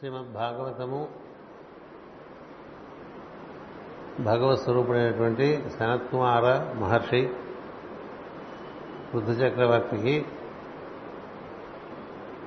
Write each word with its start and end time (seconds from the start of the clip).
శ్రీమద్ 0.00 0.32
భాగవతము 0.32 1.08
భగవత్ 4.20 4.60
స్వరూపుడైనటువంటి 4.60 5.70
సనత్కుమార 5.70 6.74
మహర్షి 6.74 7.30
బుద్ధ 9.14 9.30
చక్రవర్తికి 9.30 10.24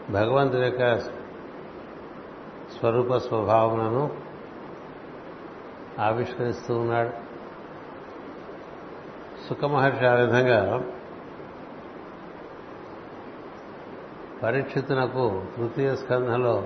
భగవంతుడి 0.10 0.63
యొక్క 0.63 0.97
స్వరూప 2.77 3.18
స్వభావములను 3.18 4.17
ఆవిష్కరిస్తూ 5.99 6.77
ఉన్నాడు. 6.77 7.09
సుఖమహర్షి 9.49 10.05
ఆ 10.05 10.13
విధంగా 10.13 10.89
పరీక్షితునకు 14.43 15.45
తృతీయ 15.57 15.95
స్కంధంలో 15.95 16.63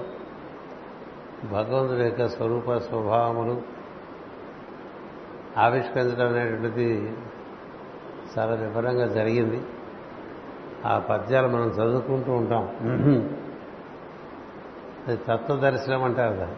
భగవంతుడి 1.46 2.04
యొక్క 2.04 2.28
స్వరూప 2.28 2.74
స్వభావములు 2.74 3.62
ఆవిష్కరించడం 5.58 6.30
అనేటువంటిది 6.30 7.14
చాలా 8.38 8.54
వివరంగా 8.54 9.08
జరిగింది. 9.08 9.62
ఆ 10.86 11.00
పద్యాలు 11.00 11.48
మనం 11.48 11.68
చదువుకుంటూ 11.68 12.32
ఉంటాం. 12.32 12.68
అది 15.08 15.18
తత్వదర్శనం 15.18 16.04
అంటారు 16.04 16.36
కదా. 16.36 16.56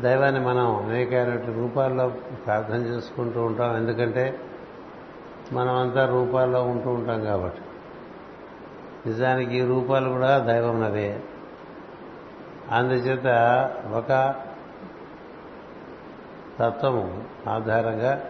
దైవాన్ని 0.00 0.40
మనం 0.40 0.76
అనేకమైన 0.76 1.54
రూపాల్లో 1.56 2.08
ప్రార్థన 2.46 2.76
చేసుకుంటూ 2.76 3.42
ఉంటాం. 3.42 3.76
ఎందుకంటే 3.76 4.40
మనం 5.52 5.76
అంతా 5.76 6.06
రూపాల్లో 6.06 6.62
ఉంటూ 6.62 6.90
ఉంటాం 6.90 7.24
కాబట్టి. 7.24 7.60
నిజానికి 9.06 9.56
ఈ 9.56 9.64
రూపాలు 9.64 10.08
కూడా 10.08 10.38
దైవం 10.38 10.80
నవే. 10.80 11.22
అందుచేత 12.70 13.26
ఒక 13.92 14.34
తత్వము 16.58 17.24
ఆధారంగా 17.48 18.22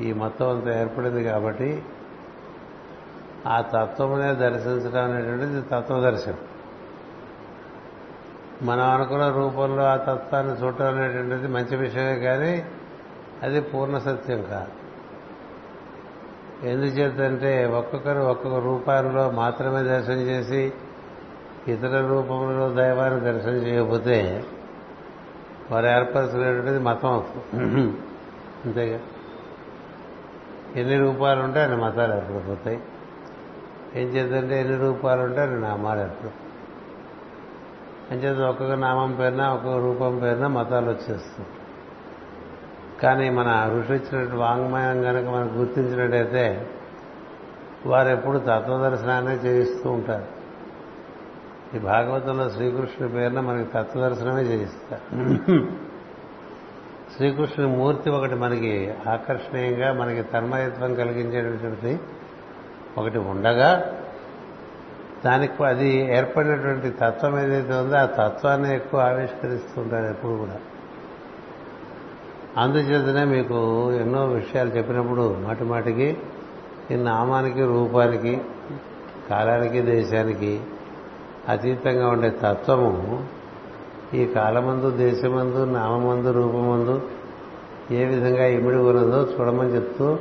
ఈ 0.00 0.12
మొత్తం 0.12 0.48
అంతా 0.48 0.80
ఏర్పడింది 0.80 1.24
కాబట్టి 1.24 1.82
ఆ 3.46 3.60
తత్వమునే 3.60 4.34
దర్శించడం 4.34 5.04
అనేటువంటిది 5.04 5.62
తత్వదర్శనం 5.62 6.36
మనం 8.62 8.90
అనుకున్న 8.90 9.28
రూపంలో 9.28 9.84
ఆ 9.84 9.96
తత్వాన్ని 9.96 10.52
చూడటం 10.52 10.86
అనేటువంటిది 10.86 11.48
మంచి 11.48 11.76
విషయమే 11.76 12.18
కానీ 12.20 12.64
అది 13.42 13.60
పూర్ణ 13.60 13.98
సత్యం 13.98 14.42
కాదు. 14.42 14.70
ఎందుచేతంటే 16.66 17.66
ఒక్కొక్కరు 17.66 18.20
ఒక్కొక్క 18.20 18.58
రూపాల్లో 18.58 19.30
మాత్రమే 19.30 19.82
దర్శనం 19.82 20.18
చేసి 20.18 20.72
ఇతర 21.68 22.06
రూపంలో 22.06 22.72
దైవాన్ని 22.72 23.20
దర్శనం 23.20 23.54
చేయకపోతే 23.54 24.44
వారు 25.70 25.86
ఏర్పరచుకునేటువంటిది 25.86 26.78
మతం 26.78 27.08
అవుతుంది 27.08 27.96
అంతేగా? 28.64 29.00
ఎన్ని 30.76 30.98
రూపాలు 30.98 31.40
ఉంటే 31.40 31.62
అన్ని 31.62 31.76
మతాలు 31.76 32.14
ఏర్పడిపోతాయి. 32.14 32.80
ఏం 33.94 34.06
చేద్దంటే 34.08 34.60
ఎన్ని 34.60 34.78
రూపాలు 34.78 35.20
ఉంటే 35.22 35.40
అన్ని 35.40 35.60
నామాలు 35.60 36.00
ఏర్పడతాయి 36.00 36.34
అంచేత 38.10 38.40
ఒక్కొక్క 38.48 38.72
నామం 38.72 39.12
పేరున 39.12 39.46
ఒక్కొక్క 39.46 39.78
రూపం 39.78 40.18
పేరున 40.18 40.46
మతాలు 40.46 40.86
వచ్చేస్తాయి. 40.86 41.48
కానీ 43.02 43.30
మన 43.30 43.72
ఋషి 43.78 43.94
ఇచ్చినట్టు 43.94 44.36
వాంగ్మయం 44.36 45.02
కనుక 45.02 45.26
మనం 45.26 45.60
గుర్తించినట్టయితే 45.60 46.70
వారు 47.86 48.08
ఎప్పుడు 48.08 48.38
తత్వదర్శనాన్ని 48.38 49.32
చేయిస్తూ 49.32 49.90
ఉంటారు. 49.90 50.35
ఈ 51.74 51.78
భాగవతంలో 51.78 52.50
శ్రీకృష్ణుడి 52.50 53.12
పేరున 53.12 53.40
మనకి 53.40 53.70
తత్వదర్శనమే 53.74 54.42
చేయిస్తారు. 54.42 55.26
శ్రీకృష్ణుని 57.16 57.76
మూర్తి 57.76 58.10
ఒకటి 58.10 58.34
మనకి 58.34 58.94
ఆకర్షణీయంగా 59.08 59.92
మనకి 59.92 60.22
తన్మయత్వం 60.22 60.94
కలిగించేటటువంటి 60.94 62.00
ఒకటి 62.98 63.18
ఉండగా 63.18 63.70
దానికి 65.24 65.64
అది 65.64 65.88
ఏర్పడినటువంటి 66.16 66.90
తత్వం 66.90 67.40
ఏదైతే 67.40 67.74
ఉందో 67.74 67.96
ఆ 67.96 68.06
తత్వాన్ని 68.06 68.74
ఎక్కువ 68.74 69.00
ఆవిష్కరిస్తుంటారు 69.00 70.06
ఎప్పుడు 70.06 70.32
కూడా. 70.32 70.56
అందుచేతనే 72.56 73.24
మీకు 73.24 73.92
ఎన్నో 73.92 74.26
విషయాలు 74.26 74.70
చెప్పినప్పుడు 74.70 75.36
మాటి 75.38 75.64
మాటికి 75.64 76.18
ఈ 76.90 76.94
నామానికి 76.94 77.62
రూపానికి 77.62 78.40
కాలానికి 79.30 79.80
దేశానికి 79.82 80.60
అతీతంగా 81.48 82.08
ఉండే 82.08 82.30
తత్వము 82.30 83.24
ఈ 84.14 84.26
కాలమందు 84.26 84.90
దేశమందు 84.90 85.64
నామందు 85.64 86.30
రూపమందు 86.30 87.02
ఏ 87.90 88.04
విధంగా 88.04 88.46
ఇమిడి 88.46 88.76
ఉన్నదో 88.76 89.22
చూడమని 89.22 89.68
చెప్తూ 89.68 90.18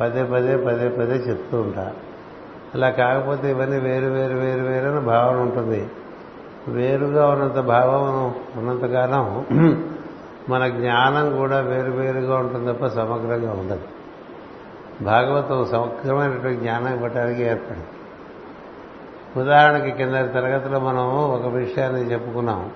పదే 0.00 0.24
పదే 0.24 0.56
పదే 0.56 0.88
పదే 0.88 1.14
చెప్తూ 1.14 1.60
ఉంటా. 1.60 1.92
అలా 2.74 2.90
కాకపోతే 2.90 3.50
ఇవన్నీ 3.50 3.78
వేరు 3.78 4.06
వేరు 4.06 4.34
వేరు 4.34 4.62
వేరు 4.62 4.88
అని 4.88 5.06
భావన 5.06 5.36
ఉంటుంది. 5.36 5.86
వేరుగా 6.68 7.28
ఉన్నంత 7.28 7.60
భావం 7.60 8.34
ఉన్నంతకాలం 8.56 9.46
మన 10.48 10.68
జ్ఞానం 10.68 11.36
కూడా 11.36 11.60
వేరువేరుగా 11.60 12.36
ఉంటుంది 12.36 12.72
తప్ప 12.72 12.86
సమగ్రంగా 12.86 13.52
ఉండదు. 13.52 13.86
భాగవతం 15.04 15.64
సమగ్రమైనటువంటి 15.64 16.60
జ్ఞానం 16.60 16.94
ఇవ్వటానికి 16.94 17.42
ఏర్పడింది. 17.42 17.86
ఉదాహరణకి 19.36 19.90
కింద 19.90 20.10
తరగతిలో 20.10 20.80
మనం 20.80 21.08
ఒక 21.08 21.46
విషయాన్ని 21.46 22.00
చెప్పుకున్నాం. 22.00 22.70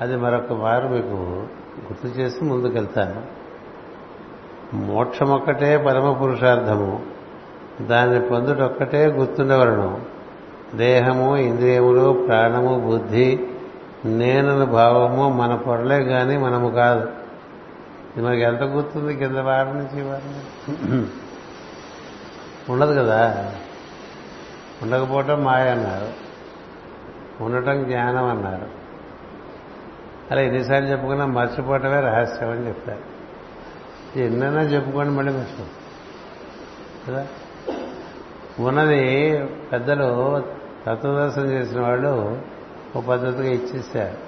అది 0.00 0.16
మరొక 0.16 0.52
వారు 0.52 0.88
మీకు 0.88 1.46
గుర్తు 1.80 2.06
చేసి 2.06 2.44
ముందుకెళ్తాను 2.44 3.22
మోక్షమొక్కటే 4.76 5.78
పరమ 5.78 6.12
పురుషార్థము. 6.12 7.02
దాన్ని 7.80 8.20
పొందుటొక్కటే 8.20 9.06
గుర్తుండవలను. 9.06 10.00
దేహము 10.74 11.36
ఇంద్రియములు 11.36 12.24
ప్రాణము 12.28 12.80
బుద్ధి 12.80 13.46
నేనను 14.04 14.66
భావము 14.66 15.30
మన 15.30 15.54
పొరలే 15.54 16.04
కానీ 16.04 16.36
మనము 16.36 16.70
కాదు. 16.70 17.08
ఇది 18.16 18.26
మనకి 18.26 18.40
ఎంత 18.40 18.62
గుర్తుంది 18.62 19.16
కింద 19.16 19.36
వారి 19.36 19.68
నుంచి 19.68 20.02
వారి 20.02 21.06
ఉండదు 22.72 23.00
కదా? 23.00 23.52
ఉండకపోవటం 24.82 25.44
మాయ 25.44 25.70
అన్నారు. 25.70 26.34
ఉండటం 27.42 27.84
జ్ఞానం 27.84 28.24
అన్నారు. 28.24 28.66
అలా 30.30 30.40
ఎన్నిసార్లు 30.40 30.88
చెప్పుకున్నా 30.88 31.26
మర్చిపోవటమే 31.26 32.00
రహస్యం 32.00 32.50
అని 32.50 32.68
చెప్పారు. 32.68 33.14
ఎన్నైనా 34.18 34.60
చెప్పుకోండి 34.60 35.10
మళ్ళీ 35.10 35.32
మర్చిపో 35.32 35.64
కదా? 37.08 37.26
ఉన్నది 38.60 39.38
పెద్దలు 39.46 40.40
తత్వదర్శనం 40.86 41.46
చేసిన 41.46 41.80
వాళ్ళు 41.80 42.42
ఒక 42.96 43.04
పద్ధతిగా 43.04 43.48
ఇచ్చేసారు 43.48 44.18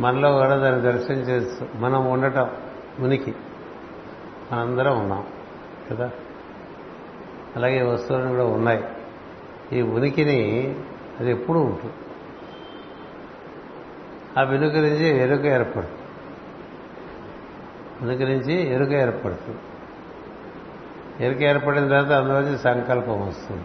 మనలో 0.00 0.32
కూడా 0.32 0.56
దాన్ని 0.56 0.80
దర్శనం 0.80 1.16
చేస్తూ 1.16 1.66
మనం 1.74 2.10
ఉండటం 2.10 2.50
ఉనికి. 3.00 3.34
మనందరం 4.52 5.00
ఉన్నాం. 5.00 5.26
కదా? 5.90 6.10
అలాగే 7.56 7.82
వస్తువులు 7.82 8.28
కూడా 8.28 8.44
ఉన్నాయి. 8.44 8.84
ఈ 9.72 9.82
ఉనికిని 9.82 10.74
అది 11.20 11.30
ఎప్పుడూ 11.30 11.60
ఉంటుంది. 11.60 11.94
ఆ 14.38 14.42
వెనుక 14.42 14.74
నుంచి 14.74 15.18
ఎరుక 15.18 15.46
ఏర్పడుతుంది. 15.46 16.00
వెనుక 18.02 18.30
నుంచి 18.30 18.68
ఎరుక 18.68 18.90
ఏర్పడుతుంది. 18.90 19.58
ఎరుక 21.24 21.42
ఏర్పడిన 21.42 21.88
తర్వాత 21.88 22.12
అందులోంచి 22.12 22.58
సంకల్పం 22.58 23.28
వస్తుంది. 23.28 23.64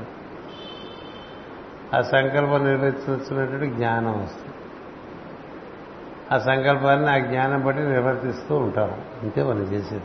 ఆ 1.96 2.02
సంకల్పం 2.02 2.66
నిర్వర్తిస్తున్నటువంటి 2.66 3.76
జ్ఞానం 3.76 4.24
వస్తుంది. 4.24 4.56
ఆ 6.32 6.38
సంకల్పాన్ని 6.38 7.10
ఆ 7.10 7.18
జ్ఞానం 7.18 7.66
బట్టి 7.66 7.82
నిర్వర్తిస్తూ 7.82 8.56
ఉంటాం. 8.56 9.02
అంతే 9.24 9.44
మనం 9.44 9.62
చేసేది. 9.62 10.04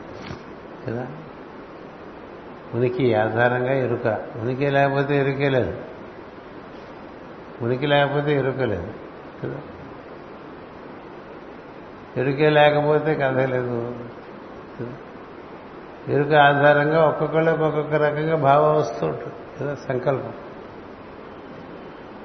కదా? 0.87 1.07
ఉనికి 2.75 3.15
ఆధారంగా 3.15 3.73
ఎరుక. 3.73 4.07
ఉనికి 4.37 4.71
లేకపోతే 4.71 5.19
ఎరుకే 5.19 5.49
లేదు. 5.49 5.90
ఉనికి 7.63 7.87
లేకపోతే 7.87 8.39
ఎరుక 8.39 8.61
లేదు 8.61 8.93
కదా? 9.45 9.55
ఎరుకే 12.17 12.51
లేకపోతే 12.51 13.15
కథ 13.15 13.39
లేదు 13.39 13.95
ఎరుక 16.09 16.33
ఆధారంగా 16.35 17.05
ఒక్కొక్కళ్ళకి 17.05 17.63
ఒక్కొక్క 17.63 17.95
రకంగా 17.95 18.37
భావం 18.37 18.77
వస్తూ 18.77 19.07
ఉంటుంది 19.07 19.61
కదా? 19.61 19.75
సంకల్పం. 19.75 20.33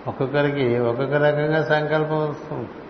ఒక్కొక్కరికి 0.07 0.77
ఒక్కొక్క 0.77 1.13
రకంగా 1.13 1.63
సంకల్పం 1.63 2.29
వస్తూ 2.29 2.55
ఉంటుంది. 2.55 2.81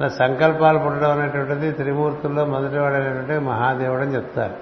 అలా 0.00 0.08
సంకల్పాలు 0.08 0.78
పుట్టడం 0.78 1.10
అనేటువంటిది 1.10 1.72
త్రిమూర్తుల్లో 1.72 2.44
మొదటివాడు 2.44 2.94
అనేటువంటి 2.94 3.44
మహాదేవుడు 3.44 4.00
అని 4.00 4.14
చెప్తారు. 4.14 4.54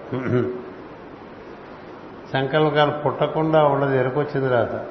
సంకల్పాలు 2.33 2.91
పుట్టకుండా 2.91 3.65
ఉండదు 3.65 3.95
ఎరుకొచ్చిన 3.95 4.49
తర్వాత 4.49 4.87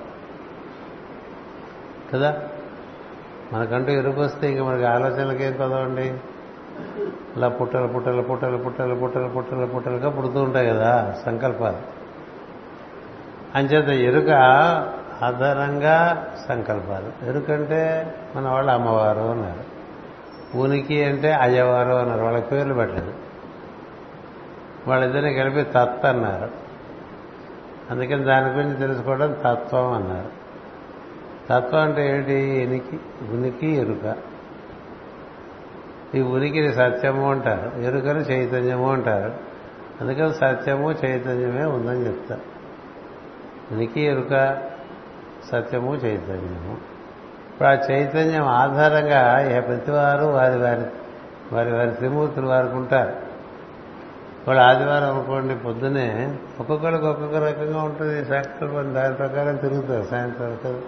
కదా? 2.14 2.44
మనకంటూ 3.54 3.92
ఎరుకు 3.92 4.22
వస్తే 4.22 4.52
ఇంక 4.52 4.62
మనకి 4.62 4.84
ఆలోచనలకి 4.84 5.44
ఏం 5.44 5.54
కదవండి 5.54 6.18
ఇలా 7.38 7.48
పుట్టలు 7.48 7.88
పుట్టలు 7.88 8.22
పుట్టలు 8.22 8.58
పుట్టలు 8.58 8.96
పుట్టలు 8.96 9.28
పుట్టలు 9.28 9.66
పుట్టలుగా 9.66 10.10
పుడుతూ 10.10 10.44
ఉంటాయి 10.44 10.68
కదా 10.68 11.16
సంకల్పాలు. 11.26 11.78
అంచేత 13.56 13.90
ఎరుక 13.90 14.30
ఆధారంగా 15.24 16.28
సంకల్పాలు. 16.48 17.26
ఎరుకంటే 17.26 18.16
మన 18.36 18.48
వాళ్ళు 18.48 18.72
అమ్మవారు 18.72 19.20
అన్నారు. 19.20 19.78
ఉనికి 20.58 21.04
అంటే 21.04 21.34
అయ్యవారు 21.34 21.90
అన్నారు. 21.90 22.24
వాళ్ళకి 22.24 22.48
పేర్లు 22.48 22.74
పెట్టలేదు. 22.74 23.14
వాళ్ళిద్దరిని 24.88 25.34
కలిపి 25.34 25.64
తత్ 25.64 26.06
అన్నారు. 26.06 26.50
అందుకని 27.92 28.24
దాని 28.24 28.56
గురించి 28.56 28.76
తెలుసుకోవడం 28.76 29.32
తత్వం 29.32 29.92
అన్నారు. 29.94 30.47
తత్వం 31.50 31.82
అంటే 31.82 32.16
ఏంటి 32.16 32.34
ఎనికి 32.34 33.00
ఉనికి 33.32 33.68
ఎరుక. 33.68 34.16
ఈ 36.16 36.22
ఉనికిని 36.22 36.74
సత్యము 36.74 37.32
అంటారు. 37.32 37.82
ఎరుకని 37.82 38.20
చైతన్యము 38.20 38.92
అంటారు. 38.92 39.34
అందుకని 40.02 40.34
సత్యము 40.34 40.92
చైతన్యమే 40.92 41.66
ఉందని 41.66 42.08
చెప్తా 42.08 42.40
ఉనికి 43.72 44.02
ఎరుక 44.02 44.58
సత్యము 45.52 45.96
చైతన్యము. 45.96 46.72
ఇప్పుడు 47.54 47.70
ఆ 47.70 47.74
చైతన్యం 47.74 48.44
ఆధారంగా 48.44 49.52
ఏ 49.58 49.60
ప్రతివారు 49.60 50.26
వారి 50.26 50.58
వారి 50.58 50.86
వారి 51.56 51.72
వారి 51.72 51.92
త్రిమూర్తులు 51.92 52.48
వారికి 52.48 52.76
ఉంటారు. 52.76 53.14
వాళ్ళు 54.48 54.64
ఆదివారం 54.64 55.16
అనుకోండి 55.16 55.56
పొద్దునే 55.56 56.38
ఒక్కొక్కరికి 56.60 57.06
ఒక్కొక్క 57.06 57.36
రకంగా 57.36 57.84
ఉంటుంది. 57.84 58.26
సంకల్పం 58.26 58.96
దాని 58.96 59.16
ప్రకారం 59.16 59.56
తిరుగుతారు 59.56 60.04
సాయంత్రం 60.04 60.58
కదా 60.66 60.80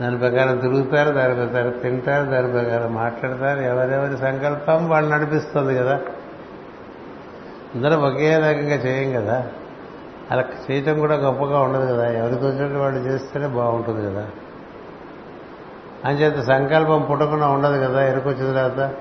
దాని 0.00 0.18
ప్రకారం 0.18 0.58
తిరుగుతారు 0.58 1.10
దాని 1.10 1.34
ప్రకారం 1.34 1.70
తింటారు 1.70 2.30
దాని 2.30 2.52
ప్రకారం 2.52 2.94
మాట్లాడతారు 2.94 3.60
ఎవరెవరి 3.60 4.18
సంకల్పం 4.18 4.88
వాళ్ళు 4.88 5.10
నడిపిస్తుంది 5.10 5.78
కదా. 5.78 6.00
అందరం 7.74 8.02
ఒకే 8.02 8.36
రకంగా 8.36 8.74
చేయం 8.74 9.22
కదా. 9.22 9.46
అలా 10.30 10.44
చేయటం 10.70 10.98
కూడా 10.98 11.14
గొప్పగా 11.14 11.60
ఉండదు 11.60 11.92
కదా. 11.92 12.10
ఎవరికి 12.10 12.46
వచ్చినట్టు 12.46 12.78
వాళ్ళు 12.78 13.00
చేస్తేనే 13.00 13.46
బాగుంటుంది 13.46 14.06
కదా. 14.06 14.26
అంచేత 16.04 16.42
సంకల్పం 16.44 17.06
పుట్టకుండా 17.10 17.46
ఉండదు 17.46 17.84
కదా 17.84 18.06
ఎరుకొచ్చిన 18.06 18.68
తర్వాత. 18.68 18.94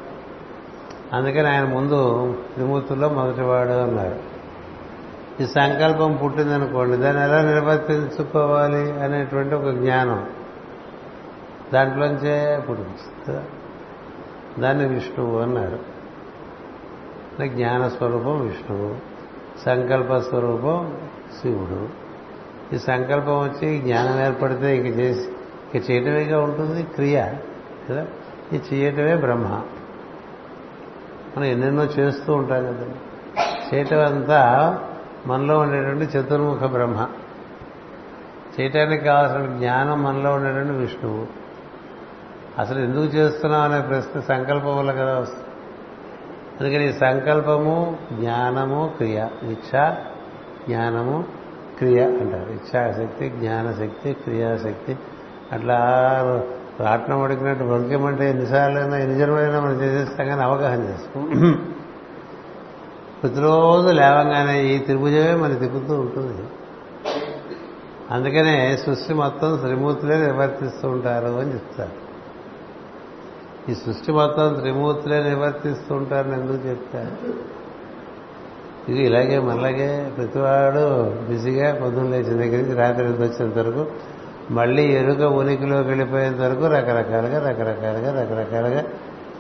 అందుకని 1.14 1.48
ఆయన 1.48 1.64
ముందు 1.64 2.34
త్రిమూర్తుల్లో 2.54 3.10
మొదటివాడు 3.10 3.70
అన్నారు 3.70 4.34
ఈ 5.44 5.46
సంకల్పం 5.46 6.20
పుట్టిందనుకోండి 6.24 6.98
దాన్ని 6.98 7.24
ఎలా 7.24 7.42
నిర్వర్తించుకోవాలి 7.42 9.04
అనేటువంటి 9.04 9.56
ఒక 9.56 9.70
జ్ఞానం. 9.70 10.26
దాంట్లోంచే 11.74 12.64
పుట్టింది 12.70 13.42
దాన్ని 14.62 14.88
విష్ణువు 14.88 15.40
అన్నారు. 15.40 15.94
జ్ఞాన 17.48 17.88
స్వరూపం 17.88 18.48
విష్ణువు 18.48 18.96
సంకల్ప 19.66 20.18
స్వరూపం 20.18 20.98
శివుడు. 21.42 21.90
ఈ 22.76 22.78
సంకల్పం 22.78 23.40
వచ్చి 23.40 23.80
జ్ఞానం 23.80 24.26
ఏర్పడితే 24.26 24.78
ఇంక 24.78 25.00
చేసి 25.00 25.30
ఇక 25.76 25.92
చేయటమేగా 25.92 26.42
ఉంటుంది? 26.42 26.84
క్రియ 26.84 27.34
కదా? 27.90 28.08
ఇది 28.52 28.76
చేయటమే 28.76 29.16
బ్రహ్మ. 29.16 29.62
మనం 31.38 31.44
ఎన్నెన్నో 31.44 31.84
చేస్తూ 31.84 32.34
ఉంటాం 32.34 32.66
కదా. 32.66 32.86
చేయటం 33.74 34.16
అంతా 34.16 34.80
మనలో 35.28 35.60
ఉండేటువంటి 35.60 36.18
చతుర్ముఖ 36.18 36.64
బ్రహ్మ. 36.64 37.08
చేయటానికి 38.60 39.04
కావాల్సిన 39.04 39.58
జ్ఞానం 39.58 40.04
మనలో 40.04 40.34
ఉండేటువంటి 40.34 40.72
విష్ణువు. 40.72 41.43
అసలు 42.60 42.80
ఎందుకు 42.80 43.04
చేస్తున్నాం 43.04 43.62
అనే 43.62 43.82
ప్రశ్న 43.82 44.20
సంకల్పం 44.20 44.78
వల్ల 44.78 44.92
కదా 44.92 45.20
వస్తుంది. 45.20 45.44
అందుకని 46.62 46.90
ఈ 46.90 46.94
సంకల్పము 46.94 47.98
జ్ఞానము 48.14 48.94
క్రియ. 48.98 49.28
ఇచ్ఛ 49.44 49.96
జ్ఞానము 50.68 51.26
క్రియ 51.78 52.04
అంటారు. 52.06 52.52
ఇచ్ఛాశక్తి 52.52 53.30
జ్ఞానశక్తి 53.30 54.14
క్రియాశక్తి 54.14 54.98
అట్లా 55.52 55.78
రాట్నం 56.80 57.22
అడిగినట్టు 57.22 57.64
వంక్యమంటే 57.64 58.30
ఎన్నిసార్లైనా 58.30 58.98
ఎన్ని 58.98 59.20
జన్మలైనా 59.20 59.60
మనం 59.60 59.82
చేసేస్తాం 59.82 60.28
కానీ 60.28 60.42
అవగాహన 60.42 60.82
చేస్తాం. 60.82 61.52
ప్రతిరోజు 63.24 63.88
లేవంగానే 63.88 64.64
ఈ 64.64 64.78
త్రిభుజమే 64.80 65.36
మన 65.36 65.54
తిప్పుతూ 65.54 65.94
ఉంటుంది. 66.00 66.44
అందుకనే 68.12 68.78
సృష్టి 68.78 69.14
మొత్తం 69.14 69.60
శ్రీమూర్తులే 69.60 70.18
నివర్తిస్తూ 70.18 70.90
ఉంటారు 70.90 71.28
అని 71.28 71.54
చెప్తారు. 71.54 72.03
ఈ 73.70 73.74
సృష్టి 73.74 74.12
మొత్తం 74.12 74.54
త్రిమూర్తులే 74.54 75.24
నివర్తిస్తూ 75.24 75.96
ఉంటారని 75.96 76.34
ఎందుకు 76.34 76.68
చెప్తారు? 76.68 77.34
ఇది 78.92 79.04
ఇలాగే 79.04 79.40
మళ్ళాగే 79.40 80.12
ప్రతివాడు 80.18 81.10
బిజీగా 81.30 81.76
పొద్దున్న 81.76 82.10
లేచిన 82.10 82.38
దగ్గర 82.38 82.58
నుంచి 82.58 82.76
రాత్రి 82.76 83.04
వచ్చేంత 83.04 83.58
వరకు 83.58 83.86
మళ్ళీ 84.52 84.84
ఎరుక 84.84 85.22
ఉనికిలోకి 85.22 85.88
వెళ్ళిపోయేంత 85.88 86.40
వరకు 86.40 86.68
రకరకాలుగా 86.68 87.50
రకరకాలుగా 87.50 88.22
రకరకాలుగా 88.22 88.84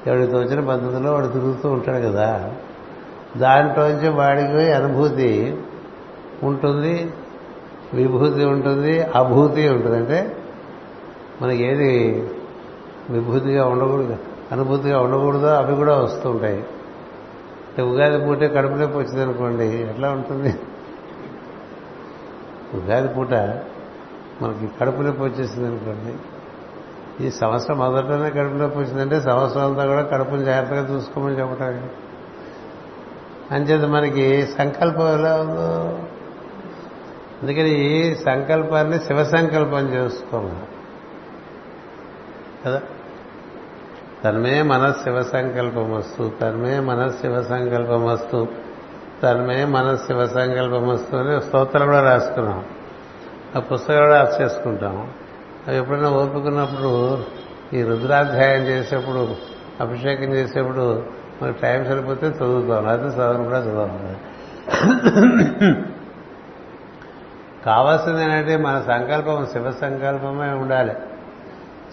ఎవడికి 0.07 0.31
తోచిన 0.31 0.59
పద్ధతిలో 0.69 1.13
వాడు 1.13 1.27
తిరుగుతూ 1.27 1.69
ఉంటాడు 1.69 1.97
కదా. 1.97 2.53
దాంట్లోంచి 3.37 4.09
వాడికి 4.09 4.71
అనుభూతి 4.71 5.57
ఉంటుంది 6.43 7.11
విభూతి 7.93 8.45
ఉంటుంది 8.45 9.01
అభూతి 9.01 9.69
ఉంటుంది. 9.69 9.97
అంటే 9.97 10.37
మనకి 11.41 11.63
ఏది 11.63 12.23
విభూతిగా 13.09 13.65
ఉండకూడదు. 13.65 14.17
అనుభూతిగా 14.51 14.99
ఉండకూడదో? 14.99 15.47
అవి 15.47 15.75
కూడా 15.75 15.97
వస్తూ 15.97 16.29
ఉంటాయి. 16.29 16.65
ఉగాది 17.81 18.25
పూటే 18.25 18.47
కడుపు 18.47 18.73
నొప్పి 18.73 18.97
వచ్చిందనుకోండి 18.97 19.65
ఎట్లా 19.65 20.11
ఉంటుంది? 20.11 20.59
ఉగాది 22.73 23.07
పూట 23.07 23.33
మనకి 24.41 24.69
కడుపు 24.81 25.01
నొప్పి 25.01 25.21
వచ్చేసింది 25.21 25.67
అనుకోండి. 25.67 26.15
ఈ 27.27 27.31
సంవత్సరం 27.31 27.77
మొదటనే 27.77 28.29
కడుపు 28.29 28.53
నొప్పి 28.53 28.79
వచ్చిందంటే 28.79 29.21
సంవత్సరం 29.21 29.65
అంతా 29.65 29.85
కూడా 29.85 30.01
కడుపుని 30.01 30.45
జాగ్రత్తగా 30.45 30.93
చూసుకోమని 30.93 31.39
చెప్పడానికి 31.39 31.85
అంచేత 33.51 33.89
మనకి 33.89 34.47
సంకల్పం 34.47 35.13
ఎలా 35.13 35.41
ఉందో? 35.41 35.99
అందుకని 37.43 37.69
ఈ 37.69 38.15
సంకల్పాన్ని 38.15 38.99
శివ 38.99 39.23
సంకల్పం 39.23 39.93
చేసుకోమని 39.93 40.65
కదా? 42.65 42.81
తన్మే 44.23 44.61
మనశివ 44.61 45.21
సంకల్పమస్తు 45.21 46.31
తన్మే 46.41 46.79
మనశివ 46.79 47.41
సంకల్పమస్తు 47.41 48.47
తన్మే 49.23 49.65
మనశివ 49.65 50.27
సంకల్పమస్తు 50.27 51.15
అని 51.15 51.41
స్తోత్రం 51.41 51.85
కూడా 51.85 52.01
రాసుకున్నాం. 52.01 52.65
ఆ 53.55 53.59
పుస్తకం 53.59 53.95
కూడా 53.95 54.19
రాసి 54.19 54.43
చేసుకుంటాం 54.43 55.07
అవి 55.67 55.77
ఎప్పుడైనా 55.77 56.09
ఓపుకున్నప్పుడు 56.09 57.23
ఈ 57.73 57.83
రుద్రాధ్యాయం 57.83 58.61
చేసేప్పుడు 58.61 59.35
అభిషేకం 59.81 60.33
చేసేప్పుడు 60.33 61.03
మనకు 61.41 61.61
టైం 61.61 61.85
సరిపోతే 61.85 62.27
చదువుతాం. 62.27 62.87
అయితే 62.87 63.07
చదవను 63.07 63.43
కూడా 63.43 63.59
చదవాలి 63.59 64.17
కావాల్సింది 67.65 68.23
ఏంటంటే 68.23 68.57
మన 68.57 68.83
సంకల్పం 68.87 69.45
శివ 69.45 69.71
సంకల్పమే 69.71 70.49
ఉండాలి. 70.49 70.91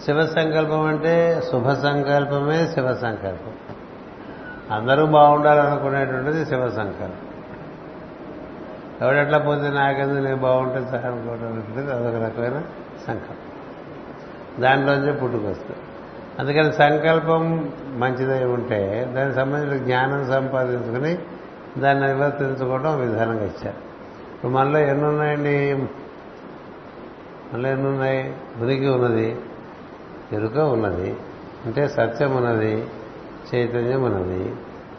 శివ 0.05 0.25
సంకల్పం 0.25 0.81
అంటే 0.81 1.41
శుభ 1.51 1.71
సంకల్పమే 1.71 2.67
శివ 2.67 2.95
సంకల్పం 2.95 3.53
అందరూ 4.71 5.05
బాగుండాలనుకునేటువంటిది 5.05 6.45
శివ 6.45 6.69
సంకల్పం 6.69 7.27
ఎవడెట్లా 9.01 9.37
పొందిన 9.37 9.73
నాకెందు 9.73 10.19
నేను 10.19 10.35
బాగుంటే 10.35 10.91
సార్ 10.91 11.05
అనుకోవడం 11.05 11.63
అదొక 11.79 12.23
రకమైన 12.23 12.61
సంకల్పం. 13.07 14.61
దాంట్లోంచి 14.61 15.13
పుట్టుకొస్తుంది. 15.13 15.79
అందుకని 16.39 16.73
సంకల్పం 16.73 17.71
మంచిదై 17.93 18.43
ఉంటే 18.43 19.11
దానికి 19.15 19.35
సంబంధించిన 19.35 19.83
జ్ఞానం 19.83 20.31
సంపాదించుకుని 20.31 21.17
దాన్ని 21.81 22.07
నివర్తించుకోవడం 22.07 22.99
విధానంగా 22.99 23.43
ఇచ్చారు. 23.43 23.77
ఇప్పుడు 24.35 24.51
మనలో 24.51 24.79
ఎన్ని 24.79 25.07
ఉన్నాయండి 25.07 25.75
మనలో 27.53 27.69
ఎన్ని 27.69 27.87
ఉన్నాయి 27.87 28.33
ఉనికి 28.61 28.87
ఉన్నది. 28.87 29.35
ఎరుక 30.33 30.57
ఉన్నది. 30.57 31.17
అంటే 31.65 31.87
సత్యం 31.87 32.35
ఉన్నది 32.35 32.87
చైతన్యం 33.55 34.03
ఉన్నది. 34.03 34.55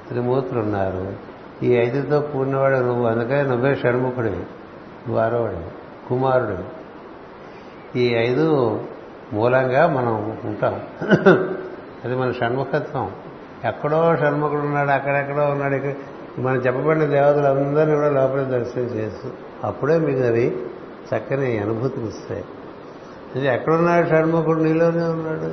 త్రిమూర్తులు 0.09 0.61
ఉన్నారు 0.61 1.13
ఈ 1.63 1.75
ఐదుతో 1.75 2.21
కూడినవాడు 2.21 2.77
నువ్వు 2.77 3.07
అందుకని 3.07 3.43
నువ్వే 3.43 3.75
షణ్ముఖుడివి. 3.75 4.37
నువ్వు 4.37 5.19
ఆరోవాడివి 5.19 5.65
కుమారుడివి. 6.09 6.65
ఈ 8.01 8.15
ఐదు 8.15 8.81
మూలంగా 9.33 9.87
మనం 9.87 10.39
ఉంటాం. 10.45 10.81
అది 12.05 12.17
మన 12.17 12.33
షణ్ముఖత్వం. 12.33 13.11
ఎక్కడో 13.65 14.17
షణ్ముఖుడు 14.17 14.61
ఉన్నాడు 14.61 14.91
అక్కడెక్కడో 14.91 15.45
ఉన్నాడు. 15.45 15.75
ఇక్కడ 15.75 15.93
మనం 16.39 16.57
చెప్పబడిన 16.57 17.05
దేవతలు 17.05 17.47
అందరినీ 17.47 17.97
కూడా 17.97 18.11
లోపల 18.11 18.43
దర్శనం 18.43 18.85
చేస్తూ 18.85 19.29
అప్పుడే 19.65 19.99
మీకు 19.99 20.21
అవి 20.21 20.57
చక్కని 21.15 21.59
అనుభూతినిస్తాయి. 21.59 22.45
ఇది 23.37 23.47
ఎక్కడున్నాడు 23.47 24.09
షణ్ముఖుడు? 24.09 24.61
నీలోనే 24.61 25.05
ఉన్నాడు. 25.05 25.45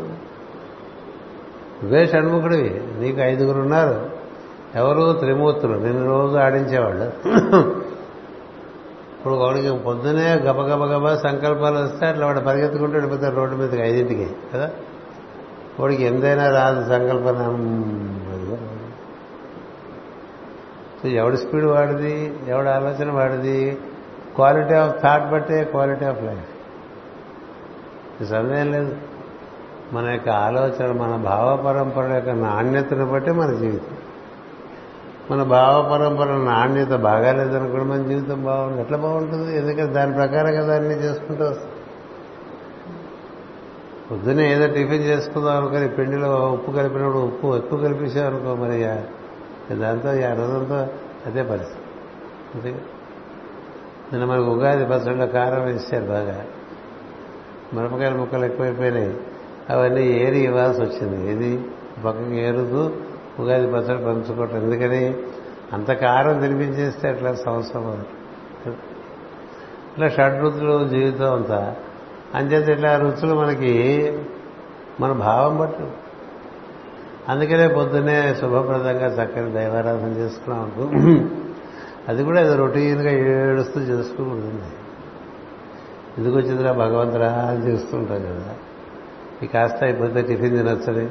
నువ్వే 1.84 2.06
షణ్ముఖుడివి. 2.08 2.82
నీకు 3.00 3.20
ఐదుగురు 3.22 3.62
ఉన్నారు. 3.62 4.10
ఎవరు? 4.76 5.14
త్రిమూర్తులు. 5.20 5.74
నిన్ను 5.74 6.10
రోజు 6.10 6.38
ఆడించేవాళ్ళు. 6.38 7.12
ఇప్పుడు 9.20 9.34
వాడికి 9.34 9.72
పొద్దునే 9.72 10.34
గబగబగబ 10.34 10.84
గబ 10.84 11.16
సంకల్పాలు 11.16 11.78
వస్తే 11.80 12.06
అట్లా 12.06 12.26
వాడు 12.26 12.40
పరిగెత్తుకుంటూ 12.40 12.94
వెళ్ళిపోతాడు 12.94 13.36
రోడ్డు 13.36 13.56
మీదకి 13.56 13.82
ఐదింటికి 13.82 14.28
కదా? 14.54 14.70
వాడికి 15.80 16.04
ఎంతైనా 16.04 16.50
రాదు 16.50 16.90
సంకల్పన 16.90 17.38
సో 21.04 21.10
ఎవడి 21.10 21.38
స్పీడ్ 21.38 21.66
వాడిది? 21.66 22.34
ఎవడి 22.48 22.70
ఆలోచన 22.70 23.12
వాడిది? 23.12 23.78
క్వాలిటీ 24.36 24.74
ఆఫ్ 24.74 25.02
థాట్ 25.02 25.32
బట్టే 25.32 25.64
క్వాలిటీ 25.64 26.06
ఆఫ్ 26.06 26.24
లైఫ్. 26.24 26.59
సందేహం 28.26 28.72
లేదు 28.72 28.98
మన 29.94 30.10
యొక్క 30.10 30.30
ఆలోచన 30.30 30.92
మన 30.92 31.16
భావ 31.16 31.56
పరంపర 31.68 32.14
యొక్క 32.14 32.30
నాణ్యతను 32.30 33.06
బట్టి 33.06 33.32
మన 33.32 33.54
జీవితం. 33.54 33.98
మన 35.32 35.44
భావ 35.44 35.90
పరంపర 35.92 36.26
నాణ్యత 36.26 36.88
బాగాలేదనుకోండి 36.88 37.86
మన 37.86 38.08
జీవితం 38.08 38.44
బాగుంది 38.44 38.82
ఎట్లా 38.82 38.98
బాగుంటుంది? 38.98 39.58
ఎందుకంటే 39.58 39.94
దాని 39.94 40.14
ప్రకారం 40.14 40.56
కదా 40.56 40.78
చేసుకుంటూ 40.78 41.44
వస్తాం. 41.44 41.72
పొద్దునే 44.12 44.54
ఏదో 44.54 44.68
టిఫిన్ 44.68 45.04
చేసుకుందాం 45.04 45.58
అనుకుని 45.58 45.90
పిండిలో 45.90 46.52
ఉప్పు 46.52 46.72
కలిపినప్పుడు 46.72 47.20
ఉప్పు 47.20 47.58
ఎక్కువ 47.58 47.80
కలిపేసాం 47.80 48.28
అనుకో 48.28 48.56
మరి 48.56 48.84
దాంతో 49.76 50.10
ఆ 50.10 50.34
రోజంతా 50.34 50.88
అదే 51.26 51.44
పరిస్థితి. 51.44 51.82
అంతే. 52.56 52.82
నిన్న 54.14 54.26
మనకు 54.26 54.46
ఉగాది 54.46 54.86
పచ్చడిలో 54.86 55.28
కారం 55.28 55.66
వేసారు 55.66 56.06
బాగా. 56.06 56.46
మిరపకాయల 57.74 58.14
ముక్కలు 58.14 58.46
ఎక్కువైపోయినాయి. 58.46 59.18
అవన్నీ 59.70 60.02
ఏరి 60.02 60.40
ఇవ్వాల్సి 60.40 60.82
వచ్చింది. 60.82 61.32
ఇది 61.32 61.66
పక్కకి 62.06 62.40
ఏరుతూ 62.40 62.92
ఉగాది 63.40 63.68
పచ్చడి 63.68 64.04
పంచుకోవటం. 64.06 64.58
ఎందుకని? 64.58 65.18
అంత 65.74 65.92
కారం 65.92 66.40
తినిపించేస్తే 66.40 67.10
అట్లా 67.10 67.34
సంవత్సరం 67.34 68.06
ఇట్లా 68.66 70.10
షడ్రుచులు 70.10 70.88
జీవితం 70.88 71.34
అంతా. 71.34 71.76
అంచేత 72.36 72.70
ఇట్లా 72.70 72.98
రుచులు 72.98 73.36
మనకి 73.36 73.74
మన 75.00 75.12
భావం 75.12 75.58
బట్టి. 75.58 75.84
అందుకనే 77.30 77.68
పొద్దున్నే 77.68 78.36
శుభప్రదంగా 78.42 79.24
చక్కని 79.24 79.52
దైవారాధన 79.52 80.08
చేసుకున్నాం 80.08 81.32
అది 82.08 82.24
కూడా 82.24 82.42
ఏదో 82.42 82.56
రొటీన్గా 82.56 83.12
ఏడుస్తూ 83.12 83.80
చేసుకుంటుంది. 83.80 84.64
ఎందుకు 86.20 86.38
వచ్చిందిరా 86.38 86.72
భగవంతురా 86.72 87.28
అని 87.28 87.68
చేస్తుంటాం 87.68 88.22
కదా. 88.22 88.56
ఈ 89.44 89.48
కాస్త 89.48 89.84
అయిపోతే 89.84 90.22
టిఫిన్ 90.22 90.58
తినొచ్చని. 90.58 91.10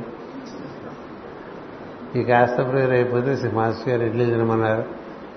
ఈ 2.21 2.25
కాస్త 2.25 2.57
ప్రేయర్ 2.57 2.91
అయిపోతే 2.91 3.51
మాస్టర్ 3.53 3.89
గారు 3.89 4.03
ఇడ్లీ 4.03 4.25
తినమన్నారు. 4.25 4.85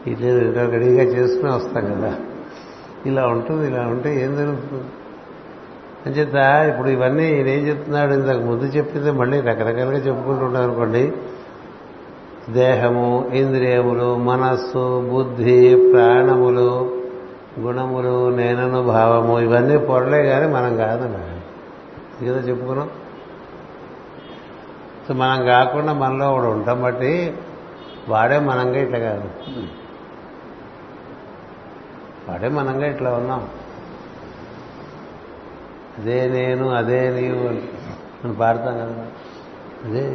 ఇడ్లీ 0.07 0.39
రెడీగా 0.39 1.03
చేసుకుని 1.03 1.51
వస్తాం 1.51 1.85
కదా. 1.85 2.15
ఇలా 3.05 3.27
ఉంటుంది 3.27 3.67
ఇలా 3.67 3.81
ఉంటే 3.81 4.25
ఏం 4.25 4.35
జరుగుతుంది? 4.35 4.83
చెప్తా 6.19 6.65
ఇప్పుడు 6.65 6.87
ఇవన్నీ 6.87 7.25
ఏం 7.27 7.67
చెప్తున్నాడు? 7.67 8.13
ఇంతకు 8.13 8.39
ముందు 8.39 8.63
చెప్పింది 8.63 9.11
మళ్ళీ 9.11 9.41
రకరకాలుగా 9.41 9.97
చెప్పుకుంటున్నాం 9.97 10.63
అనుకోండి. 10.63 11.13
దేహము 12.49 13.31
ఇంద్రియములు 13.33 14.15
మనస్సు 14.15 15.09
బుద్ధి 15.11 15.89
ప్రాణములు 15.93 16.90
గుణములు 17.59 18.35
నేనను 18.35 18.83
భావము 18.83 19.39
ఇవన్నీ 19.39 19.77
పొరలే 19.77 20.23
కానీ 20.29 20.47
మనం 20.47 20.77
కాదు 20.77 21.07
కదా 21.07 22.37
చెప్పుకున్నాం 22.37 22.89
సో 25.07 25.13
మనం 25.13 25.45
కాకుండా 25.45 25.93
మనలో 25.93 26.31
కూడా 26.31 26.47
ఉంటాం 26.47 26.81
బట్టి 26.81 27.37
వాడే 28.09 28.39
మనంగా 28.39 28.77
ఇట్లా 28.79 28.99
కాదు. 28.99 29.29
వాడే 32.29 32.49
మనంగా 32.49 32.85
ఇట్లా 32.87 33.13
ఉన్నాం. 33.13 33.49
అదే 35.97 36.27
నేను 36.27 36.69
అదే 36.69 37.09
నీవు 37.09 37.47
అని 38.27 38.33
పాడతాం 38.35 38.73
కదా 38.73 39.05
అదే. 39.85 40.07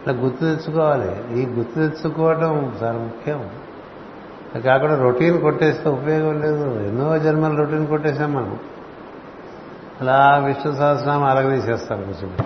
ఇట్లా 0.00 0.14
గుర్తు 0.14 0.40
తెచ్చుకోవాలి. 0.40 1.40
ఈ 1.42 1.46
గుర్తు 1.46 1.74
తెచ్చుకోవటం 1.74 2.76
చాలా 2.82 2.98
ముఖ్యం. 2.98 3.50
అది 4.54 4.62
కాకుండా 4.62 5.02
రొటీన్ 5.02 5.40
కొట్టేస్తే 5.40 5.90
ఉపయోగం 5.90 6.40
లేదు. 6.40 6.86
ఎన్నో 6.88 7.18
జన్మల 7.18 7.54
రొటీన్ 7.54 7.86
కొట్టేసాం 7.86 8.32
మనం. 8.32 8.58
అలా 10.00 10.42
విష్ణు 10.44 10.72
సహస్రనామం 10.72 11.24
అలగదీసేస్తాం 11.24 12.02
కొంచెం 12.02 12.36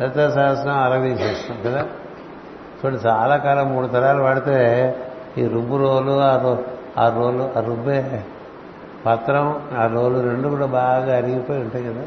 దత్త 0.00 0.34
సహస్రనామం 0.34 0.82
అలగదీసేస్తాం 0.82 1.58
కదా. 1.64 1.86
చూడండి 2.84 3.08
చాలా 3.08 3.36
కాలం 3.36 3.72
మూడు 3.72 3.86
తరాలు 3.86 4.22
వాడితే 4.22 4.56
ఈ 5.38 5.46
రుబ్బు 5.46 5.76
రోలు 5.76 6.20
ఆ 6.20 6.36
రో 6.42 6.58
ఆ 6.98 7.08
రోలు 7.08 7.52
ఆ 7.56 7.60
రుబ్బే 7.60 8.24
పత్రం 9.06 9.62
ఆ 9.78 9.86
రోలు 9.86 10.20
రెండు 10.20 10.48
కూడా 10.48 10.66
బాగా 10.66 11.16
అరిగిపోయి 11.16 11.60
ఉంటాయి 11.60 11.84
కదా. 11.84 12.02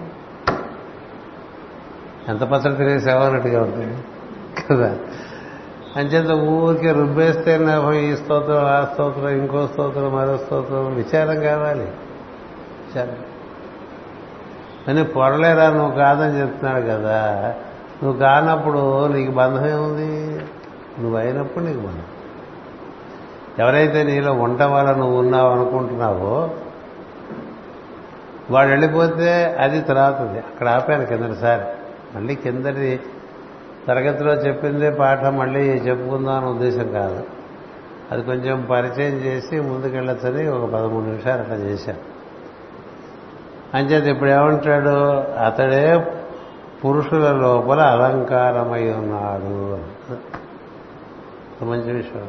ఎంత 2.27 2.41
పత్రం 2.41 2.73
తినేసావో 2.73 3.25
అన్నట్టుగా 3.25 3.61
ఉంటుంది 3.61 3.97
కదా. 4.69 4.97
అంచేత 5.95 6.31
ఊరికే 6.31 6.91
రుబ్బేస్తే 6.91 7.57
నాకు 7.57 7.93
ఈ 7.93 8.15
స్తోత్రం 8.15 8.57
ఆ 8.57 8.87
స్తోత్రం 8.93 9.29
ఇంకో 9.29 9.67
స్తోత్రం 9.67 10.15
మరో 10.15 10.37
స్తోత్రం 10.37 10.95
విచారం 10.95 11.39
కావాలి. 11.39 11.91
విచారం. 12.85 13.15
అని 14.87 15.03
పొరలేరా 15.03 15.69
నువ్వు 15.69 15.95
కాదని 15.95 16.41
చెప్తున్నాడు 16.41 16.81
కదా 16.81 17.55
నువ్వు 18.03 18.19
కానప్పుడు 18.19 19.07
నీకు 19.07 19.31
బంధం 19.31 19.65
ఏముంది? 19.65 20.41
నువ్వు 20.99 21.17
అయినప్పుడు 21.17 21.63
నీకు 21.63 21.79
బంధం. 21.79 22.03
ఎవరైతే 23.59 24.03
నీలో 24.03 24.33
వంట 24.33 24.61
వల్ల 24.61 24.91
నువ్వు 24.91 25.19
ఉన్నావు 25.19 25.49
అనుకుంటున్నావో 25.49 26.51
వాడు 28.51 28.69
వెళ్ళిపోతే 28.69 29.57
అది 29.59 29.81
తర్వాతది 29.81 30.39
అక్కడ 30.39 30.67
ఆపాను 30.67 31.05
కిందటిసారి 31.05 31.61
మళ్ళీ 32.15 32.35
కిందటి 32.35 32.99
తరగతిలో 33.87 34.33
చెప్పిందే 34.33 34.89
పాఠం 34.89 35.37
మళ్ళీ 35.37 35.59
చెప్పుకుందాం 35.59 36.35
అనే 36.35 36.47
ఉద్దేశం 36.47 36.91
కాదు. 36.91 37.23
అది 38.11 38.23
కొంచెం 38.23 38.67
పరిచయం 38.71 39.13
చేసి 39.13 39.59
ముందుకెళ్ళొచ్చని 39.59 40.47
ఒక 40.47 40.69
పదమూడు 40.69 41.05
నిమిషాలు 41.05 41.41
అట్లా 41.41 41.55
చేశాను. 41.55 41.99
అంచేత 43.77 44.03
ఇప్పుడు 44.03 44.29
ఏమంటాడు? 44.29 44.89
అతడే 45.43 46.07
పురుషుల 46.85 47.35
లోపల 47.35 47.79
అలంకారమై 47.79 48.91
ఉన్నాడు 48.91 49.79
మంచి 51.65 51.91
విషయం. 51.91 52.27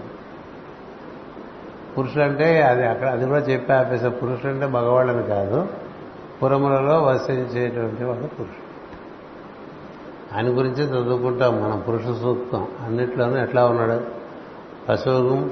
పురుషులంటే 1.99 2.63
అది 2.63 2.87
అక్కడ 2.87 3.09
అది 3.09 3.27
కూడా 3.27 3.41
చెప్పి 3.41 3.73
ఆపేసా 3.73 4.09
పురుషులంటే 4.09 4.67
మగవాళ్ళని 4.67 5.23
కాదు. 5.23 5.69
పురములలో 6.43 7.03
వసించేటువంటి 7.03 8.05
వాడు 8.05 8.27
పురుషుడు 8.27 8.60
ఆయన 10.37 10.47
గురించి 10.47 10.85
చదువుకుంటాం 10.85 11.63
మనం 11.63 11.83
పురుష 11.89 12.21
సూక్తం. 12.23 12.69
అన్నిట్లోనూ 12.85 13.37
ఎట్లా 13.39 13.67
ఉన్నాడు? 13.67 14.01
పశువుగం 14.89 15.51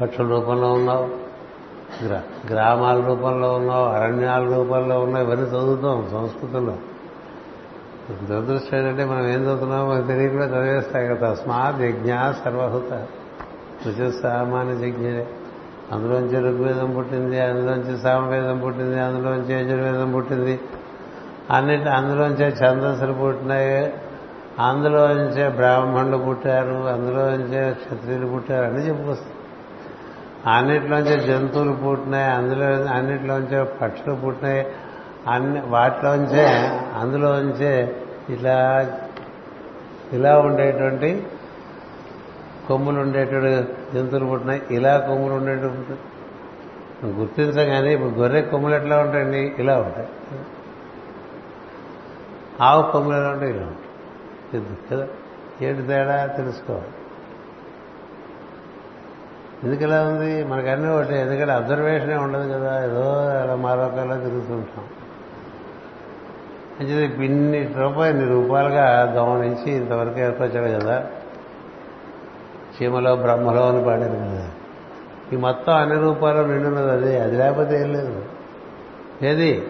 పక్షుల 0.00 0.28
రూపంలో 0.28 0.72
ఉన్నావు 0.72 1.26
గ్రా 2.06 2.22
గ్రామాల 2.50 3.00
రూపంలో 3.00 3.52
ఉన్నావు 3.52 3.84
అరణ్యాల 3.84 4.54
రూపంలో 4.54 5.00
ఉన్నావు 5.00 5.24
ఇవన్నీ 5.24 5.46
చదువుతాం 5.46 6.08
సంస్కృతంలో. 6.12 6.76
దురదృష్టం 8.24 8.78
ఏంటంటే 8.78 9.04
మనం 9.04 9.28
ఏం 9.28 9.42
చదువుతున్నామో 9.42 9.94
మనకు 9.94 10.06
తెలియకుండా 10.06 10.44
చదివేస్తాయి 10.44 11.08
కదా. 11.08 11.34
తస్మాత్ 11.34 11.82
యజ్ఞ 11.82 12.14
సర్వహుత. 12.44 13.06
రుచి 13.86 14.12
సామాన్య 14.12 14.88
యజ్ఞలే. 14.88 15.28
అందులోంచి 15.92 16.36
ఋగ్వేదం 16.36 16.94
పుట్టింది 16.96 17.40
అందులోంచి 17.40 17.98
సామవేదం 17.98 18.58
పుట్టింది 18.58 19.00
అందులోంచి 19.00 19.54
యజుర్వేదం 19.54 20.12
పుట్టింది. 20.12 20.60
అన్నిటి 21.50 21.88
అందులోంచే 21.88 22.50
ఛందస్సులు 22.50 23.12
పుట్టినాయి 23.12 23.92
అందులోంచే 24.58 25.48
బ్రాహ్మణులు 25.48 26.16
పుట్టారు 26.16 26.86
అందులోంచే 26.86 27.72
క్షత్రియులు 27.72 28.26
పుట్టారు 28.26 28.64
అని 28.64 28.82
చెప్పు 28.86 29.14
అన్నిట్లోంచే 30.46 31.16
జంతువులు 31.16 31.72
పుట్టినాయి 31.72 32.28
అందులో 32.30 32.66
అన్నిట్లోంచే 32.90 33.62
పక్షులు 33.62 34.14
పుట్టినాయి 34.14 34.66
అన్ని 35.28 35.60
వాటిలోంచే 35.66 36.46
అందులోంచే 37.02 37.72
ఇట్లా 38.28 38.56
ఇలా 40.12 40.38
ఉండేటువంటి 40.38 41.26
కొమ్ములు 42.68 43.00
ఉండేటువంటి 43.00 43.52
జంతువులు 43.94 44.26
పుట్టినాయి 44.26 44.62
ఇలా 44.70 44.98
కొమ్ములు 44.98 45.34
ఉండేటువంటి 45.34 45.96
గుర్తించగానే 47.16 47.70
కానీ 47.70 47.90
ఇప్పుడు 47.92 48.14
గొర్రె 48.20 48.40
కొమ్ములు 48.42 48.74
ఎట్లా 48.74 48.98
ఉంటాయండి? 48.98 49.54
ఇలా 49.58 49.78
ఉంటాయి. 49.78 50.08
ఆవు 52.60 52.92
కొమ్ములు 52.92 53.16
ఎలా 53.16 53.28
ఉంటాయి 53.28 53.56
ఇలా 53.56 53.66
కదా? 54.90 55.08
ఏంటి 55.62 55.82
తేడా? 55.82 56.26
తెలుసుకోవాలి 56.26 56.86
ఎందుకు 59.64 59.84
ఉంది? 59.84 60.44
మనకన్నీ 60.44 60.88
ఒకటి. 60.88 61.18
ఎందుకంటే 61.18 61.52
అబ్జర్వేషనే 61.52 62.16
ఉండదు 62.16 62.52
కదా? 62.52 62.84
ఏదో 62.84 63.02
అలా 63.22 64.16
తిరుగుతుంటాం. 64.16 64.84
అంటే 66.80 67.24
ఇన్ని 67.24 67.72
రూపాయలు 67.78 68.18
ఇన్ని 68.18 68.42
రూపాయలుగా 68.42 69.02
గమనించి 69.02 69.72
ఇంతవరకు 69.72 70.20
ఏర్పరిచాడు 70.20 70.80
కదా? 70.80 71.06
చీమలో 72.76 73.16
బ్రహ్మలో 73.16 73.68
అని 73.68 73.84
పాడారు 73.84 74.14
కదా? 74.14 74.50
ఈ 75.32 75.36
మొత్తం 75.36 75.74
అన్ని 75.74 75.98
రూపాలు 75.98 76.46
నిండున్నది 76.46 76.90
అది. 76.90 77.18
అది 77.18 77.36
లేకపోతే 77.36 77.82
ఏం 77.82 77.92
లేదు. 77.92 78.24
ఏది? 79.22 79.68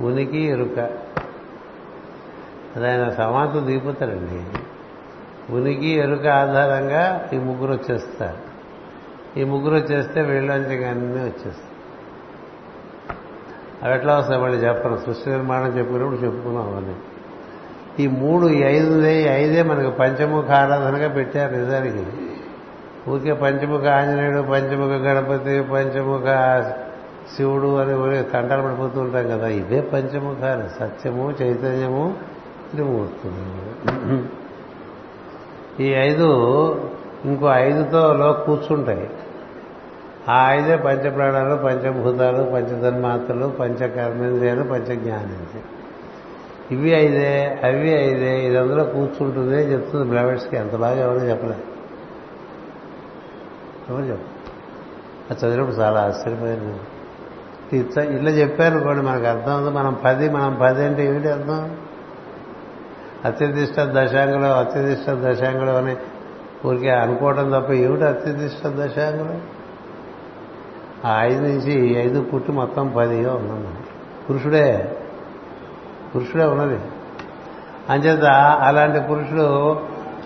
ఉనికి 0.00 0.38
ఎరుక. 0.38 1.03
అది 2.76 2.90
ఆయన 2.90 3.10
సమాంతం 3.10 3.66
దిగిపోతారండి. 3.66 4.58
ఉనికి 5.54 5.86
ఎరుక 5.86 6.26
ఆధారంగా 6.26 7.28
ఈ 7.32 7.38
ముగ్గురు 7.38 7.72
వచ్చేస్తారు. 7.72 8.54
ఈ 9.40 9.44
ముగ్గురు 9.44 9.74
వచ్చేస్తే 9.74 10.22
వీళ్ళంచి 10.22 10.84
అన్నీ 10.84 11.20
వచ్చేస్తాయి. 11.20 11.74
అవి 13.82 13.94
ఎట్లా 13.94 14.18
వస్తాయి 14.18 14.40
వాళ్ళు 14.40 14.56
చెప్పరు. 14.56 15.00
సృష్టి 15.06 15.30
నిర్మాణం 15.30 15.78
చెప్పినప్పుడు 15.78 16.16
చెప్పుకున్నాం 16.16 16.76
అని 16.76 16.94
ఈ 18.02 18.06
మూడు 18.06 18.46
ఈ 18.46 18.62
ఐదుదే 18.62 19.22
ఈ 19.22 19.24
ఐదే 19.24 19.62
మనకు 19.62 19.90
పంచముఖ 19.90 20.50
ఆరాధనగా 20.50 21.08
పెట్టారు 21.08 21.56
నిజానికి. 21.56 22.06
ఊరికే 23.10 23.32
పంచముఖ 23.32 23.84
ఆంజనేయుడు 23.84 24.40
పంచముఖ 24.40 24.90
గణపతి 24.90 25.62
పంచముఖ 25.62 26.24
శివుడు 27.36 27.76
అని 27.76 28.22
తంటాలు 28.22 28.62
పడిపోతూ 28.62 29.00
ఉంటాం 29.00 29.28
కదా. 29.28 29.48
ఇదే 29.48 29.80
పంచముఖాలు. 29.80 30.68
సత్యము 30.80 31.34
చైతన్యము 31.42 32.33
త్రిమూర్తులు 32.74 33.44
ఈ 35.82 35.88
ఐదు 36.08 36.28
ఇంకో 37.24 37.46
ఐదుతో 37.46 38.00
లో 38.12 38.32
కూర్చుంటాయి. 38.46 39.06
ఆ 40.28 40.36
ఐదే 40.50 40.76
పంచప్రాణాలు 40.76 41.54
పంచభూతాలు 41.62 42.42
పంచధన్మాత్రలు 42.54 43.46
పంచకర్మేంద్రియాలు 43.60 44.64
పంచజ్ఞానేంద్రియాలు. 44.72 45.70
ఇవి 46.74 46.90
ఐదే 46.90 47.30
అవి 47.64 47.90
ఐదే 48.08 48.32
ఇది 48.46 48.56
అందులో 48.58 48.84
కూర్చుంటుంది 48.84 49.54
అని 49.56 49.72
చెప్తుంది 49.72 50.04
బ్లవర్స్కి 50.10 50.56
ఎంత 50.56 50.74
బాగా 50.76 51.00
ఎవరు 51.06 51.24
చెప్పలేదు. 51.30 51.64
ఎవరు 53.90 54.04
చెప్పు 54.04 54.28
అది 55.30 55.38
చదివినప్పుడు 55.40 55.76
చాలా 55.76 56.00
ఆశ్చర్యపోయింది 56.00 56.72
ఇట్లా 58.16 58.30
చెప్పారు 58.30 58.78
కూడా 58.78 59.02
మనకు 59.02 59.26
అర్థం 59.26 59.54
ఉంది 59.58 59.70
మనం 59.78 59.92
పది 60.04 60.26
మనం 60.28 60.52
పది 60.62 60.80
అంటే 60.84 61.02
ఏమిటి 61.06 61.28
అర్థం? 61.28 61.60
అత్యధిష్ట 63.24 63.80
దశాంగులు 63.80 64.44
అత్యధిష్ట 64.44 65.10
దశాంగులు 65.10 65.70
అని 65.70 65.96
ఊరికే 66.66 66.90
అనుకోవడం 66.90 67.50
తప్ప 67.50 67.72
ఏమిటి 67.72 68.04
అత్యధిష్ట 68.04 68.66
దశాంగులు? 68.66 69.64
ఆ 71.06 71.22
ఐదు 71.22 71.42
నుంచి 71.42 71.94
ఐదు 72.04 72.20
పుట్టి 72.20 72.52
మొత్తం 72.52 72.88
పదిగా 72.96 73.34
ఉన్నాం 73.34 73.76
పురుషుడే 74.30 74.96
పురుషుడే 76.14 76.44
ఉన్నది. 76.44 76.80
అంచేత 77.90 78.24
అలాంటి 78.60 79.00
పురుషుడు 79.00 79.80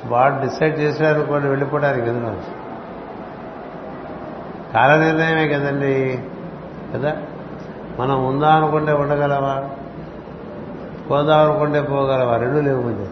వాడు 0.06 0.34
డిసైడ్ 0.34 0.78
చేశారనుకోండి 0.78 1.48
వెళ్ళిపోవడానికి 1.48 2.06
ఎదురు 2.06 2.58
కాల 4.72 4.96
నిర్ణయమే 4.96 5.48
కదండి 5.48 6.18
కదా? 6.94 7.16
మనం 7.98 8.26
ఉందా 8.26 8.48
అనుకుంటే 8.48 8.92
ఉండగలవా 8.92 9.70
పోదాం 11.10 11.50
అనుకుంటే 11.50 11.80
రెండు 12.36 12.60
లేవు 12.60 12.82
ముందు. 12.82 13.10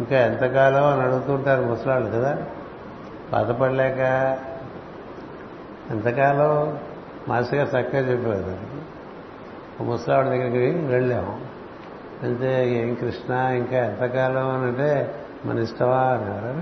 ఇంకా 0.00 0.26
ఎంతకాలం 0.26 0.84
అని 0.84 1.02
అడుగుతుంటారు 1.02 1.62
ముసలాళ్ళు 1.62 2.10
కదా. 2.10 2.38
బాధపడలేక 3.32 3.98
ఎంతకాలం? 5.90 6.78
మాస్టర్ 7.28 7.68
చక్కగా 7.68 8.12
చెప్పేవారు 8.12 8.74
ముసలావిడ 9.82 10.26
దగ్గరికి 10.26 10.86
వెళ్ళాము. 10.86 11.40
అంతే 12.22 12.72
ఏం 12.72 12.94
కృష్ణ 12.94 13.34
ఇంకా 13.34 13.76
ఎంతకాలం 13.76 14.50
అని 14.50 14.64
అంటే 14.64 15.14
మన 15.46 15.58
ఇష్టమా? 15.58 15.98
అన్నారు. 15.98 16.60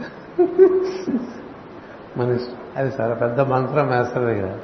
మన 2.19 2.35
ఇష్టం 2.35 2.57
అది 2.77 2.93
చాలా 3.01 3.15
పెద్ద 3.15 3.41
మంత్రం 3.41 3.89
వేస్తారు 3.89 4.25
దగ్గర. 4.25 4.59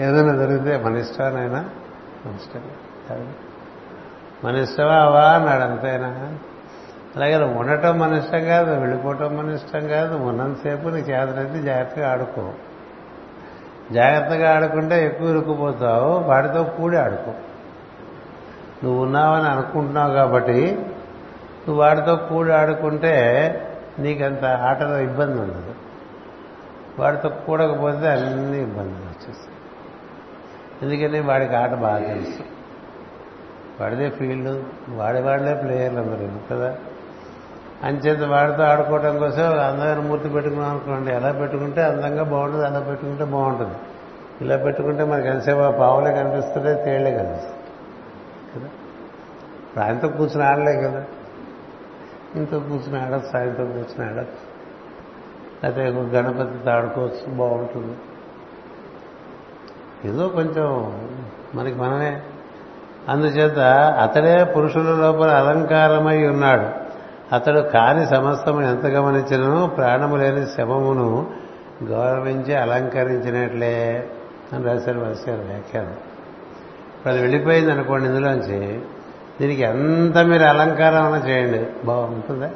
ఏదైనా 0.00 0.36
జరిగితే 0.36 0.84
మన 0.84 0.96
ఇష్టమేనైనా 0.96 1.70
మన 2.26 2.34
ఇష్టం 2.34 2.60
మన 4.44 4.56
ఇష్టమా 4.56 4.94
అవా 4.94 5.22
అన్నాడు 5.22 5.62
అంతేనా? 5.62 6.38
అలాగే 7.16 7.36
ఉండటం 7.36 7.98
మన 7.98 8.14
ఇష్టం 8.14 8.44
కాదు 8.44 8.80
వెళ్ళిపోవటం 8.80 9.36
మన 9.36 9.54
ఇష్టం 9.54 9.88
కాదు 9.88 10.16
ఉన్నంతసేపు 10.16 10.88
నీకు 10.88 11.10
చేతనైతే 11.10 11.62
జాగ్రత్తగా 11.62 12.10
ఆడుకో. 12.10 12.52
జాగ్రత్తగా 13.92 14.56
ఆడుకుంటే 14.56 15.06
ఎక్కువ 15.06 15.28
ఇరుక్కుపోతావు 15.28 16.18
వాడితో 16.18 16.64
కూడి 16.64 16.96
ఆడుకో. 16.96 17.32
నువ్వు 18.84 19.04
ఉన్నావని 19.04 19.48
అనుకుంటున్నావు 19.48 20.12
కాబట్టి 20.12 20.74
నువ్వు 21.68 21.82
వాడితో 21.82 22.16
కూడి 22.16 22.52
ఆడుకుంటే 22.52 23.16
నీకంత 23.98 24.44
ఆటలో 24.44 24.98
ఇబ్బంది 24.98 25.40
ఉండదు. 25.40 25.74
వాడితో 26.98 27.28
కూడకపోతే 27.28 28.08
అన్ని 28.08 28.62
ఇబ్బందులు 28.62 28.94
వచ్చేస్తాయి. 28.94 29.56
ఎందుకని 30.82 31.20
వాడికి 31.20 31.56
ఆట 31.56 31.70
బాగా 31.70 31.98
తెలుసు. 31.98 32.55
వాడిదే 33.80 34.10
ఫీల్డ్ 34.10 34.62
వాడి 34.88 35.20
వాడిలే 35.20 35.54
ప్లేయర్లు 35.54 35.98
అందరూ 35.98 36.28
కదా? 36.50 36.76
అంచేత 37.82 38.22
వాడితో 38.22 38.62
ఆడుకోవడం 38.62 39.18
కోసం 39.18 39.60
అందమైన 39.60 39.98
మూర్తి 39.98 40.28
పెట్టుకున్నాం 40.28 40.70
అనుకోండి 40.70 41.10
ఎలా 41.10 41.32
పెట్టుకుంటే 41.32 41.82
అందంగా 41.82 42.24
బాగుంటుంది 42.24 42.66
అలా 42.66 42.80
పెట్టుకుంటే 42.80 43.24
బాగుంటుంది. 43.24 43.74
ఇలా 44.40 44.56
పెట్టుకుంటే 44.56 45.04
మనకి 45.04 45.28
ఎంతసేపు 45.28 45.58
ఆ 45.58 45.70
పావులే 45.70 46.12
కనిపిస్తుంటే 46.12 46.82
తేళ్ళే 46.84 47.10
కనిపిస్తుంది 47.10 47.56
కదా? 48.56 48.68
ఇప్పుడు 49.62 49.84
ఆయనతో 49.84 50.08
కూర్చుని 50.08 50.46
ఆడలే 50.46 50.76
కదా? 50.76 51.04
ఇంతో 52.34 52.58
కూర్చుని 52.58 53.00
ఆడచ్చు 53.00 53.38
ఆయనతో 53.38 53.64
కూర్చుని 53.64 54.04
ఆడచ్చు. 54.06 54.56
అయితే 55.64 55.80
గణపతితో 55.88 56.70
ఆడుకోవచ్చు 56.70 57.34
బాగుంటుంది. 57.34 57.96
ఏదో 60.08 60.28
కొంచెం 60.28 60.66
మనకి 61.54 61.74
మనమే 61.74 62.22
అందుచేత 63.08 63.58
అతడే 64.02 64.44
పురుషుల 64.44 64.94
లోపల 65.00 65.30
అలంకారమై 65.30 66.26
ఉన్నాడు. 66.26 66.86
అతడు 67.34 67.60
కాని 67.60 68.06
సమస్తము 68.06 68.62
ఎంత 68.62 68.86
గమనించినను 68.86 69.66
ప్రాణము 69.76 70.16
లేని 70.16 70.46
శవమును 70.46 71.30
గౌరవించి 71.84 72.54
అలంకరించినట్లే 72.54 74.08
అని 74.52 74.64
రాశారు 74.64 74.98
వాసారు 74.98 75.42
వ్యాఖ్యానం. 75.42 75.94
ఇప్పుడు 76.94 77.12
అది 77.12 77.22
వెళ్ళిపోయింది 77.22 77.72
అనుకోండి 77.72 78.06
ఇందులోంచి. 78.08 78.80
దీనికి 79.40 79.62
ఎంత 79.62 80.18
మీరు 80.18 80.42
అలంకారం 80.42 81.28
చేయండి. 81.28 81.86
బాగుంటుందా 81.86 82.50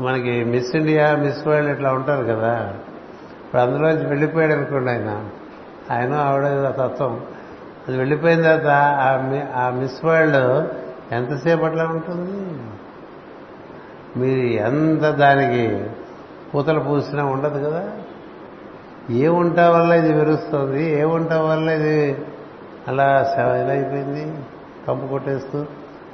మనకి 0.00 0.44
మిస్ 0.44 0.76
ఇండియా 0.76 1.16
మిస్ 1.16 1.46
వరల్డ్ 1.46 1.70
ఇట్లా 1.70 1.92
ఉంటారు 1.92 2.24
కదా. 2.24 2.74
ఇప్పుడు 3.48 3.62
అందులోంచి 3.62 4.06
వెళ్ళిపోయాడు 4.06 4.52
అనుకోండి 4.52 4.90
ఆయన. 4.90 5.24
ఆయన 5.90 6.14
ఆవిడ 6.14 6.44
తత్వం. 6.68 7.20
అది 7.88 7.98
వెళ్ళిపోయిన 7.98 8.42
తర్వాత 8.42 8.66
ఆ 8.76 9.14
ఆ 9.54 9.70
మిస్ 9.70 10.04
వరల్డ్ 10.04 10.68
ఎంతసేపు 11.14 11.64
అట్లా 11.64 11.86
ఉంటుంది? 11.86 12.60
మీరు 14.16 14.38
ఎంత 14.38 15.02
దానికి 15.02 15.90
పూతలు 16.54 16.80
పూసినా 16.80 17.24
ఉండదు 17.24 17.70
కదా? 17.70 17.90
ఏ 19.10 19.28
ఉంటా 19.28 19.70
వల్ల 19.70 19.92
ఇది 19.92 20.12
విరుస్తుంది 20.12 21.00
ఏ 21.00 21.02
ఉంటా 21.02 21.40
వల్ల 21.40 21.70
ఇది 21.70 22.18
అలా 22.88 23.32
సెవ 23.34 23.46
ఇలా 23.46 23.70
అయిపోయింది 23.70 24.38
కంపు 24.88 25.06
కొట్టేస్తూ 25.06 25.64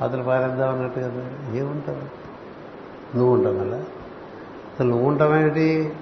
అతను 0.02 0.24
పారేద్దాం 0.24 0.68
అన్నట్టు 0.68 1.00
కదా? 1.00 1.54
ఏ 1.54 1.60
ఉంటావు 1.60 2.24
నువ్వు 3.16 3.34
ఉంటావు 3.34 3.58
అలా 3.58 3.76
అసలు 4.74 4.88
నువ్వు 4.88 5.08
ఉంటావేమిటి 5.08 5.92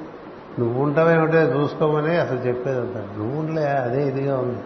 నువ్వు 0.59 0.83
ఉంటావేమిటో 0.83 1.39
చూసుకోమని 1.39 2.17
అసలు 2.17 2.39
చెప్పేది 2.39 2.81
అంత. 2.81 2.97
నువ్వు 2.97 3.41
ఉండలే 3.41 3.67
అదే 3.67 4.09
ఇదిగా 4.09 4.39
ఉంది. 4.39 4.59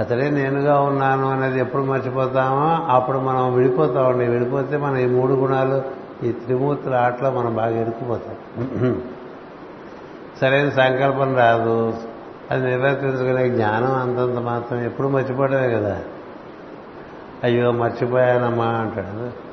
అతడే 0.00 0.30
నేనుగా 0.30 0.80
ఉన్నాను 0.80 1.30
అనేది 1.30 1.60
ఎప్పుడు 1.60 1.82
మర్చిపోతామో? 1.82 2.94
అప్పుడు 2.94 3.18
మనం 3.18 3.54
విడిపోతామండి. 3.54 4.26
విడిపోతే 4.26 4.76
మన 4.76 4.96
ఈ 4.96 5.06
మూడు 5.06 5.32
గుణాలు 5.32 5.82
ఈ 6.26 6.32
త్రిమూర్తుల 6.32 6.94
ఆటలో 6.94 7.30
మనం 7.30 7.56
బాగా 7.56 7.80
ఇరుక్కుపోతాం. 7.80 9.02
సరైన 10.40 10.68
సంకల్పం 10.68 11.36
రాదు. 11.36 11.94
అది 12.50 12.64
నిర్వర్తించగలిగే 12.64 13.50
జ్ఞానం 13.50 13.94
అంతంత 13.94 14.38
మాత్రం 14.38 14.84
ఎప్పుడు 14.84 15.08
మర్చిపోవడమే 15.08 15.68
కదా. 15.68 16.02
అయ్యో 17.44 17.72
మర్చిపోయానమ్మా 17.72 18.64
అంటాడు. 18.64 19.50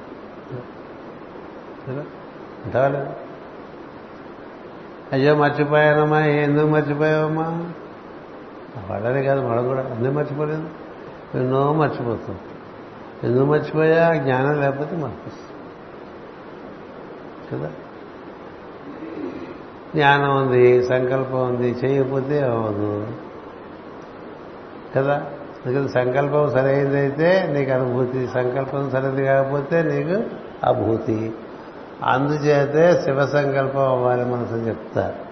అంటావా 2.65 3.05
అయ్యో 5.13 5.35
మర్చిపోయానమ్మా 5.35 6.25
ఎందుకు 6.25 6.67
మర్చిపోయావమ్మా? 6.67 7.73
వాళ్ళనే 8.89 9.23
కాదు 9.23 9.47
మనం 9.47 9.67
కూడా. 9.67 9.81
ఎందుకు 9.81 10.13
మర్చిపోలేదు? 10.13 10.69
ఎన్నో 11.35 11.73
మర్చిపోతుంది 11.73 12.39
ఎందుకు 13.23 13.45
మర్చిపోయా? 13.45 14.13
జ్ఞానం 14.13 14.61
లేకపోతే 14.61 14.95
మర్చిస్తుంది 14.95 15.47
కదా? 17.51 17.71
జ్ఞానం 19.95 20.37
ఉంది 20.37 20.83
సంకల్పం 20.83 21.47
ఉంది 21.47 21.67
చేయకపోతే 21.67 22.41
అవ్వదు. 22.41 23.07
కదా? 24.95 25.25
అందుకని 25.65 25.89
సంకల్పం 25.89 26.49
సరైనదైతే 26.49 27.47
నీకు 27.53 27.71
అనుభూతి 27.71 28.27
సంకల్పం 28.27 28.89
సరైనది 28.89 29.25
కాకపోతే 29.25 29.83
నీకు 29.83 30.23
అభూతి. 30.63 31.31
అందుచేతే 32.03 33.01
శివ 33.01 33.25
సంకల్పం 33.25 33.89
అవ్వాలి 33.89 34.25
మనసు 34.25 34.53
చెప్తారు. 34.53 35.27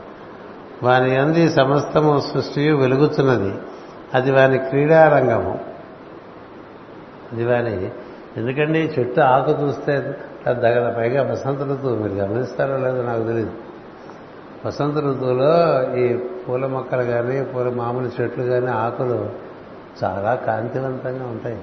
వాని 0.86 1.16
అంది 1.16 1.50
సమస్తము 1.50 2.20
సృష్టి 2.20 2.72
వెలుగుతున్నది. 2.72 3.54
అది 4.14 4.32
వాని 4.32 4.58
క్రీడారంగము. 4.58 5.60
అది 7.34 7.46
వాని 7.46 7.92
ఎందుకండి? 8.38 8.80
చెట్టు 9.00 9.22
ఆకు 9.22 9.52
చూస్తే 9.52 10.18
దగ్గర 10.48 10.94
పైగా 10.98 11.32
వసంత 11.32 11.60
ఋతువు. 11.60 11.96
మీరు 11.96 12.14
గమనిస్తారో 12.14 12.78
లేదో 12.78 13.04
నాకు 13.04 13.24
తెలియదు 13.24 13.52
వసంత 14.66 14.98
ఋతువులో 14.98 15.94
ఈ 15.96 16.18
పూల 16.18 16.66
మొక్కలు 16.66 17.04
కానీ 17.04 17.44
పూల 17.44 17.70
మామూలు 17.70 18.22
చెట్లు 18.22 18.44
కానీ 18.44 18.68
ఆకులు 18.68 19.30
చాలా 20.04 20.36
కాంతివంతంగా 20.36 21.26
ఉంటాయి. 21.26 21.62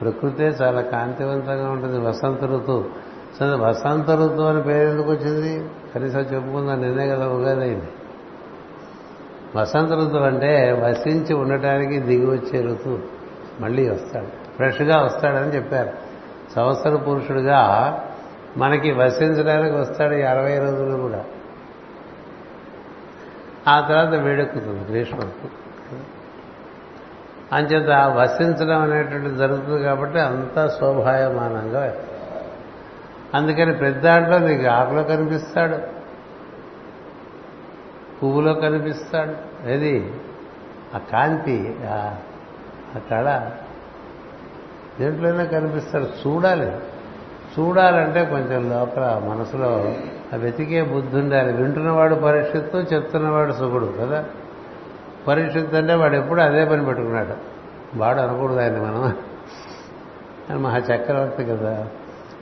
ప్రకృతే 0.00 0.44
చాలా 0.44 0.80
కాంతివంతంగా 0.80 1.70
ఉంటుంది. 1.70 1.98
వసంత 1.98 2.44
ఋతువు 2.44 2.84
సరే 3.40 3.50
వసంత 3.50 4.10
ఋతువు 4.10 4.46
అని 4.46 4.62
పేరు 4.62 4.88
ఎందుకు 4.88 5.10
వచ్చింది? 5.10 5.70
కనీసం 5.94 6.20
చెప్పుకుందాం 6.20 6.82
నిన్నే 6.82 7.08
కదా 7.08 7.28
ఉగాది 7.28 7.60
అయింది. 7.60 7.88
వసంత 9.56 9.92
ఋతువు 9.92 10.22
అంటే 10.22 10.72
వసించి 10.72 11.34
ఉండటానికి 11.34 11.98
దిగి 11.98 12.26
వచ్చే 12.26 12.62
ఋతువు 12.62 12.98
మళ్ళీ 13.60 13.90
వస్తాడు. 13.90 14.26
ఫ్రెష్గా 14.26 15.02
వస్తాడని 15.02 15.54
చెప్పారు. 15.54 15.90
సంవత్సర 16.56 16.96
పురుషుడుగా 16.96 17.60
మనకి 18.56 18.92
వసించడానికి 18.92 19.76
వస్తాడు 19.76 20.14
ఈ 20.14 20.22
అరవై 20.22 20.58
రోజులు 20.58 20.96
కూడా. 20.96 21.24
ఆ 23.68 23.80
తర్వాత 23.80 24.20
వేడెక్కుతుంది 24.20 24.92
గ్రీష్మకు 24.92 25.48
అంచేత 27.52 28.14
వసించడం 28.16 28.82
అనేటువంటిది 28.82 29.36
జరుగుతుంది 29.36 29.82
కాబట్టి 29.82 30.18
అంతా 30.18 30.68
శోభాయమానంగా 30.80 31.94
అందుకని 33.34 33.74
పెద్దాంట్లో 33.74 34.38
నీకు 34.38 34.66
ఆకులో 34.66 35.02
కనిపిస్తాడు 35.02 36.00
పువ్వులో 38.22 38.54
కనిపిస్తాడు. 38.54 39.34
ఏది? 39.70 40.12
ఆ 40.94 40.98
కాంతి 40.98 41.76
ఆ 41.84 42.14
కళ 43.10 43.50
దేంట్లోనే 45.00 45.46
కనిపిస్తాడు. 45.46 46.04
చూడాలి. 46.04 46.72
చూడాలంటే 47.58 48.24
కొంచెం 48.24 48.70
లోపల 48.70 49.22
మనసులో 49.28 49.94
ఆ 50.34 50.36
వెతికే 50.36 50.82
బుద్ధి 50.82 51.16
ఉండాలి. 51.16 51.52
వింటున్నవాడు 51.52 52.14
పరీక్షిస్తూ 52.14 52.78
చెప్తున్నవాడు 52.78 53.52
సుగుడు 53.52 53.94
కదా? 54.00 54.24
పరీక్షిత్ 55.28 55.74
అంటే 55.74 55.94
వాడు 55.94 56.16
ఎప్పుడు 56.16 56.40
అదే 56.40 56.64
పని 56.64 56.84
పెట్టుకున్నాడు. 56.84 57.34
వాడు 57.98 58.20
అనకూడదు 58.20 58.60
ఆయన 58.60 58.72
మనం. 58.72 59.04
ఆయన 60.50 60.58
మహా 60.58 60.78
చక్రవర్తి 60.78 61.44
కదా. 61.44 61.88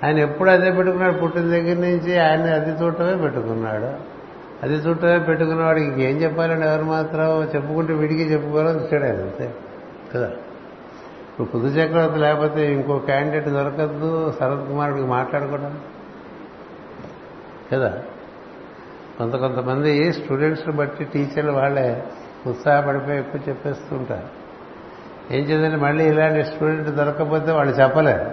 ఆయన 0.05 0.19
ఎప్పుడు 0.19 0.51
అదే 0.51 0.71
పెట్టుకున్నాడు. 0.71 1.14
పుట్టిన 1.14 1.43
దగ్గర 1.43 1.77
నుంచి 1.77 2.19
ఆయన 2.19 2.43
అది 2.43 2.85
చూడటమే 2.85 3.17
పెట్టుకున్నాడు. 3.17 4.19
అది 4.62 4.75
చూడటమే 4.75 5.19
పెట్టుకున్న 5.19 5.62
వాడికి 5.62 5.87
ఇంకేం 5.87 6.17
చెప్పాలండి 6.17 6.67
ఎవరు 6.67 6.85
మాత్రం? 6.85 7.43
చెప్పుకుంటే 7.43 7.93
విడిగి 7.93 8.33
చెప్పుకోవాలని 8.33 8.79
వచ్చాడు 8.79 9.05
ఆయన 9.05 9.12
అంతే 9.12 9.55
కదా. 10.14 10.27
ఇప్పుడు 10.27 11.47
పుదు 11.47 11.67
చక్రవర్తి 11.67 12.19
లేకపోతే 12.19 12.73
ఇంకో 12.73 12.99
క్యాండిడేట్ 12.99 13.49
దొరకద్దు. 13.49 14.35
శరత్ 14.41 14.69
కుమారుడికి 14.69 15.07
మాట్లాడుకోవడం 15.07 15.81
కదా. 17.73 18.03
కొంత 19.19 19.35
కొంతమంది 19.35 20.12
స్టూడెంట్స్ని 20.12 20.75
బట్టి 20.75 21.05
టీచర్లు 21.05 21.53
వాళ్ళే. 21.53 22.05
ఉత్సాహపడిపోయి 22.46 23.18
ఎక్కువ 23.18 23.40
చెప్పేస్తుంటారు. 23.48 24.38
ఏం 25.35 25.44
చేద్దంటే 25.44 25.77
మళ్ళీ 25.77 26.09
ఇలాంటి 26.09 26.44
స్టూడెంట్ 26.44 26.88
దొరకకపోతే 26.88 27.53
వాళ్ళు 27.53 27.72
చెప్పలేరు. 27.74 28.31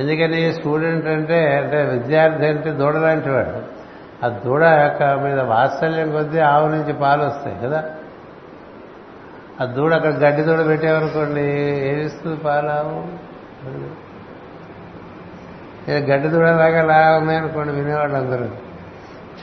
ఎందుకని 0.00 0.52
స్టూడెంట్ 0.52 1.06
అంటే 1.06 1.56
అంటే 1.56 1.82
విద్యార్థి 1.84 2.46
అంటే 2.46 2.70
దూడ 2.70 2.96
లాంటి 2.96 3.30
వాడు. 3.30 3.84
ఆ 4.26 4.28
దూడ 4.28 4.64
యొక్క 4.64 5.02
మీద 5.02 5.40
వాత్సల్యం 5.40 6.12
కొద్దీ 6.12 6.38
ఆవు 6.38 6.68
నుంచి 6.68 6.92
పాలు 6.92 7.22
వస్తాయి 7.22 7.58
కదా. 7.58 7.84
ఆ 9.60 9.64
దూడ 9.64 9.94
అక్కడ 9.94 10.10
గడ్డి 10.10 10.42
దూడ 10.42 10.66
పెట్టామనుకోండి 10.66 11.44
ఏమిస్తుంది 11.88 12.36
పాలు 12.36 12.74
గడ్డి 15.90 16.28
దూడ 16.28 16.48
లాగా 16.48 16.82
లా 16.82 17.18
ఉన్నాయనుకోండి 17.18 17.72
వినేవాళ్ళు 17.72 18.16
అందరూ 18.16 18.46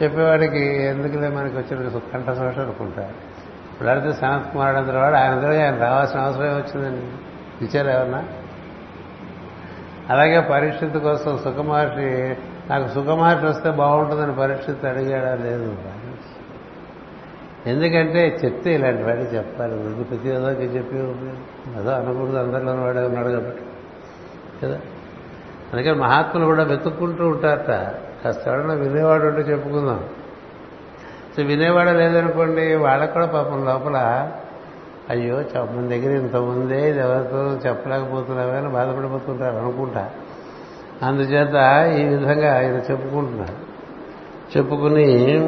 చెప్పేవాడికి 0.03 0.83
ఎందుకులే 0.83 1.27
మనకి 1.27 1.57
వచ్చిన 1.57 1.99
కంఠ 2.13 2.25
శోష 2.25 2.59
అనుకుంటారు 2.59 3.41
ఇప్పుడు 3.73 3.89
అడిగితే 3.89 4.13
సనత్ 4.13 4.53
కుమారుడు 4.53 4.81
అందరూ 4.81 4.99
వాడు 4.99 5.15
ఆయన 5.15 5.31
అందరూ 5.31 5.53
ఆయన 5.53 5.75
రావాల్సిన 5.77 6.19
అవసరం 6.19 6.55
వచ్చిందండి? 6.57 7.65
ఇచ్చారు 7.65 7.87
ఎవరన్నా 7.87 8.23
అలాగే 10.09 10.41
పరిస్థితి 10.41 10.99
కోసం 10.99 11.37
సుఖమహర్షి 11.37 12.35
నాకు 12.69 12.87
సుఖమహర్షి 12.87 13.45
వస్తే 13.45 13.71
బాగుంటుందని 13.71 14.35
పరిస్థితి 14.35 14.87
అడిగాడా? 14.87 15.35
లేదు. 15.35 15.77
ఎందుకంటే 17.65 18.39
చెప్తే 18.45 18.75
ఇలాంటి 18.75 19.03
వాడికి 19.03 19.35
చెప్పాలి. 19.35 19.73
వృద్ధి 19.73 20.03
ప్రతి 20.03 20.29
ఏదోకి 20.29 20.61
చెప్పి 20.61 20.95
అదో 21.79 21.89
అనకూడదు. 21.89 22.37
అందరిలో 22.37 22.73
వాడే 22.73 22.99
ఉన్నాడు 22.99 23.27
కాబట్టి. 23.27 23.61
కదా? 24.63 24.79
అందుకని 25.73 25.93
మహాత్ములు 25.93 26.45
కూడా 26.45 26.63
వెతుక్కుంటూ 26.63 27.27
ఉంటారట. 27.27 27.95
కాస్త 28.23 28.47
ఎవరన్నా 28.47 28.73
వినేవాడు 28.73 29.25
ఉంటే 29.25 29.51
చెప్పుకుందాం. 29.51 29.99
సో 31.37 31.43
వినేవాడు 31.43 31.89
లేదనుకోండి 31.89 32.75
వాళ్ళకు 32.75 33.13
కూడా 33.13 33.25
పాపం 33.25 33.65
లోపల 33.65 34.29
అయ్యో 35.09 35.35
మన 35.55 35.87
దగ్గర 35.87 36.21
ఇంత 36.21 36.35
ఉందే 36.35 36.89
ఇది 36.89 36.99
ఎవరితో 36.99 37.69
చెప్పలేకపోతున్నావే 37.69 38.57
అని 38.57 38.69
బాధపడిపోతుంటారు 38.69 39.55
అనుకుంటా. 39.55 40.09
అందుచేత 41.03 41.55
ఈ 41.99 42.03
విధంగా 42.03 42.55
ఆయన 42.57 42.75
చెప్పుకుంటున్నారు. 42.91 43.71
చెప్పుకుని 44.57 45.39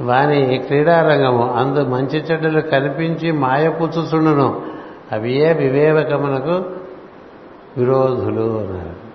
వాని 0.00 0.64
క్రీడారంగము 0.66 1.54
అందు 1.54 1.80
మంచి 1.80 2.18
చెడ్డలు 2.18 2.60
కనిపించి 2.60 3.32
మాయపుచ్చుచుండును 3.32 4.66
అవియే 5.12 5.52
వివేకమునకు 5.52 6.70
విరోధులు 7.76 8.58
అన్నారు. 8.58 9.07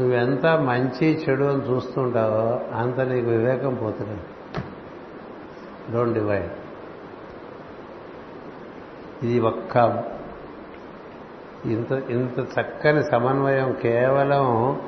నువ్వెంత 0.00 0.46
మంచి 0.46 1.06
చెడు 1.14 1.44
అని 1.44 1.62
చూస్తుంటావో 1.62 2.60
అంత 2.78 3.00
నీకు 3.00 3.26
వివేకం 3.26 3.74
పోతుంది. 3.74 4.20
డోంట్ 5.92 6.14
డివైడ్ 6.14 6.52
ఇది 9.22 9.40
ఒక్క 9.40 10.04
ఇంత 11.64 11.92
ఇంత 11.92 12.38
చక్కని 12.38 13.02
సమన్వయం 13.02 13.72
కేవలం 13.72 14.78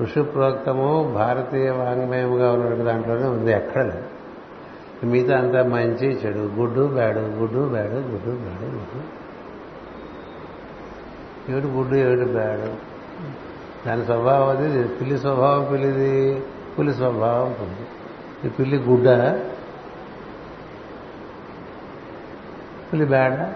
ఋషి 0.00 0.22
ప్రోక్తము 0.22 1.12
భారతీయ 1.14 1.70
వాంగ్మయముగా 1.70 2.52
ఉన్న 2.52 2.82
దాంట్లోనే 2.82 3.24
ఉంది 3.24 3.52
ఎక్కడ 3.52 3.82
లేదు. 3.82 4.04
మిగతా 5.06 5.38
అంతా 5.38 5.62
మంచి 5.62 6.08
చెడు 6.08 6.38
గుడ్డు 6.38 6.86
బ్యాడు 6.86 7.18
గుడ్డు 7.18 7.68
బ్యాడు 7.68 7.94
గుడ్డు 7.94 8.30
బ్యాడు 8.30 8.64
గుడ్డు. 8.64 9.16
ఏమిటి 11.52 11.66
గుడ్డు 11.66 11.94
ఏమిటి 11.94 12.30
బ్యాడు? 12.30 12.96
దాని 13.86 14.04
స్వభావం 14.04 14.48
అది 14.48 14.88
పిల్లి 14.88 15.18
స్వభావం 15.18 15.68
పిల్లిది 15.72 16.42
పులి 16.78 16.94
స్వభావం 16.94 17.56
పులి 17.60 17.86
ఈ 18.46 18.48
పిల్లి 18.48 18.76
గుడ్డ. 18.76 19.08
పులి 22.92 23.04
బేడ. 23.04 23.52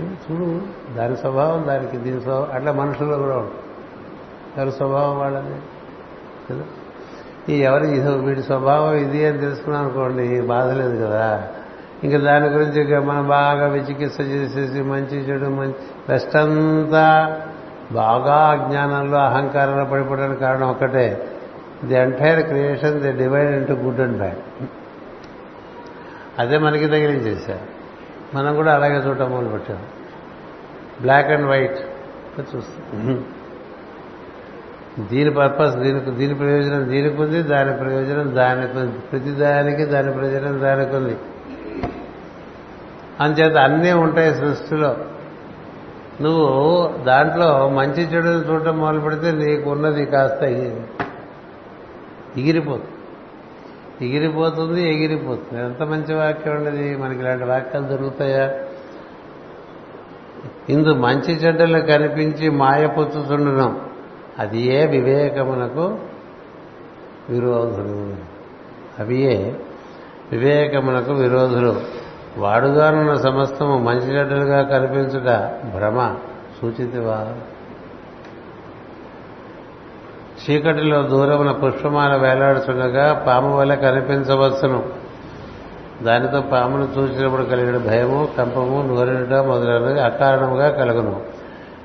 చూడు 0.00 0.60
దాని 0.94 1.16
స్వభావం 1.16 1.68
దానికి 1.68 1.96
దీని 1.96 2.20
స్వభావం 2.20 2.50
అట్లా 2.52 2.72
మనుషుల్లో 2.72 3.18
కూడా 3.18 3.36
ఉంటుంది. 3.36 3.60
దాని 4.58 4.72
స్వభావం 4.72 5.18
వాళ్ళది? 5.18 5.60
కదా? 6.50 6.62
ఈ 7.48 7.56
ఎవరి 7.56 8.00
వీడి 8.00 8.42
స్వభావం 8.42 8.94
ఇది 8.94 9.26
అని 9.26 9.38
తెలుసుకున్నాం 9.38 9.84
అనుకోండి 9.84 10.40
బాధ 10.40 10.70
లేదు 10.70 11.06
కదా. 11.06 11.48
ఇంకా 12.04 12.18
దాని 12.18 12.48
గురించి 12.48 13.00
మనం 13.00 13.28
బాగా 13.28 13.66
విచికిత్స 13.66 14.20
చేసేసి 14.20 14.82
మంచి 14.82 15.18
చెడు 15.18 15.46
మంచి 15.46 15.74
బెస్ట్ 16.08 16.36
అంతా 16.36 17.38
బాగా 17.92 18.34
అజ్ఞానంలో 18.34 19.18
అహంకారంలో 19.18 19.84
పడిపోవడానికి 19.84 20.40
కారణం 20.40 20.68
ఒకటే 20.68 21.06
the 21.84 21.94
entire 21.94 22.42
creation 22.46 23.00
the 23.00 23.12
divide 23.12 23.50
into 23.50 23.74
good 23.74 24.00
and 24.00 24.16
bad 24.16 24.40
అదే 26.38 26.58
మనకి 26.58 26.86
తగిలించేశారు. 26.86 27.66
మనం 28.36 28.56
కూడా 28.56 28.74
అలాగే 28.74 28.98
చూడటం 29.08 29.30
మొదలు 29.30 29.48
పెట్టాం 29.48 29.78
బ్లాక్ 31.00 31.30
అండ్ 31.30 31.46
వైట్ 31.46 31.78
చూస్తాం. 32.40 33.24
దీని 35.10 35.30
పర్పస్ 35.30 35.74
దీనికి 35.76 36.10
దీని 36.10 36.34
ప్రయోజనం 36.34 36.90
దీనికి 36.90 37.22
ఉంది 37.22 37.42
దాని 37.42 37.76
ప్రయోజనం 37.76 38.36
దానికి 38.36 38.78
ఉంది. 38.78 38.98
ప్రతి 38.98 39.30
దానికి 39.30 39.84
దాని 39.84 40.12
ప్రయోజనం 40.12 40.60
దానికి 40.62 40.96
ఉంది. 40.96 41.16
అంచేత 43.20 43.56
అన్నీ 43.56 43.92
ఉంటాయి 43.92 44.34
సృష్టిలో. 44.34 44.96
నువ్వు 46.20 46.88
దాంట్లో 47.04 47.68
మంచి 47.68 48.02
చెడుని 48.02 48.52
చూడటం 48.52 48.78
మొదలు 48.78 49.00
పెడితే 49.00 49.30
నీకు 49.30 49.70
ఉన్నది 49.70 50.04
కాస్త 50.04 50.42
ఎగిరిపోతుంది. 52.38 52.88
ఎగిరిపోతుంది 54.08 54.94
ఎగిరిపోతుంది. 54.94 55.62
ఎంత 55.64 55.82
మంచి 55.82 56.14
వాక్యం 56.14 56.56
ఉండేది 56.56 56.96
మనకి 56.96 57.20
ఇలాంటి 57.20 57.44
వాక్యాలు 57.44 57.86
దొరుకుతాయా? 57.86 58.54
ఇందు 60.68 60.94
మంచి 60.94 61.34
చెడ్డలు 61.34 61.78
కనిపించి 61.78 62.50
మాయపుచ్చుతుండడం 62.50 63.88
అది 64.38 64.60
ఏ 64.60 64.86
వివేకమునకు 64.86 65.98
విరోధులు. 67.30 68.16
అవియే 68.98 69.60
వివేకమునకు 70.32 71.12
విరోధులు. 71.12 71.80
వాడుగానున్న 72.38 73.14
సమస్తము 73.14 73.78
మంచి 73.78 74.16
చెడ్డలుగా 74.16 74.62
కనిపించుట 74.62 75.28
భ్రమ 75.76 76.14
సూచితివా? 76.60 77.26
చీకటిలో 80.44 81.02
దూరమున 81.02 81.52
పుష్పమాల 81.52 82.16
వేలాడుచుండగా 82.16 83.24
పాము 83.26 83.56
వల్ల 83.56 83.74
కనిపించవచ్చును. 83.74 84.82
దానితో 86.02 86.40
పామును 86.40 86.88
చూసినప్పుడు 86.98 87.42
కలిగిన 87.42 87.76
భయము 87.76 88.28
కంపము 88.38 88.82
నూరినట 88.82 89.32
మొదలైనది 89.34 90.02
అకారణముగా 90.02 90.68
కలుగును. 90.70 91.20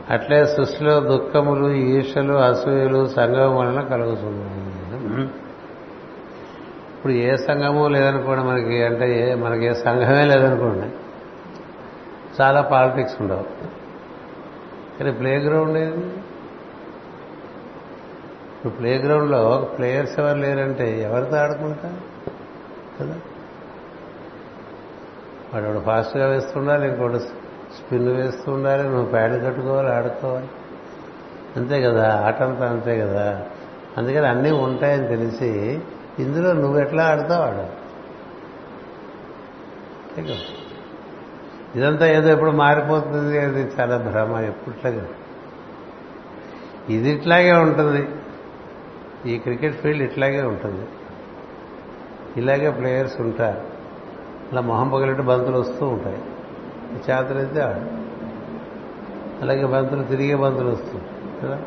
అట్లే 0.10 0.46
సృష్టిలో 0.46 1.00
దుఃఖములు 1.00 1.74
ఈర్షలు 1.74 2.34
అసూయలు 2.34 3.06
సంగమం 3.06 3.58
వలన 3.58 3.82
కలుగుతున్నాయి 3.82 5.30
ఇప్పుడు 7.08 7.24
ఏ 7.24 7.36
సంఘము 7.36 7.88
లేదనుకోండి 7.88 8.44
మనకి 8.44 8.84
అంటే 8.84 9.32
ఏ 9.32 9.36
మనకి 9.36 9.66
ఏ 9.66 9.74
సంఘమే 9.74 10.26
లేదనుకోండి. 10.26 10.88
చాలా 12.42 12.62
పాలిటిక్స్ 12.62 13.22
ఉండవు. 13.22 13.44
కానీ 15.00 15.12
ప్లే 15.12 15.38
గ్రౌండ్ 15.38 15.78
ఏది? 15.78 15.98
ఇప్పుడు 18.56 18.74
ప్లే 18.74 18.98
గ్రౌండ్లో 18.98 19.70
ప్లేయర్స్ 19.78 20.20
ఎవరు 20.20 20.38
లేరంటే 20.38 21.02
ఎవరితో 21.02 21.38
ఆడుకుంటా? 21.38 22.00
కదా? 23.02 23.16
వాడు 25.54 25.80
ఫాస్ట్గా 25.80 26.28
వేస్తుండాలి 26.28 26.88
ఇంకోటి 26.88 27.20
స్పిన్ 27.20 28.10
వేస్తూ 28.10 28.52
ఉండాలి 28.52 28.84
నువ్వు 28.84 29.06
ప్యాడ్ 29.06 29.46
కట్టుకోవాలి 29.46 29.90
ఆడుకోవాలి. 29.90 30.48
అంతే 31.56 31.82
కదా 31.82 32.24
ఆట 32.26 32.42
అంతా 32.42 32.70
అంతే 32.70 33.00
కదా. 33.00 33.46
అందుకని 33.98 34.28
అన్నీ 34.28 34.52
ఉంటాయని 34.52 35.08
తెలిసి 35.08 35.82
ఇందులో 36.20 36.54
నువ్వు 36.54 36.80
ఎట్లా 36.80 37.04
ఆడతావు 37.04 37.44
ఆడు. 37.44 37.88
ఇదంతా 41.78 42.08
ఏదో 42.08 42.30
ఎప్పుడు 42.30 42.52
మారిపోతుంది 42.52 43.40
అది 43.40 43.62
చాలా 43.62 43.98
భ్రమ 43.98 44.38
ఎప్పుట్లాగా 44.38 45.08
ఇది 46.90 47.10
ఇట్లాగే 47.10 47.52
ఉంటుంది. 47.52 48.08
ఈ 49.26 49.38
క్రికెట్ 49.38 49.82
ఫీల్డ్ 49.82 50.04
ఇట్లాగే 50.04 50.42
ఉంటుంది. 50.42 50.88
ఇలాగే 52.38 52.70
ప్లేయర్స్ 52.70 53.22
ఉంటారు. 53.22 53.62
అలా 54.52 54.62
మొహం 54.62 54.90
పగలట్టు 54.90 55.24
బంతులు 55.24 55.58
వస్తూ 55.58 55.88
ఉంటాయి. 55.88 56.22
చేతలైతే 56.94 57.62
ఆడు. 57.62 57.80
అలాగే 59.42 59.66
బంతులు 59.66 60.04
తిరిగే 60.04 60.36
బంతులు 60.36 60.70
వస్తూ 60.70 61.00
కదా? 61.44 61.62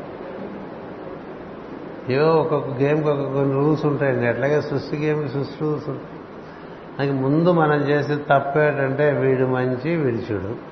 ఏవో 2.10 2.30
ఒక్కొక్క 2.40 2.82
గేమ్కి 2.82 3.08
ఒక్కొక్క 3.08 3.38
రూల్స్ 3.38 3.84
ఉంటాయండి. 3.86 4.26
అట్లాగే 4.26 4.60
సృష్టి 4.60 4.96
గేమ్కి 4.96 5.28
సృష్టి 5.28 5.56
రూల్స్ 5.60 5.88
ఉంటాయి. 5.88 6.20
నాకు 6.98 7.22
ముందు 7.22 7.52
మనం 7.52 7.76
చేసే 7.76 8.16
తప్పేటంటే 8.16 9.12
వీడు 9.12 9.46
మంచి 9.46 9.96
వీడు 9.96 10.16
చెడు. 10.16 10.70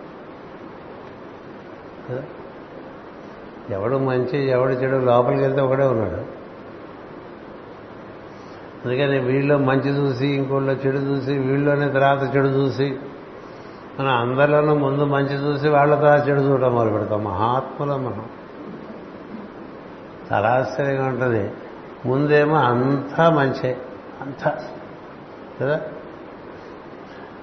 ఎవడు 3.72 3.96
మంచి 3.96 4.48
ఎవడు 4.51 4.70
చెడు 4.70 4.96
లోపలికి 4.96 5.42
వెళ్తే 5.42 5.61
ఒకడే 5.61 5.87
ఉన్నాడు. 5.87 6.38
అందుకని 8.85 9.18
వీళ్ళు 9.18 9.55
మంచి 9.57 9.90
చూసి 9.90 10.27
ఇంకోళ్ళలో 10.27 10.72
చెడు 10.87 10.96
చూసి 10.96 11.38
వీళ్ళలోనే 11.38 11.88
తర్వాత 11.88 12.37
చెడు 12.37 12.48
చూసి 12.48 12.96
మనం 14.01 14.11
అందరిలోనూ 14.11 14.74
ముందు 14.74 15.05
మంచి 15.05 15.35
చూసి 15.35 15.68
వాళ్ళ 15.68 15.94
తర్వాత 15.94 16.29
చెడు 16.29 16.40
చూడటం 16.40 16.74
మొదలు 16.74 16.90
పెడతాం 16.90 17.24
మహాత్ములం 17.24 18.05
మనం. 18.05 18.27
చాలా 20.33 20.49
ఆశ్చర్యంగా 20.49 21.07
ఉంటుంది. 21.07 21.51
ముందేమో 22.07 22.57
అంతా 22.57 23.31
మంచే 23.31 23.77
అంతా. 24.21 24.59
కదా? 25.61 25.81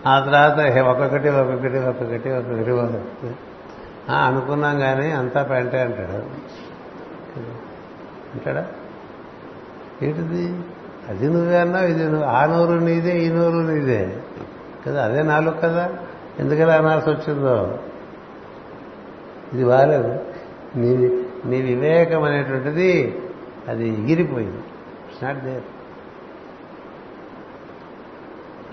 ఆ 0.08 0.20
తర్వాత 0.20 0.78
ఒక్కొక్కటి 0.78 1.30
ఒక్కొక్కటి 1.30 1.78
ఒక్కొక్కటి 1.78 2.30
ఒక్కొక్కటి 2.30 2.72
ఒక్కొక్కటి. 2.72 3.36
అనుకున్నాం 4.12 4.80
కానీ 4.80 5.12
అంతా 5.12 5.44
పెంటే 5.44 5.82
అంటాడు. 5.82 6.12
అంటాడా? 8.34 8.68
ఏంటిది? 10.02 10.60
అది 11.10 11.30
నువ్వే 11.30 11.58
అన్నావు 11.58 11.86
ఇది 11.86 12.04
నువ్వు. 12.04 12.24
ఆ 12.24 12.46
నోరు 12.46 12.80
నీదే 12.80 13.20
ఈ 13.20 13.30
నోరు 13.30 13.58
నీదే. 13.58 14.18
కదా 14.88 15.06
అదే 15.06 15.24
నాలుగు 15.24 15.56
కదా? 15.60 15.90
ఎందుకలా 16.40 16.74
అనాల్సి 16.74 17.10
వచ్చిందో? 17.10 17.80
ఇది 19.54 19.66
బాలేదు. 19.66 20.20
నీది 20.76 21.25
నీ 21.46 21.62
వివేకం 21.62 22.24
అనేటువంటిది 22.24 23.22
అది 23.68 23.90
ఎగిరిపోయింది. 23.90 24.58
ఇట్స్ 25.08 25.24
నాట్ 25.24 25.44
దేర్ 25.44 25.64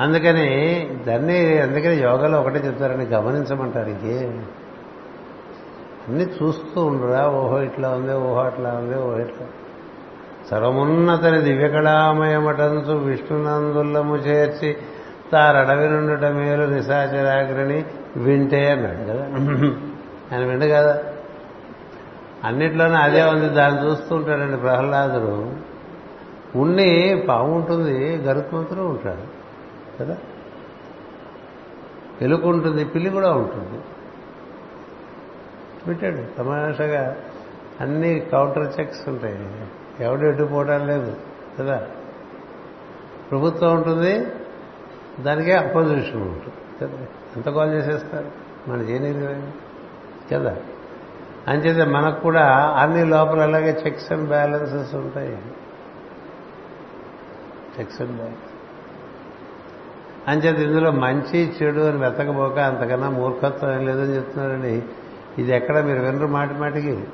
అందుకని 0.00 0.48
దాన్ని 1.06 1.61
అందుకని 1.61 1.96
యోగాలో 1.96 2.40
ఒకటే 2.40 2.58
చెప్తారని 2.58 3.04
గమనించమంటారు 3.04 3.90
ఇంకే. 3.90 4.42
అన్ని 6.08 6.24
చూస్తూ 6.24 6.85
ఉండరా 6.85 7.26
ఓహో 7.28 7.58
ఇట్లా 7.61 7.90
ఉంది 7.90 8.12
ఓహో 8.12 8.40
అట్లా 8.40 8.70
ఉంది 8.70 8.94
ఓహో 8.94 9.18
ఇట్లా. 9.18 9.46
సర్వమున్నతని 10.50 11.40
దివ్యకళామయమటంచు 11.40 12.92
విష్ణునందుల్లము 12.92 14.16
చేర్చి 14.16 14.76
తారడవి 15.32 15.88
నుండుట 15.88 16.24
మేలు 16.24 16.74
నిశాచరాగ్రని 16.74 17.85
వింటే 18.16 18.70
అన్నాడు 18.70 19.12
కదా. 19.12 19.24
ఆయన 20.32 20.44
విండు 20.44 20.66
కదా? 20.66 21.02
అన్నిట్లోనే 22.44 22.94
అదే 22.94 23.22
ఉంది. 23.22 23.48
దాన్ని 23.48 23.90
చూస్తూ 23.90 24.16
ఉంటాడండి 24.16 24.57
ప్రహ్లాదుడు. 24.57 25.57
ఉన్ని 26.59 27.24
పాము 27.28 27.55
ఉంటుంది 27.55 28.16
గరుత్మంతుడు 28.16 28.81
ఉంటాడు 28.81 29.22
కదా? 30.00 30.16
ఎలుక 32.22 32.44
ఉంటుంది 32.44 32.85
పిల్లి 32.85 33.11
కూడా 33.11 33.33
ఉంటుంది. 33.33 33.81
పెట్టాడు. 35.88 36.38
తమాషగా 36.38 37.16
అన్ని 37.81 38.20
కౌంటర్ 38.20 38.81
చెక్స్ 38.81 39.09
ఉంటాయి. 39.09 39.66
ఎవడు 40.00 40.26
ఎట్టుపోవడం 40.26 40.87
లేదు. 40.87 41.16
కదా? 41.61 41.87
ప్రభుత్వం 43.31 43.76
ఉంటుంది 43.76 44.26
దానికే 45.20 45.52
అపోజిషన్ 45.52 46.22
ఉంటుంది. 46.22 46.52
కదా? 46.83 47.07
ఎంత 47.37 47.48
కాల్ 47.48 47.74
చేసేస్తారు? 47.74 48.31
మన 48.70 48.81
చేయలేదు 48.81 49.52
కదా? 50.33 50.57
అంచేత 51.48 51.88
మనకు 51.88 52.20
కూడా 52.20 52.74
అన్ని 52.78 53.05
లోపల 53.05 53.40
అలాగే 53.40 53.83
చెక్స్ 53.87 54.12
అండ్ 54.12 54.28
బ్యాలెన్సెస్ 54.28 54.94
ఉంటాయి. 54.94 55.38
చెక్స్ 57.81 58.00
అండ్ 58.00 58.16
బ్యాలెన్స్ 58.16 58.42
అంచేత 60.28 60.59
ఇందులో 60.59 60.90
మంచి 60.90 61.52
చెడు 61.62 61.81
అని 61.81 61.98
వెతకపోక 61.98 62.59
అంతకన్నా 62.59 63.11
మూర్ఖత్వం 63.11 63.72
ఏం 63.72 63.87
లేదని 63.87 64.14
చెప్తున్నారండి 64.14 64.83
ఇది 65.38 65.57
ఎక్కడ 65.57 65.78
మీరు 65.78 66.00
వినరు 66.00 66.26
మాటి 66.26 66.55
మాటికి. 66.55 67.05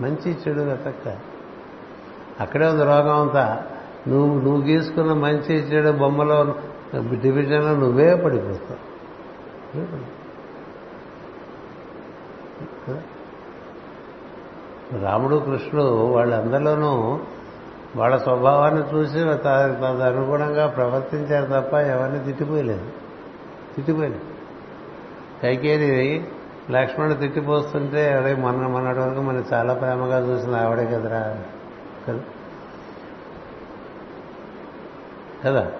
మంచి 0.00 0.32
చెడు 0.32 0.60
వెతక్క 0.60 1.16
అక్కడే 2.40 2.66
ఉంది 2.66 2.84
రోగం 2.84 3.20
అంతా. 3.20 3.62
నువ్వు 4.08 4.40
నువ్వు 4.40 4.66
గీసుకున్న 4.66 5.12
మంచి 5.12 5.54
చెడు 5.54 5.90
బొమ్మలో 5.90 6.54
డివిజన్లో 7.22 7.76
నువ్వే 7.76 8.14
పడిపోతావు. 8.14 10.19
రాముడు 15.02 15.36
కృష్ణుడు 15.36 16.06
వాళ్ళందరిలోనూ 16.06 17.20
వాళ్ళ 17.96 18.16
స్వభావాన్ని 18.16 18.94
చూసి 18.94 19.14
తదనుగుణంగా 19.14 20.66
ప్రవర్తించారు 20.66 21.60
తప్ప 21.60 21.74
ఎవరిని 21.74 22.24
తిట్టిపోయలేదు. 22.24 22.84
తిట్టిపోయలేదు. 23.74 24.20
కైకేది 25.42 26.28
లక్ష్మణుడు 26.70 27.14
తిట్టిపోస్తుంటే 27.14 28.12
అరే 28.12 28.34
మన 28.34 28.66
మొన్నటి 28.66 28.98
వరకు 28.98 29.20
మనం 29.20 29.44
చాలా 29.52 29.74
ప్రేమగా 29.74 30.18
చూసిన 30.18 30.56
ఆవిడే 30.56 30.86
కదరా? 30.86 31.42
కదా? 32.08 32.20
కదా? 35.44 35.72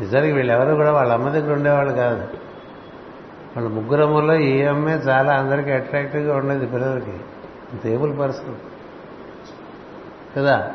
నిజానికి 0.00 0.32
వీళ్ళెవరూ 0.32 0.74
కూడా 0.74 0.92
వాళ్ళ 0.92 1.12
అమ్మ 1.12 1.28
దగ్గర 1.28 1.52
ఉండేవాళ్ళు 1.52 1.92
కాదు. 1.92 2.49
వాళ్ళ 3.56 3.68
ముగ్గురములో 3.68 4.34
ఈ 4.34 4.62
అమ్మే 4.62 4.92
చాలా 4.92 5.32
అందరికీ 5.32 5.70
అట్రాక్టివ్గా 5.70 6.36
ఉండేది 6.36 6.66
పిల్లలకి. 6.66 7.20
టేబుల్ 7.84 8.18
పర్సన్ 8.18 8.54
కదా? 10.36 10.72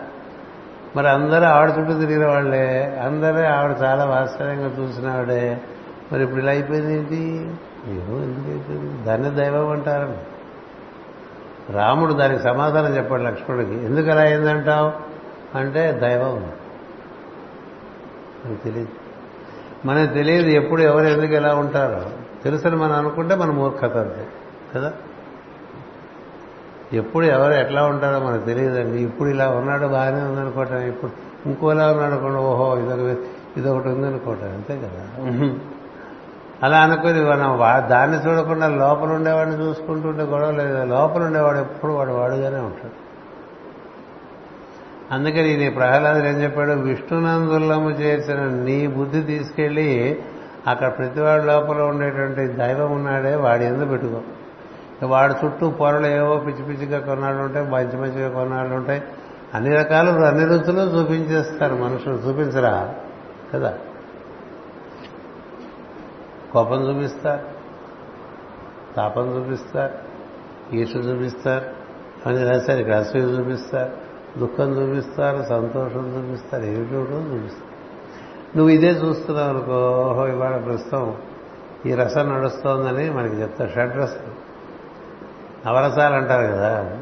మరి 0.96 1.10
అందరూ 1.10 1.44
ఆవిడ 1.44 1.70
చుట్టూ 1.80 2.00
తిరిగిన 2.00 2.28
వాళ్ళే. 2.28 3.00
అందరూ 3.06 3.44
ఆవిడ 3.44 3.76
చాలా 3.84 4.06
వాస్తవంగా 4.06 4.68
చూసిన 4.68 5.10
ఆవిడే. 5.10 5.62
మరి 6.12 6.24
ఇప్పుడు 6.24 6.42
ఇలా 6.42 6.52
అయిపోయింది 6.52 6.94
ఏంటి? 6.94 7.24
ఏమో 7.88 8.24
ఎందుకు 8.24 8.52
అయిపోయింది? 8.52 9.04
దాన్ని 9.04 9.30
దైవం 9.30 9.70
అంటారు. 9.70 10.18
రాముడు 11.72 12.14
దానికి 12.14 12.44
సమాధానం 12.44 12.98
చెప్పాడు 12.98 13.22
లక్ష్మణుడికి. 13.22 13.72
ఎందుకు 13.72 14.10
అలా 14.10 14.22
అయిందంటావు? 14.22 14.92
అంటే 15.58 15.92
దైవం. 15.92 16.52
మనకు 18.46 18.64
తెలియదు. 18.64 18.90
మనకు 19.86 20.14
తెలియదు 20.14 20.48
ఎప్పుడు 20.48 20.82
ఎవరు 20.82 21.06
ఎందుకు 21.06 21.34
ఎలా 21.34 21.56
ఉంటారో. 21.56 22.25
తెలుసని 22.46 22.76
మనం 22.76 22.94
అనుకుంటే 22.94 23.36
మన 23.36 23.52
మూర్ఖత 23.52 23.98
అంతే 23.98 24.28
కదా? 24.76 24.94
ఎప్పుడు 26.94 27.26
ఎవరు 27.26 27.54
ఎట్లా 27.54 27.86
ఉంటారో 27.86 28.20
మనకు 28.20 28.46
తెలియదండి. 28.46 28.98
ఇప్పుడు 28.98 29.30
ఇలా 29.30 29.50
ఉన్నాడు 29.50 29.88
బాగానే 29.88 30.22
ఉందనుకోవటం. 30.22 30.78
ఇప్పుడు 30.78 31.12
ఇంకోలా 31.46 31.92
ఉన్నాడు 31.92 32.12
అనుకోండి 32.12 32.38
ఓహో 32.38 32.78
ఇదొక 32.78 33.18
ఇదొకటి 33.58 33.88
ఉందనుకోవటం. 33.88 34.44
అంతే 34.44 34.78
కదా? 34.78 35.30
అలా 36.64 36.78
అనుకుని 36.78 37.26
మనం 37.26 37.60
దాన్ని 37.90 38.18
చూడకుండా 38.18 38.68
లోపల 38.68 39.10
ఉండేవాడిని 39.10 39.56
చూసుకుంటుంటే 39.56 40.24
గొడవ 40.24 40.52
లేదు. 40.52 40.84
లోపల 40.86 41.24
ఉండేవాడు 41.24 41.58
ఎప్పుడు 41.58 41.92
వాడు 41.92 42.12
వాడుగానే 42.12 42.60
ఉంటాడు. 42.60 43.06
అందుకని 45.14 45.58
నీ 45.58 45.70
ప్రహ్లాదుడు 45.70 46.28
ఏం 46.28 46.44
చెప్పాడు? 46.44 46.72
విష్ణునందులము 46.72 47.90
చేసిన 47.90 48.40
నీ 48.40 48.88
బుద్ధి 48.88 49.22
తీసుకెళ్ళి 49.22 50.20
అక్కడ 50.68 50.98
ప్రతివాడి 50.98 51.46
లోపల 51.46 51.82
ఉండేటువంటి 51.82 52.48
దైవం 52.48 52.92
ఉన్నాడే 52.92 53.36
వాడి 53.36 53.66
ఎందుకు 53.66 53.90
పెట్టుకో? 53.90 54.22
వాడి 55.08 55.34
చుట్టూ 55.46 55.70
పొరలు 55.70 56.08
ఏవో 56.08 56.38
పిచ్చి 56.38 56.64
పిచ్చిగా 56.64 57.00
కొన్నాళ్ళు 57.00 57.44
ఉంటాయి 57.44 57.70
మంచి 57.70 57.98
మంచిగా 57.98 58.30
కొన్నాళ్ళు 58.30 58.76
ఉంటాయి. 58.76 59.04
అన్ని 59.54 59.76
రకాలు 59.76 60.12
అన్ని 60.12 60.46
రుచులు 60.46 60.82
చూపించేస్తారు 60.82 61.76
మనుషులు. 61.76 62.14
చూపించరా? 62.14 62.96
కదా? 63.54 63.78
కోపం 66.54 66.90
చూపిస్తారు 66.90 67.44
తాపం 68.96 69.38
చూపిస్తారు 69.38 69.94
ఈర్ష 70.76 70.96
చూపిస్తారు 70.96 71.66
అని 72.30 72.50
రాశారు. 72.50 72.80
ఇక్కడ 72.80 72.94
అసూయ 72.94 73.22
చూపిస్తారు 73.22 73.92
దుఃఖం 74.40 74.70
చూపిస్తారు 74.72 75.44
సంతోషం 75.50 76.18
చూపిస్తారు 76.18 76.64
ఏమిటో 76.64 76.96
చూపిస్తారు? 76.96 77.75
నువ్వు 78.56 78.70
ఇదే 78.70 78.90
చూస్తున్నావు 78.90 79.50
అనుకో 79.50 80.08
ఓహో 80.10 80.28
ఇవాళ 80.28 80.58
ప్రస్తుతం 80.58 81.16
ఈ 81.86 81.94
రసం 81.94 82.30
నడుస్తోందని 82.30 83.10
మనకి 83.10 83.36
చెప్తారు 83.36 83.70
షడ్రసం 83.70 84.32
నవరసాలు 85.68 86.16
అంటారు 86.16 86.54
కదా. 86.54 86.98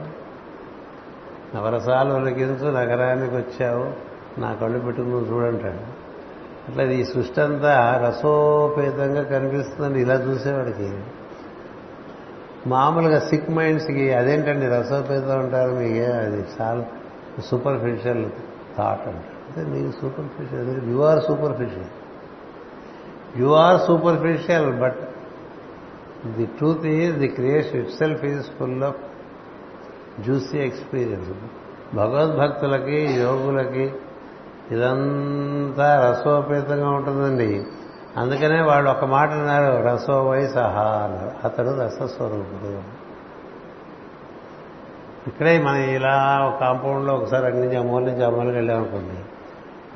నవరసాలు 1.55 2.13
ఉలికించు 2.13 2.67
నగరానికి 2.67 3.35
వచ్చావు 3.35 3.93
నా 4.39 4.53
కళ్ళు 4.53 4.79
పెట్టుకుని 4.79 5.11
నువ్వు 5.11 5.35
చూడంటాడు. 5.35 6.03
అట్లా 6.69 6.83
ఈ 6.83 7.03
సృష్టి 7.03 7.41
అంతా 7.41 8.03
రసోపేతంగా 8.07 9.23
కనిపిస్తుందని 9.23 10.01
ఇలా 10.01 10.13
చూసేవాడికి. 10.13 11.03
మామూలుగా 12.67 13.19
సిక్ 13.19 13.51
మైండ్స్కి 13.51 14.13
అదేంటండి 14.13 14.67
రసోపేతం 14.67 15.39
అంటారు 15.39 15.71
మీకు? 15.71 16.11
అది 16.11 16.45
చాలా 16.61 16.85
సూపర్ఫిషియల్ 17.45 18.25
థాట్ 18.77 19.07
అంటారు. 19.07 19.32
అంటే 19.57 19.79
నీకు 19.79 19.91
superficial 20.01 20.91
you 20.91 21.01
are 21.01 21.23
superficial 21.23 21.89
you 23.37 23.53
are 23.53 23.81
superficial 23.81 24.79
but 24.79 24.99
the 26.27 26.45
truth 26.45 26.85
is 26.85 27.17
the 27.17 27.27
creation 27.27 27.75
itself 27.91 28.25
is 28.25 28.45
full 28.59 28.83
of 28.83 28.95
juicy 30.21 30.57
experience 30.59 31.29
భగవద్భక్తులకి 31.95 33.13
యోగులకి 33.13 33.93
ఇదంతా 34.71 36.11
రసోపేతంగా 36.11 36.89
ఉంటుందండి. 36.89 37.63
అందుకనే 38.17 38.61
వాళ్ళు 38.61 38.89
ఒక 38.89 39.05
మాట 39.05 39.29
అన్నారు 39.29 39.83
రసో 39.83 40.35
సహా 40.47 41.01
అన్నారు. 41.03 41.31
అతడు 41.43 41.81
రసస్వరూపుడు. 41.81 43.03
ఇక్కడే 45.29 45.63
మనం 45.63 45.81
ఇలా 45.81 46.45
ఒక 46.47 46.59
కాంపౌండ్లో 46.59 47.13
ఒకసారి 47.13 47.45
అక్కడి 47.45 47.65
నుంచి 47.65 47.77
అమ్మోల 47.77 48.03
నుంచి 48.03 48.25
అమ్మోలకి 48.25 48.55
వెళ్ళామనుకోండి. 48.55 49.22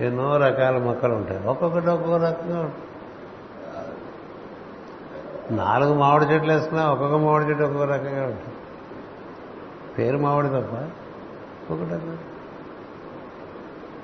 ఎన్నో 0.02 0.38
రకాల 0.38 0.78
మొక్కలు 0.78 1.14
ఉంటాయి. 1.14 1.48
ఒక్కొక్కటి 1.48 1.88
ఒక్కొక్క 1.88 2.26
రకంగా 2.26 2.72
నాలుగు 5.52 5.94
మామిడి 5.94 6.26
చెట్లు 6.26 6.54
వేసుకున్నా 6.54 6.92
ఒక్కొక్క 6.92 7.16
మామిడి 7.16 7.50
చెట్టు 7.50 7.64
ఒక్కొక్క 7.64 7.94
రకంగా 7.94 8.24
ఉంటుంది. 8.24 8.56
పేరు 9.98 10.18
మామిడి 10.18 10.48
తప్ప 10.48 10.76
ఒకటి 11.74 12.18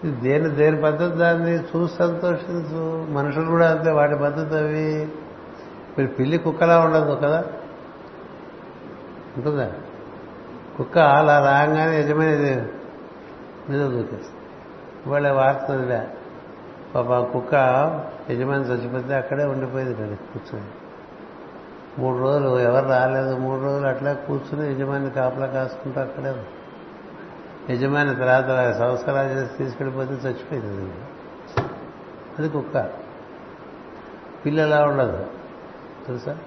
ఇది 0.07 0.21
దేని 0.21 0.49
దేని 0.49 0.81
పద్ధతి 0.81 1.15
దాన్ని 1.15 1.59
చూసి 1.59 1.95
సంతోషించు. 1.95 3.07
మనుషులు 3.11 3.45
కూడా 3.45 3.71
అంతే 3.71 3.91
వాటి 3.91 4.15
పద్ధతి 4.15 4.55
అవి. 4.55 5.09
మీరు 5.97 6.07
పిల్లి 6.07 6.37
కుక్కలా 6.37 6.79
ఉండదు 6.79 7.15
కదా? 7.15 7.45
ఉంటుందా? 9.37 9.71
కుక్క 10.77 10.97
అలా 10.97 11.39
రాగానే 11.39 11.99
యజమాని 11.99 12.61
మీద 13.69 13.89
దూకేస్తుంది. 13.89 14.42
ఇవాళ 15.05 15.31
వార్త 15.31 16.07
పాప 16.95 17.33
కుక్క 17.33 17.53
యజమాని 18.29 18.63
చచ్చిపోతే 18.63 19.15
అక్కడే 19.15 19.43
ఉండిపోయింది 19.43 19.95
కదా 19.95 20.15
కూర్చొని. 20.15 20.65
మూడు 22.01 22.17
రోజులు 22.17 22.59
ఎవరు 22.59 22.85
రాలేదు 22.85 23.37
మూడు 23.37 23.61
రోజులు 23.61 23.87
అట్లా 23.87 24.13
కూర్చుని 24.13 24.71
యజమాని 24.71 25.09
కాపలా 25.09 25.45
కాసుకుంటూ 25.45 26.01
అక్కడే 26.01 26.35
యజమాని 27.69 28.15
తర్వాత 28.15 28.75
సంస్కారాలు 28.77 29.27
చేసి 29.27 29.57
తీసుకెళ్ళిపోతే 29.57 30.13
చచ్చిపోయింది 30.13 30.67
అది. 30.67 30.93
అది 32.39 32.49
కుక్క. 32.49 32.89
పిల్లు 34.45 34.61
ఎలా 34.61 34.85
ఉండదు. 34.85 35.25
తెలుసా? 36.07 36.37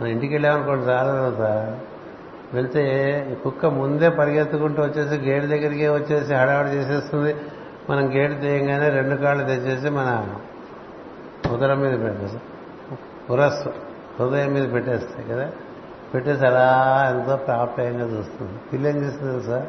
మన 0.00 0.06
ఇంటికి 0.06 0.34
వెళ్ళామనుకోండి 0.34 0.84
చాలా 0.84 1.12
తర్వాత 1.12 1.78
వెళ్తే 2.54 3.40
కుక్క 3.44 3.66
ముందే 3.66 4.08
పరిగెత్తుకుంటూ 4.08 4.82
వచ్చేసి 4.82 5.24
గేటు 5.24 5.46
దగ్గరికి 5.46 5.88
వచ్చేసి 5.88 6.34
హడావిడి 6.34 6.70
చేసేస్తుంది. 6.70 7.36
మనం 7.90 8.14
గేటు 8.14 8.40
తీయంగానే 8.40 8.88
రెండు 8.88 9.16
కాళ్ళు 9.16 9.44
తెచ్చేసి 9.44 9.88
మన 9.88 10.34
ఉదరం 11.52 11.80
మీద 11.80 12.00
పెట్టేస్తాం. 12.00 12.40
ఉరస్సు 13.30 13.68
హృదయం 14.20 14.52
మీద 14.52 14.72
పెట్టేస్తాయి 14.72 15.28
కదా? 15.28 15.50
పెట్టేసి 16.14 16.46
అలా 16.46 17.06
ఎంతో 17.16 17.36
ప్రాప్యంగా 17.36 18.18
చూస్తుంది. 18.18 18.52
పిల్ల 18.72 18.86
ఏం 18.86 18.96
చేస్తుంది 18.96 19.44
సార్? 19.44 19.66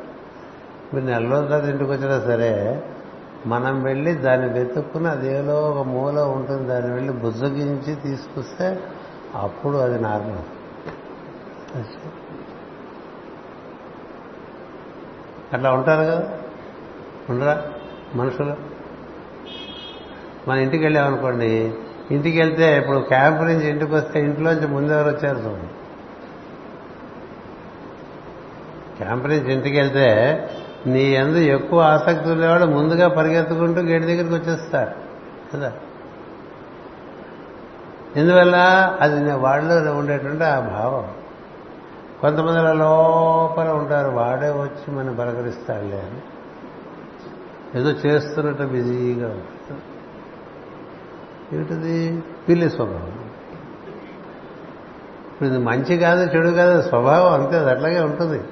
మీరు 0.95 1.05
నెల 1.05 1.31
రోజుల 1.31 1.45
తర్వాత 1.45 1.69
ఇంటికి 1.69 1.91
వచ్చినా 1.91 2.19
సరే 2.19 2.83
మనం 3.45 3.83
వెళ్ళి 3.83 4.13
దాన్ని 4.13 4.59
వెతుక్కుని 4.59 5.07
అదేలో 5.07 5.53
ఒక 5.53 5.87
మూల 5.87 6.19
ఉంటుంది. 6.19 6.67
దాన్ని 6.67 6.93
వెళ్ళి 6.93 7.13
బుజ్జగించి 7.13 7.95
తీసుకొస్తే 7.95 8.79
అప్పుడు 9.35 9.77
అది 9.77 10.01
నార్మల్. 10.01 10.57
అట్లా 15.53 15.71
ఉంటారు 15.71 16.01
కదా? 16.01 16.29
ఉండరా? 17.29 17.63
మనుషులు? 18.15 18.55
మన 20.49 20.57
ఇంటికి 20.57 20.83
వెళ్ళామనుకోండి 20.83 21.73
ఇంటికి 22.11 22.37
వెళ్తే 22.37 22.77
ఇప్పుడు 22.77 22.97
క్యాంపు 22.97 23.43
నుంచి 23.43 23.69
ఇంటికి 23.69 23.95
వస్తే 23.95 24.19
ఇంట్లోంచి 24.19 24.67
ముందెవరు 24.67 25.09
వచ్చారు 25.09 25.37
చూడండి 25.37 25.67
క్యాంపు 28.97 29.27
నుంచి 29.27 29.53
ఇంటికి 29.53 29.77
వెళ్తే 29.77 30.07
నీ 30.87 31.03
ఎందు 31.03 31.37
ఎక్కువ 31.37 31.81
ఆసక్తి 31.81 32.29
ఉండేవాడు 32.29 32.65
ముందుగా 32.65 33.07
పరిగెత్తుకుంటూ 33.07 33.81
గేట్ 33.81 34.03
దగ్గరికి 34.03 34.33
వచ్చేస్తారు 34.33 34.91
కదా? 35.53 35.73
ఎందువల్ల? 38.15 38.55
అది 39.01 39.31
వాళ్ళలో 39.31 39.95
ఉండేటువంటి 39.95 40.43
ఆ 40.43 40.59
భావం. 40.59 41.26
కొంతమంది 42.21 42.59
లోపల 42.59 43.69
ఉంటారు 43.69 44.09
వాడే 44.09 44.49
వచ్చి 44.49 44.95
మనం 44.95 45.15
పలకరిస్తాడులే 45.15 45.99
అని. 45.99 46.21
ఏదో 47.79 47.89
చేస్తున్నట్టు 47.89 48.63
బిజీగా 48.63 49.41
ఏమిటిది? 51.53 52.23
పిల్లి 52.49 52.69
స్వభావం. 52.69 53.29
ఇప్పుడు 55.33 55.49
ఇది 55.49 55.57
మంచి 55.57 55.97
కాదు 55.97 56.37
చెడు 56.37 56.49
కాదు 56.49 56.81
స్వభావం 56.81 57.43
అంతే 57.43 57.57
అది 57.57 57.69
అట్లాగే 57.69 57.99
ఉంటుంది. 57.99 58.43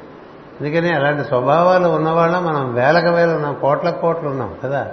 అందుకని 0.61 0.95
అలాంటి 0.95 1.23
స్వభావాలు 1.23 1.87
ఉన్నవాళ్ళం 1.87 2.45
మనం 2.45 2.73
వేలకు 2.73 3.07
వేలు 3.07 3.31
ఉన్నాం 3.31 3.57
కోట్ల 3.61 3.89
కోట్లు 3.89 4.29
ఉన్నాం 4.29 4.55
కదా. 4.63 4.91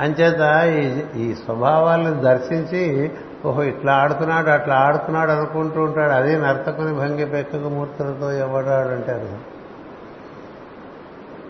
అంచేత 0.00 0.66
ఈ 0.66 1.02
ఈ 1.22 1.34
స్వభావాలను 1.34 2.20
దర్శించి 2.20 3.10
ఓహో 3.46 3.62
ఇట్లా 3.62 3.92
ఆడుతున్నాడు 3.92 4.48
అట్లా 4.48 4.74
ఆడుతున్నాడు 4.74 5.30
అనుకుంటూ 5.30 5.82
ఉంటాడు. 5.82 6.12
అదే 6.12 6.36
నర్తకుని 6.36 6.94
భంగి 6.94 7.26
పెక్కకు 7.26 7.68
మూర్తులతో 7.68 8.32
ఎవడాడు 8.32 8.88
అంటారు 8.88 9.58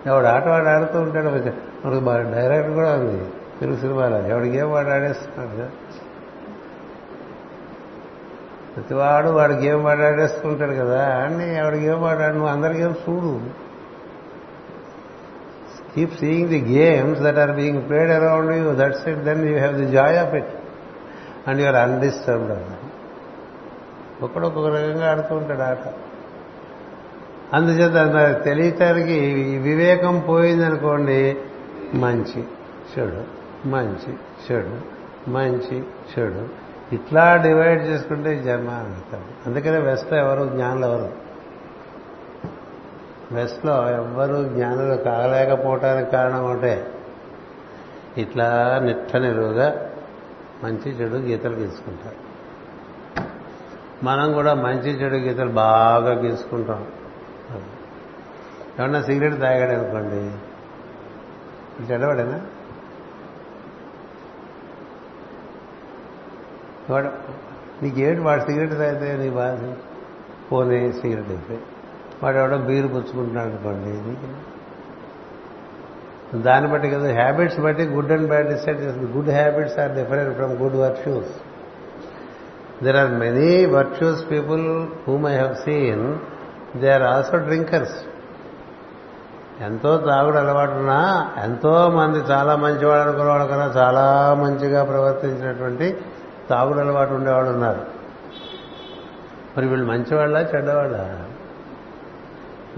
ఎవడు 0.09 0.27
ఆట 0.27 0.49
వాడు 0.49 0.69
ఆడుతూ 0.69 1.01
ఉంటాడు. 1.01 1.27
మనకు 1.27 2.35
డైరెక్ట్ 2.35 2.73
కూడా 2.73 2.95
ఉంది 2.95 3.25
తెలుగు 3.61 3.77
సినిమాలో. 3.77 4.27
ఎవడికి 4.27 4.57
ఏం 4.57 4.73
వాడు 4.73 4.89
ఆడేస్తున్నాడు? 4.89 5.57
కదా 5.57 5.69
ప్రతివాడు 8.77 9.29
వాడు 9.29 9.53
గేమ్ 9.53 9.85
వాడు 9.85 10.03
ఆడేసుకుంటాడు 10.03 10.73
కదా. 10.73 11.05
అని 11.17 11.57
ఎవడికి 11.57 11.89
గేమ్ 11.89 12.03
వాడాడు 12.03 12.33
నువ్వు 12.33 12.49
అందరి 12.49 12.83
గేమ్ 12.83 12.95
చూడు. 13.11 13.41
Keep 15.95 16.21
seeing 16.21 16.49
the 16.49 16.61
games 16.61 17.21
that 17.21 17.39
are 17.39 17.51
being 17.51 17.89
played 17.89 18.11
around 18.11 18.53
you 18.53 18.75
that's 18.75 19.09
it 19.09 19.19
then 19.19 19.49
you 19.49 19.59
have 19.59 19.75
the 19.75 19.87
joy 19.87 20.19
of 20.19 20.35
it 20.35 20.49
and 21.49 21.61
you're 21.61 21.77
undisturbed 21.77 22.51
ఒకడు 22.51 24.25
ఒకడొక్కొక్క 24.25 24.69
రకంగా 24.69 25.11
ఆడుతూ 25.11 25.35
ఉంటాడు 25.35 25.63
ఆట. 25.63 25.79
అందుచేత 27.53 28.45
తెలియటానికి 28.45 29.21
వివేకం 29.59 30.21
పోయిందనుకోండి 30.21 31.37
మంచి 31.95 32.45
చెడు 32.99 33.39
మంచి 33.69 34.15
చెడు 34.51 34.99
మంచి 35.31 35.85
చెడు. 36.19 36.69
ఇట్లా 36.95 37.37
డివైడ్ 37.37 37.83
చేసుకుంటే 37.83 38.37
జన్మ 38.37 38.71
అంటారు 38.71 39.49
అందుకనే 39.49 39.79
వెస్ట్లో 39.79 40.19
ఎవరు 40.19 40.45
జ్ఞానులు 40.45 40.87
ఎవరు? 40.87 41.13
వెస్ట్లో 43.35 43.91
ఎవ్వరూ 43.91 44.45
జ్ఞానులు 44.45 44.95
కాగలేకపోవటానికి 44.95 46.11
కారణం 46.11 46.53
ఒకటే. 46.53 46.87
ఇట్లా 48.17 48.79
నిట్ట 48.83 49.17
నిలువుగా 49.17 49.88
మంచి 50.65 50.91
చెడు 50.91 51.17
గీతలు 51.17 51.55
గీసుకుంటారు. 51.55 52.29
మనం 54.05 54.33
కూడా 54.33 54.55
మంచి 54.55 54.91
చెడు 54.91 55.15
గీతలు 55.15 55.51
బాగా 55.51 56.13
గీసుకుంటాం. 56.13 56.87
ఏమన్నా 58.81 59.03
సిగరెట్ 59.03 59.41
తాగాడు 59.41 59.71
అనుకోండి 59.71 60.21
చెడవాడేనా 61.93 62.47
వాడు 66.91 67.09
నీకేమిటి 67.83 68.21
వాడు 68.21 68.41
సిగరెట్ 68.41 68.73
తాగితే 68.73 69.17
నీ 69.17 69.31
బాధ? 69.31 69.75
పోనీ 70.53 70.93
సిగరెట్ 70.93 71.29
అయిపోయి 71.29 71.61
వాడు 72.23 72.37
ఎవడో 72.37 72.59
బీరు 72.59 72.89
పుచ్చుకుంటున్నాడు 72.89 73.49
అనుకోండి. 73.49 74.09
నీకు 74.09 74.48
దాన్ని 76.35 76.73
బట్టి 76.73 76.91
కదా 76.91 77.13
హ్యాబిట్స్ 77.13 77.61
బట్టి 77.61 77.83
గుడ్ 77.83 78.13
అండ్ 78.13 78.29
బ్యాడ్ 78.29 78.49
డిసైడ్ 78.49 78.81
చేస్తుంది. 78.81 79.13
Good 79.13 79.29
habits 79.29 79.79
are 79.79 79.91
different 79.93 80.37
from 80.37 80.53
good 80.53 80.77
virtues 80.77 81.29
there 82.85 82.97
are 82.97 83.11
many 83.11 83.67
virtues 83.67 84.31
people 84.31 84.87
whom 85.09 85.27
I 85.27 85.33
have 85.33 85.55
seen 85.55 86.19
they 86.79 86.91
are 86.91 87.03
also 87.03 87.37
drinkers 87.37 87.97
ఎంతో 89.61 89.97
తాగుడు 89.97 90.37
అలవాటున్నా 90.37 91.31
ఎంతో 91.45 91.89
మంది 91.89 92.19
చాలా 92.19 92.57
మంచివాడు 92.57 93.01
అనుకున్న 93.01 93.31
వాళ్ళకన్నా 93.31 93.73
చాలా 93.77 94.35
మంచిగా 94.35 94.85
ప్రవర్తించినటువంటి 94.85 95.97
తాగుడు 96.51 96.79
అలవాటు 96.79 97.15
ఉండేవాళ్ళు 97.15 97.51
ఉన్నారు. 97.51 97.81
మరి 99.57 99.69
వీళ్ళు 99.69 99.87
మంచివాళ్ళ 99.87 100.39
చెడ్డవాళ్ళ? 100.39 100.97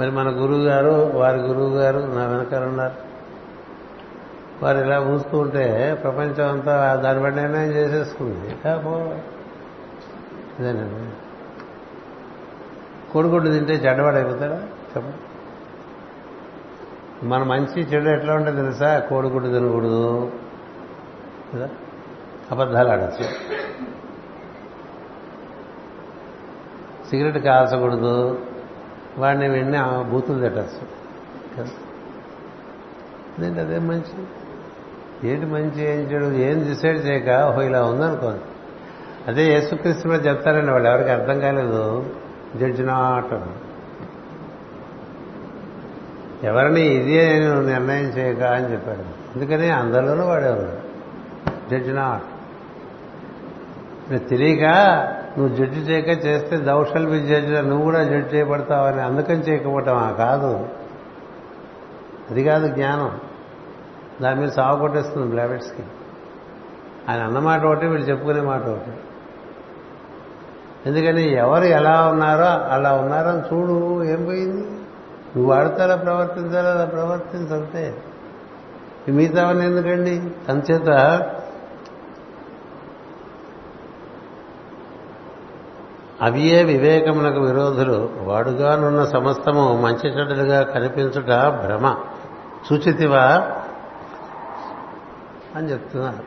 మరి 0.01 0.11
మన 0.11 0.29
గురువు 0.29 0.63
గారు 0.65 1.11
వారి 1.15 1.39
గురువు 1.39 1.77
గారు 1.77 1.99
నా 1.99 2.27
వెనకాల 2.27 2.65
ఉన్నారు. 2.65 3.10
వారు 4.63 4.79
ఇలా 4.79 5.01
ఊస్తూ 5.01 5.39
ఉంటే 5.39 5.99
ప్రపంచం 6.03 6.53
అంతా 6.53 6.95
దాన్ని 6.95 7.23
బట్టి 7.23 7.41
నిర్ణయం 7.41 7.71
చేసేసుకుంది. 7.71 8.69
ఇదేనండి 10.59 11.11
కొడుకుడు 13.13 13.49
తింటే 13.49 13.73
చెడ్డవాడైపోతాడా 13.73 14.57
చెప్పండి 14.65 15.17
మన 17.27 17.43
మంచి 17.43 17.83
చెడు 17.83 18.09
ఎట్లా 18.09 18.35
ఉంటే 18.35 18.53
తెలుసా? 18.53 18.99
కోడిగుడ్డు 18.99 19.49
తినకూడదు. 19.49 20.33
కదా? 21.55 21.69
అబద్ధాలు 22.51 22.89
ఆడచ్చు. 22.89 23.23
సిగరెట్ 27.11 27.39
కాల్చకూడదు. 27.39 28.47
వాడిని 29.19 29.49
వెండి 29.49 30.11
బూతులు 30.11 30.41
తిట్టచ్చు. 30.41 30.87
కదా? 31.59 31.71
అదే 33.63 33.79
మంచిది 33.79 34.29
ఏంటి 35.25 35.47
మంచి 35.47 35.93
ఏం 35.93 35.99
చెడు 36.01 36.25
ఏం 36.25 36.65
డిసైడ్ 36.69 37.07
చేయక 37.07 37.29
ఓహో 37.49 37.63
ఇలా 37.63 37.85
ఉందనుకోండి. 37.85 38.41
అదే 39.29 39.43
యేసుక్రీస్తు 39.53 40.09
కూడా 40.09 40.21
చెప్తారండి 40.21 40.71
వాళ్ళు 40.71 40.89
ఎవరికి 40.89 41.11
అర్థం 41.11 41.41
కాలేదు. 41.41 42.11
జడ్జి 42.57 42.83
నాట్ 42.83 43.35
ఎవరిని 46.45 46.81
ఇది 46.81 47.19
నేను 47.19 47.67
నిర్ణయం 47.67 48.05
చేయక 48.05 48.43
అని 48.43 48.73
చెప్పాడు. 48.73 49.05
అందుకని 49.35 49.71
అందరిలోనూ 49.71 50.25
వాడేవాడు 50.25 50.91
జడ్జి 51.71 51.93
నాట్ 51.93 52.23
తెలియక 54.29 54.65
నువ్వు 55.39 55.57
జడ్జి 55.57 55.81
చేయక 55.81 56.09
చేస్తే 56.09 56.57
దౌషల్ 56.57 57.07
బి 57.07 57.19
జడ్జి 57.19 57.53
నువ్వు 57.53 57.83
కూడా 57.83 58.03
జడ్జి 58.03 58.37
చేయబడతావని 58.37 59.01
అందుకని 59.01 59.39
చేయకపోవటం 59.39 60.15
కాదు. 60.19 60.69
అది 62.31 62.45
కాదు 62.45 62.69
జ్ఞానం. 62.69 63.19
దాని 64.23 64.41
మీద 64.41 64.49
సాగు 64.49 64.79
కొట్టేస్తుంది 64.79 65.27
బ్లాబెట్స్కి 65.27 65.83
ఆయన 67.09 67.23
అన్నమాట 67.23 67.65
ఒకటి 67.65 67.87
వీళ్ళు 67.87 68.09
చెప్పుకునే 68.09 68.41
మాట 68.41 68.67
ఒకటి. 68.67 68.91
ఎందుకని 70.87 71.35
ఎవరు 71.37 71.65
ఎలా 71.65 72.07
ఉన్నారో 72.07 72.75
అలా 72.75 72.93
ఉన్నారని 72.93 73.39
చూడు 73.39 74.05
ఏం 74.05 74.25
పోయింది? 74.25 74.71
నువ్వు 75.37 75.53
వాడితే 75.53 75.83
అలా 75.83 75.97
ప్రవర్తించాలి 75.97 76.69
అలా 76.69 76.85
ప్రవర్తించంతే 76.85 78.03
ఎందుకండి? 79.09 80.31
అంచేత 80.49 80.89
అవియే 86.23 86.63
వివేకమునకు 86.63 87.41
విరోధులు. 87.41 88.11
వాడుగానున్న 88.19 89.05
సమస్తము 89.05 89.81
మంచి 89.81 90.09
చెడ్డలుగా 90.09 90.63
కనిపించుట 90.63 91.27
భ్రమ. 91.27 91.97
సూచితివా? 92.69 93.47
అని 95.57 95.71
చెప్తున్నారు. 95.71 96.23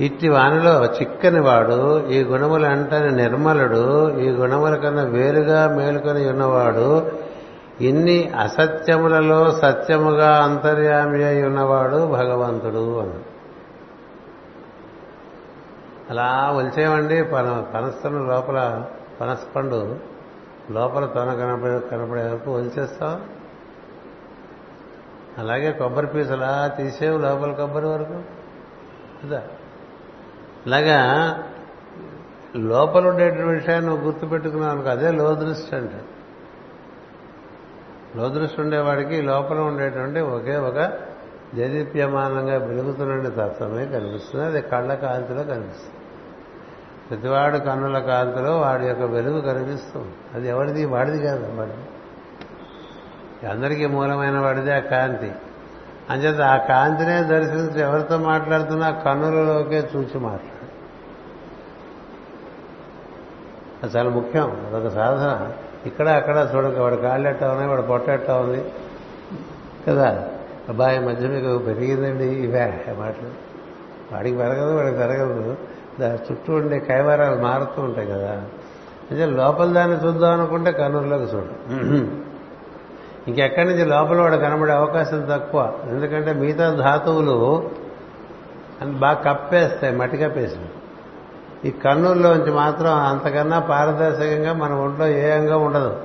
ఇట్టి 0.00 0.28
వానిలో 0.28 0.84
చిక్కని 0.84 1.40
వాడు 1.40 1.78
ఈ 2.08 2.22
గుణములు 2.24 2.66
అంటని 2.66 3.10
నిర్మలుడు 3.12 3.82
ఈ 4.18 4.28
గుణముల 4.30 4.74
కన్నా 4.74 5.02
వేరుగా 5.02 5.76
మేలుకొని 5.76 6.30
ఉన్నవాడు 6.30 7.12
ఇన్ని 7.80 8.32
అసత్యములలో 8.40 9.50
సత్యముగా 9.50 10.30
అంతర్యామి 10.44 11.24
అయి 11.24 11.42
ఉన్నవాడు 11.46 12.06
భగవంతుడు 12.06 13.00
అని. 13.00 13.18
అలా 16.10 16.50
వలిచేయమండి 16.56 17.22
పన 17.24 17.64
పనస్తున్న 17.74 18.18
లోపల 18.32 18.58
పనసపండు 19.20 19.96
లోపల 20.70 21.04
తొన 21.06 21.30
కనపడే 21.34 21.78
కనపడే 21.90 22.22
వరకు 22.22 22.50
ఒలిచేస్తాం 22.54 23.20
అలాగే 25.38 25.72
కొబ్బరి 25.72 26.06
పీసు 26.06 26.32
అలా 26.32 26.74
తీసేవు 26.76 27.18
లోపల 27.18 27.52
కొబ్బరి 27.52 27.86
వరకు. 27.86 28.22
కదా? 29.26 29.42
అలాగా 30.66 31.38
లోపల 32.56 33.08
ఉండేటువంటి 33.08 33.52
విషయాన్ని 33.54 33.90
నువ్వు 33.90 34.04
గుర్తుపెట్టుకున్నావు 34.04 34.78
అదే 34.78 35.10
లోదృష్టి 35.10 35.76
అంటే. 35.76 36.00
లోదృష్టి 38.16 38.60
ఉండేవాడికి 38.60 39.22
లోపల 39.22 39.58
ఉండేటువంటి 39.58 40.20
ఒకే 40.20 40.56
ఒక 40.56 40.92
దేదీప్యమానంగా 41.54 42.56
వెలుగుతున్న 42.58 43.28
తత్వమే 43.28 43.86
కనిపిస్తుంది. 43.86 44.46
అది 44.46 44.60
కళ్ళ 44.60 44.94
కాంతిలో 44.94 45.42
కనిపిస్తుంది. 45.42 45.94
ప్రతివాడు 47.10 47.58
కన్నుల 47.58 47.98
కాంతిలో 47.98 48.58
వాడి 48.58 48.86
యొక్క 48.86 49.02
వెలుగు 49.02 49.40
కనిపిస్తుంది. 49.40 50.14
అది 50.34 50.48
ఎవరిది? 50.48 50.84
వాడిది 50.84 51.22
కాదు 51.22 51.52
వాడిది 51.52 51.76
అందరికీ 53.46 53.86
మూలమైన 53.86 54.38
వాడిదే 54.38 54.72
ఆ 54.72 54.78
కాంతి. 54.78 55.32
అంచేత 56.10 56.40
ఆ 56.40 56.56
కాంతినే 56.56 57.22
దర్శించి 57.22 57.80
ఎవరితో 57.80 58.18
మాట్లాడుతున్నా 58.18 58.90
కన్నులలోకే 58.90 59.88
చూచి 59.96 60.18
మాట్లాడు. 60.18 60.60
అది 63.82 63.96
చాలా 63.96 64.10
ముఖ్యం. 64.10 64.66
అదొక 64.66 64.88
సాధన. 64.88 65.52
ఇక్కడ 65.86 66.08
అక్కడ 66.08 66.50
చూడక 66.56 66.78
వాడు 66.78 66.96
కాళ్ళు 66.96 67.28
ఎట్టా 67.28 67.50
ఉన్నాయి 67.50 67.70
వాడు 67.70 67.82
పొట్ట 67.82 68.08
ఎట్టా 68.08 68.36
ఉంది. 68.36 68.64
కదా? 69.88 70.28
అబ్బాయి 70.68 70.98
మధ్య 70.98 71.28
మీకు 71.28 71.58
పెరిగిందండి. 71.58 72.24
ఇవే 72.24 72.84
మాటలు. 72.98 73.30
వాడికి 74.12 74.36
పెరగదు 74.36 74.76
వాడికి 74.76 74.96
పెరగదు. 74.96 75.56
దాని 76.00 76.14
చుట్టూ 76.14 76.54
ఉండే 76.54 76.78
కైవారాలు 76.78 77.42
మారుతూ 77.42 77.82
ఉంటాయి 77.82 78.06
కదా. 78.06 78.30
అంటే 79.10 79.26
లోపల 79.26 79.72
దాన్ని 79.72 80.06
చూద్దాం 80.06 80.32
అనుకుంటే 80.32 80.72
కన్నుల్లోకి 80.72 81.24
చూడు. 81.24 82.29
ఇంకెక్కడి 83.28 83.68
నుంచి 83.68 83.84
లోపల 83.84 84.20
వాడు 84.20 84.36
కనబడే 84.36 84.72
అవకాశం 84.72 85.26
తక్కువ. 85.30 85.78
ఎందుకంటే 85.88 86.32
మిగతా 86.32 86.70
ధాతువులు 86.70 87.70
అని 88.80 88.92
బాగా 88.92 89.14
కప్పేస్తాయి 89.14 89.96
మట్టి 89.96 90.16
కప్పేసి 90.16 90.56
ఈ 91.68 91.70
కన్నుల్లోంచి 91.70 92.52
మాత్రం 92.52 92.92
అంతకన్నా 92.92 93.58
పారదర్శకంగా 93.58 94.52
మన 94.52 94.72
ఒంట్లో 94.72 95.06
ఏ 95.06 95.30
అంగం 95.30 95.62
ఉండదు. 95.62 96.00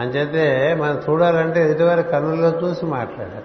అంచేతే 0.00 0.74
మనం 0.74 1.02
చూడాలంటే 1.10 1.64
ఎదుటివారి 1.64 2.02
కన్నుల్లో 2.02 2.48
చూసి 2.48 2.86
మాట్లాడాలి. 2.86 3.44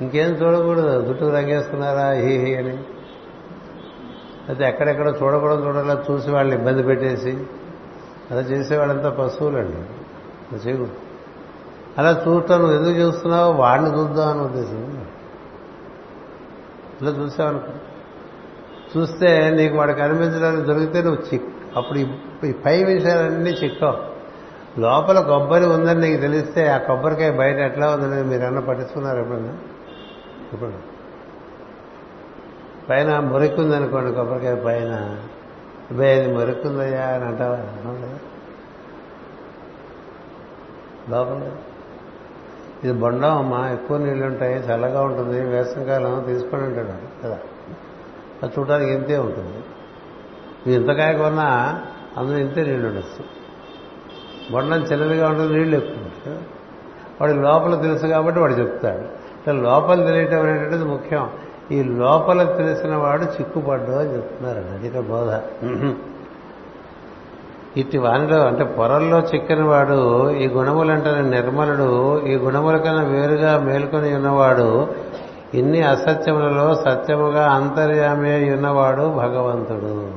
ఇంకేం 0.00 0.30
చూడకూడదు. 0.30 1.06
జుట్టు 1.06 1.24
రంగేస్తున్నారా? 1.24 2.10
హీ 2.10 2.38
హీ 2.38 2.54
అని. 2.54 2.78
అయితే 4.48 4.64
ఎక్కడెక్కడ 4.64 5.08
చూడకూడదు 5.08 5.66
చూడాలా? 5.66 6.04
చూసి 6.10 6.30
వాళ్ళని 6.30 6.56
ఇబ్బంది 6.56 6.82
పెట్టేసి. 6.82 7.44
అలా 8.30 8.40
చేసేవాళ్ళంతా 8.40 9.10
పశువులండి. 9.10 10.68
చేయకూడదు. 10.68 11.09
అలా 11.98 12.24
చూడటం 12.28 12.58
నువ్వు 12.58 12.76
ఎందుకు 12.76 12.94
చూస్తున్నావు 12.94 13.52
వాడిని 13.52 13.90
చూద్దాం 13.90 14.28
అని 14.28 14.40
ఉద్దేశం. 14.40 15.06
ఇలా 17.02 17.10
చూసావనుకో. 17.10 17.72
చూస్తే 18.96 19.50
నీకు 19.50 19.76
వాడు 19.76 19.92
కనిపించడానికి 19.92 20.62
దొరికితే 20.62 21.02
నువ్వు 21.02 21.34
చిక్. 21.34 21.48
అప్పుడు 21.76 21.98
ఈ 22.46 22.52
పై 22.52 22.84
విషయాలన్నీ 22.84 23.50
చిక్కావు. 23.50 24.10
లోపల 24.80 25.20
కొబ్బరి 25.20 25.66
ఉందని 25.66 26.00
నీకు 26.00 26.20
తెలిస్తే 26.20 26.68
ఆ 26.68 26.76
కొబ్బరికాయ 26.76 27.30
బయట 27.30 27.56
ఎట్లా 27.56 27.90
ఉందని 27.90 28.24
మీరు 28.24 28.42
అన్న 28.42 28.58
పట్టించుకున్నారు 28.58 29.18
ఎప్పుడన్నా? 29.18 29.58
ఇప్పుడు 30.52 30.72
పైన 32.88 33.18
మురికుందనుకోండి 33.18 34.12
కొబ్బరికాయ 34.12 34.54
పైన. 34.54 35.16
అబ్బాయి 35.90 36.20
అది 36.20 36.34
మురికుందయ్యా 36.34 37.02
అని 37.02 37.24
అంటావా? 37.24 37.56
లోపల 41.10 41.50
ఇది 42.84 42.92
బొండం 42.92 43.38
అమ్మా 43.38 43.70
ఎక్కువ 43.70 43.98
నీళ్ళు 43.98 44.26
ఉంటాయి 44.26 44.54
చల్లగా 44.54 45.02
ఉంటుంది 45.02 45.40
వేసంకాలం 45.40 46.24
తీసుకొని 46.26 46.62
ఉంటాడు 46.62 47.26
కదా. 47.26 47.38
అది 48.42 48.52
చూడడానికి 48.58 48.92
ఇంతే 48.92 49.18
ఉంటుంది. 49.18 49.58
నువ్వు 50.66 50.72
ఇంతకాయ 50.72 51.14
కొన్నా 51.14 51.80
అందులో 52.16 52.38
ఇంతే 52.38 52.62
నీళ్ళు 52.62 52.88
ఉండొచ్చు 52.88 53.24
బొండం 54.52 54.82
చిన్నదిగా 54.82 55.28
ఉంటుంది 55.28 55.54
నీళ్ళు 55.54 55.76
ఎక్కువ 55.76 56.36
వాడి 57.20 57.34
లోపల 57.34 57.74
తెలుసు 57.82 58.06
కాబట్టి 58.06 58.40
వాడు 58.40 58.52
చెప్తాడు. 58.52 59.00
ఇట్లా 59.02 59.52
లోపల 59.54 60.04
తెలియటం 60.04 60.40
అనేటువంటిది 60.40 60.84
ముఖ్యం. 60.84 61.30
ఈ 61.72 61.82
లోపల 61.82 62.44
తెలిసిన 62.44 62.96
వాడు 62.96 63.24
చిక్కుపడ్డు 63.24 63.90
అని 63.90 64.14
చెప్తున్నారు 64.14 64.58
అధిక 64.58 64.98
బోధ. 64.98 65.30
ఇట్టి 67.76 67.98
వానిలో 67.98 68.46
అంటే 68.46 68.64
పొరల్లో 68.64 69.18
చిక్కని 69.18 69.62
వాడు 69.62 70.30
ఈ 70.30 70.48
గుణములంటే 70.48 71.20
నిర్మలుడు 71.20 72.24
ఈ 72.26 72.36
గుణముల 72.36 72.76
కన్నా 72.76 73.02
వేరుగా 73.02 73.58
మేల్కొని 73.58 74.14
ఉన్నవాడు 74.14 74.94
ఇన్ని 75.54 75.82
అసత్యములలో 75.82 76.74
సత్యముగా 76.74 77.52
అంతర్యామి 77.52 78.52
ఉన్నవాడు 78.52 79.02
భగవంతుడు. 79.02 80.10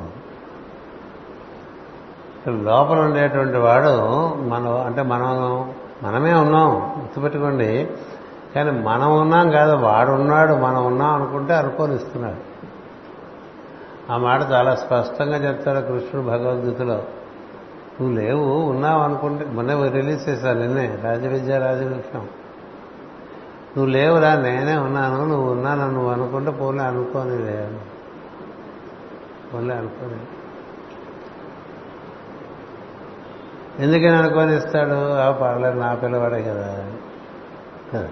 లోపల 2.50 3.00
ఉండేటువంటి 3.00 3.58
వాడు 3.58 3.98
మన 4.44 4.84
అంటే 4.86 5.02
మనం 5.02 5.72
మనమే 6.04 6.34
ఉన్నాం 6.34 6.76
గుర్తుపెట్టుకోండి. 7.00 7.88
కానీ 8.56 8.72
మనం 8.72 9.22
ఉన్నాం 9.22 9.52
కాదు 9.52 9.76
వాడు 9.76 10.12
ఉన్నాడు 10.12 10.54
మనం 10.54 10.86
ఉన్నాం 10.86 11.14
అనుకుంటే 11.14 11.54
అనుకోనిస్తున్నాడు. 11.54 12.54
ఆ 14.14 14.18
మాట 14.18 14.42
చాలా 14.52 14.76
స్పష్టంగా 14.76 15.50
చెప్తాడు 15.50 15.80
కృష్ణుడు 15.80 16.28
భగవద్గీతలో. 16.28 17.02
నువ్వు 18.00 18.16
లేవు 18.16 18.54
ఉన్నావు 18.64 19.02
అనుకుంటే 19.02 19.46
మొన్న 19.46 19.72
రిలీజ్ 19.90 20.30
చేశాను 20.30 20.60
నిన్నే 20.60 20.96
రాజవిద్య 21.04 21.58
రాజవృక్షం 21.58 22.24
నువ్వు 23.78 23.86
లేవురా 23.86 24.36
నేనే 24.36 24.78
ఉన్నాను 24.78 25.26
నువ్వు 25.26 25.52
ఉన్నాను 25.52 25.92
నువ్వు 25.92 26.10
అనుకుంటే 26.12 26.52
పోలే 26.52 26.84
అనుకోని 26.84 27.38
లేదు 27.40 27.80
పోలే 29.54 29.74
అనుకోని 29.74 30.20
ఎందుకని 33.80 34.16
అనుకొని 34.18 34.56
ఇస్తాడు 34.56 35.14
ఆ 35.18 35.32
పర్లేదు 35.32 35.80
నా 35.80 35.94
పిల్లవాడే 35.94 36.42
కదా. 36.42 36.68
కదా 37.94 38.10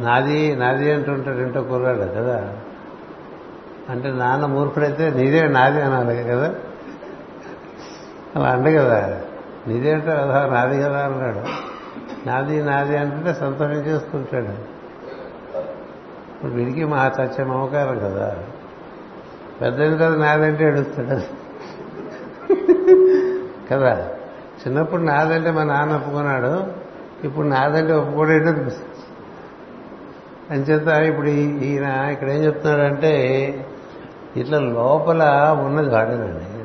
నాది 0.00 0.56
నాది 0.56 0.92
అంటుంటాడు 0.92 1.38
ఇంటో 1.38 1.62
కుర్రాడు 1.62 1.98
కదా. 1.98 2.38
అంటే 3.90 4.10
నాన్న 4.10 4.46
మూర్ఖుడైతే 4.46 5.10
నీదే 5.10 5.48
నాది 5.48 5.80
అనాలి 5.80 6.24
కదా? 6.24 6.54
అలా 8.36 8.48
అండ 8.48 8.78
కదా. 8.78 9.20
నీదే 9.68 9.92
అంటే 9.92 10.06
కదా 10.06 10.46
నాది 10.46 10.82
కదా 10.82 11.04
అన్నాడు. 11.04 11.40
నాది 12.28 12.62
నాది 12.62 12.96
అంటే 12.96 13.34
సంతోషం 13.34 13.74
చేసుకుంటాడు. 13.74 14.76
ఇప్పుడు 16.34 16.52
వీడికి 16.52 16.84
మా 16.84 17.12
చచ్చే 17.20 17.44
మమకారం 17.44 17.98
కదా. 17.98 18.36
పెద్ద 19.60 19.78
కదా 19.80 20.16
నాదంటే 20.16 20.66
అడుగుతాడు 20.66 21.20
కదా. 23.70 24.08
చిన్నప్పుడు 24.66 25.02
నాదంటే 25.02 25.50
మా 25.50 25.64
నాన్న 25.64 25.96
ఒప్పుకున్నాడు. 25.96 26.66
ఇప్పుడు 27.24 27.46
నాదంటే 27.46 27.92
ఒప్పుకోడేటో 27.92 28.52
అంచేత 30.50 30.86
ఇప్పుడు 30.86 31.26
ఈయన 31.26 31.84
ఇక్కడ 31.84 32.30
ఏం 32.30 32.44
చెప్తున్నాడంటే 32.44 33.12
ఇట్లా 34.36 34.58
లోపల 34.58 35.24
ఉన్నది 35.64 35.88
వాడేనండి 35.88 36.56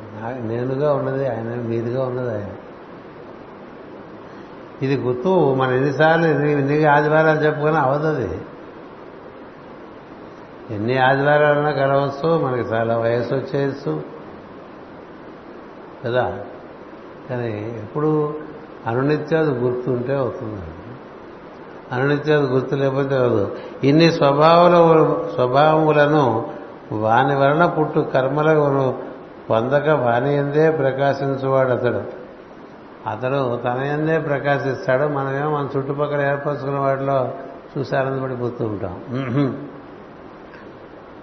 నేనుగా 0.48 0.94
ఉన్నది 0.94 1.28
ఆయన 1.28 1.54
మీదుగా 1.54 2.04
ఉన్నది 2.04 2.30
ఆయన. 2.30 2.48
ఇది 4.82 4.96
గుర్తు 4.96 5.54
మన 5.54 5.70
ఎన్నిసార్లు 5.70 6.26
ఎన్ని 6.26 6.84
ఆదివారాలు 6.84 7.38
చెప్పుకొని 7.38 7.78
అవదది 7.78 8.40
ఎన్ని 10.70 10.98
ఆదివారాలన్నా 10.98 11.70
కలవచ్చు 11.70 12.44
మనకి 12.44 12.68
చాలా 12.68 12.98
వయసు 12.98 13.34
వచ్చేయచ్చు. 13.34 14.02
కదా? 16.04 16.38
కానీ 17.30 17.76
ఎప్పుడు 17.78 18.34
అనునిత్యాది 18.86 19.50
గుర్తుంటే 19.50 20.14
అవుతుందండి. 20.14 20.94
అనునిత్యాది 21.94 22.46
గుర్తు 22.46 22.74
లేకపోతే 22.74 23.14
అవదు. 23.16 23.56
ఇన్ని 23.84 24.12
స్వభావాల 24.12 25.16
స్వభావములను 25.34 26.51
వాని 26.92 27.36
వలన 27.36 27.66
పుట్టు 27.66 28.00
కర్మలను 28.00 29.02
పొందక 29.50 29.88
వాని 29.88 30.36
ఎందే 30.36 30.70
ప్రకాశించువాడు 30.70 31.70
అతడు. 31.70 32.22
అతడు 33.06 33.60
తన 33.64 33.82
ఎందే 33.82 34.18
ప్రకాశిస్తాడు 34.18 35.04
మనమేమో 35.04 35.50
మన 35.50 35.68
చుట్టుపక్కల 35.76 36.20
ఏర్పరచుకున్న 36.20 36.78
వాటిలో 36.78 37.34
చూసి 37.78 37.96
ఆనందపడిపోతూ 37.96 38.64
ఉంటాం. 38.64 38.96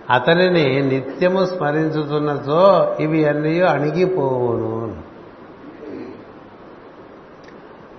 అతనిని 0.09 0.81
నిత్యము 0.81 1.45
స్మరించుతున్నచో 1.45 2.95
ఇవి 2.99 3.25
అన్నీ 3.25 3.61
అణిగిపోవును. 3.61 5.09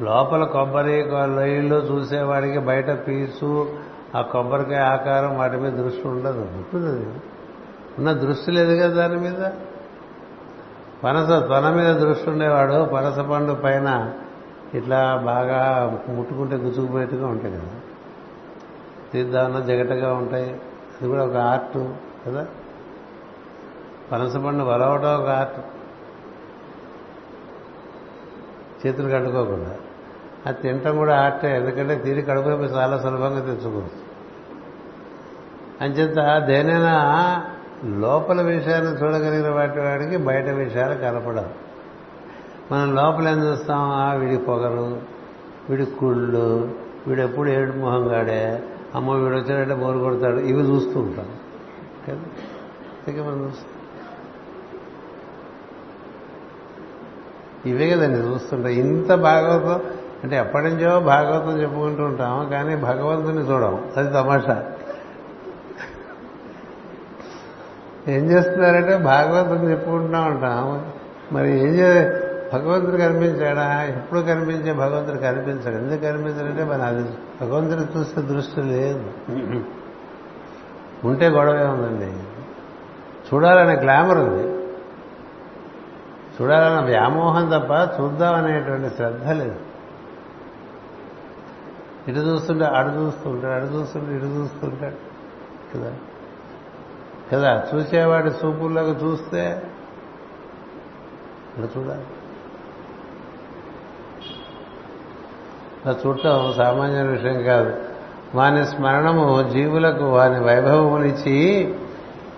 లోపల 0.05 0.45
కొబ్బరి 0.45 1.05
లొయ్యిల్లో 1.11 1.77
చూసేవాడికి 1.77 2.59
బయట 2.59 2.91
పీసు 2.91 3.69
ఆ 4.17 4.21
కొబ్బరికాయ 4.21 4.79
ఆకారం 4.79 5.39
వాటి 5.39 5.57
మీద 5.57 5.73
దృష్టి 5.73 6.09
ఉండదు. 6.09 6.41
ఉంటుంది 6.41 7.21
ఉన్న 8.01 8.13
దృష్టి 8.13 8.51
లేదు 8.51 8.83
కదా 8.83 9.07
దాని 9.07 9.21
మీద? 9.21 9.51
పనస 11.05 11.29
తన 11.29 11.73
మీద 11.77 11.95
దృష్టి 11.95 12.31
ఉండేవాడు 12.31 12.85
పనస 12.85 13.19
పండు 13.19 13.53
పైన 13.53 14.13
ఇట్లా 14.75 15.23
బాగా 15.25 15.91
ముట్టుకుంటే 16.09 16.57
గుచ్చుకుపోయేట్టుగా 16.57 17.27
ఉంటాయి 17.27 17.55
కదా. 17.55 17.71
తీద్దామన్నా 19.13 19.61
జగటగా 19.61 20.15
ఉంటాయి. 20.15 20.51
అది 21.01 21.09
కూడా 21.09 21.25
ఒక 21.25 21.37
ఆర్ట్ 21.37 21.79
కదా? 22.29 22.47
పనస 24.13 24.37
పండు 24.37 24.65
వలవటం 24.65 25.23
ఒక 25.23 25.29
ఆర్ట్. 25.29 25.61
చేతులు 28.87 29.09
కట్టుకోకుండా. 29.11 29.75
అది 30.47 30.63
తినటం 30.63 30.97
కూడా 30.97 31.25
ఆర్టే 31.25 31.57
ఎందుకంటే 31.57 31.95
తిరిగి 31.95 32.23
కడుపు 32.23 32.49
చాలా 32.49 32.99
సులభంగా 32.99 33.41
తెచ్చుకోవచ్చు. 33.41 34.11
అంచేత 35.81 36.43
దేనైనా 36.47 36.95
లోపల 37.85 38.43
విషయాన్ని 38.43 38.93
చూడగలిగిన 38.93 39.55
వాటి 39.55 39.81
వాడికి 39.81 40.17
బయట 40.17 40.49
విషయాలు 40.49 40.95
కనపడవు. 40.95 41.71
మనం 42.75 42.95
లోపల 42.95 43.29
ఏం 43.29 43.53
చూస్తాం? 43.53 44.21
వీడి 44.21 44.37
పొగరు 44.37 45.03
వీడి 45.71 45.85
కుళ్ళు 45.85 46.71
వీడెప్పుడు 47.07 47.49
ఏడు 47.49 47.73
మొహం 47.73 48.13
గాడే 48.13 48.63
అమ్మ 48.95 49.11
వీడు 49.11 49.35
వచ్చాడంటే 49.35 49.75
బోరు 49.75 49.99
కొడతాడు 49.99 50.37
ఇవి 50.37 50.61
చూస్తూ 50.61 51.01
ఉంటాం. 51.01 51.27
కదా? 52.09 53.23
మనం 53.23 53.45
చూస్తాం. 53.45 53.67
ఇవే 57.67 57.91
కదండి 57.91 58.19
చూస్తుంటాం 58.19 58.73
ఇంత 58.73 59.15
భాగవతం 59.15 59.83
అంటే 60.25 60.37
ఎప్పటి 60.37 60.65
నుంచో 60.65 61.01
భాగవతం 61.01 61.61
చెప్పుకుంటూ 61.61 62.05
ఉంటాం 62.05 62.49
కానీ 62.49 62.77
భగవంతుని 62.77 63.41
చూడము. 63.41 63.93
అది 63.97 64.09
తమాషా. 64.09 64.73
ఏం 68.09 68.31
చేస్తున్నారంటే 68.31 68.97
భాగవతం 68.97 69.71
చెప్పుకుంటూ 69.71 70.21
ఉంటాం 70.21 70.85
మరి 71.33 71.51
ఏం 71.51 71.67
చే 71.67 72.21
భగవంతుడు 72.53 72.97
కనిపించాడా? 72.97 73.83
ఎప్పుడు 73.83 74.21
కనిపించే 74.21 74.73
భగవంతుడు 74.73 75.19
కనిపించాడు. 75.19 75.77
ఎందుకు 75.77 76.01
కనిపించాడంటే 76.01 76.65
మన 76.65 76.83
అది 76.83 77.09
భగవంతుడు 77.41 77.99
చూస్తే 77.99 78.23
దృష్టి 78.23 78.63
లేదు. 78.63 79.11
ఉంటే 81.05 81.29
గొడవే 81.29 81.65
ఉందండి. 81.65 82.13
చూడాలనే 83.35 83.75
గ్లామర్ 83.75 84.19
ఉంది. 84.19 84.61
చూడాలన్న 86.43 86.87
వ్యామోహం 86.87 87.47
తప్ప 87.47 88.01
చూద్దామనేటువంటి 88.01 88.97
శ్రద్ధ 88.97 89.29
లేదు. 89.29 89.57
ఇటు 92.09 92.19
చూస్తుంటే 92.19 92.65
అడు 92.65 92.89
చూస్తుంటాడు 92.89 93.53
అడు 93.53 93.65
చూస్తుంటే 93.65 94.17
ఇటు 94.17 94.25
చూస్తుంటాడు 94.25 94.95
కదా? 95.79 95.93
కదా 97.33 97.67
చూసేవాడి 97.75 98.29
చూపుల్లోకి 98.29 99.05
చూస్తే 99.05 99.63
ఇక్కడ 101.49 101.81
చూడాలి. 101.81 102.05
అలా 105.87 105.97
చూడటం 106.07 106.55
సామాన్య 106.57 107.03
విషయం 107.03 107.43
కాదు. 107.43 107.77
వాని 108.35 108.67
స్మరణము 108.67 109.49
జీవులకు 109.49 110.05
వాని 110.05 110.41
వైభవమునిచ్చి 110.41 111.75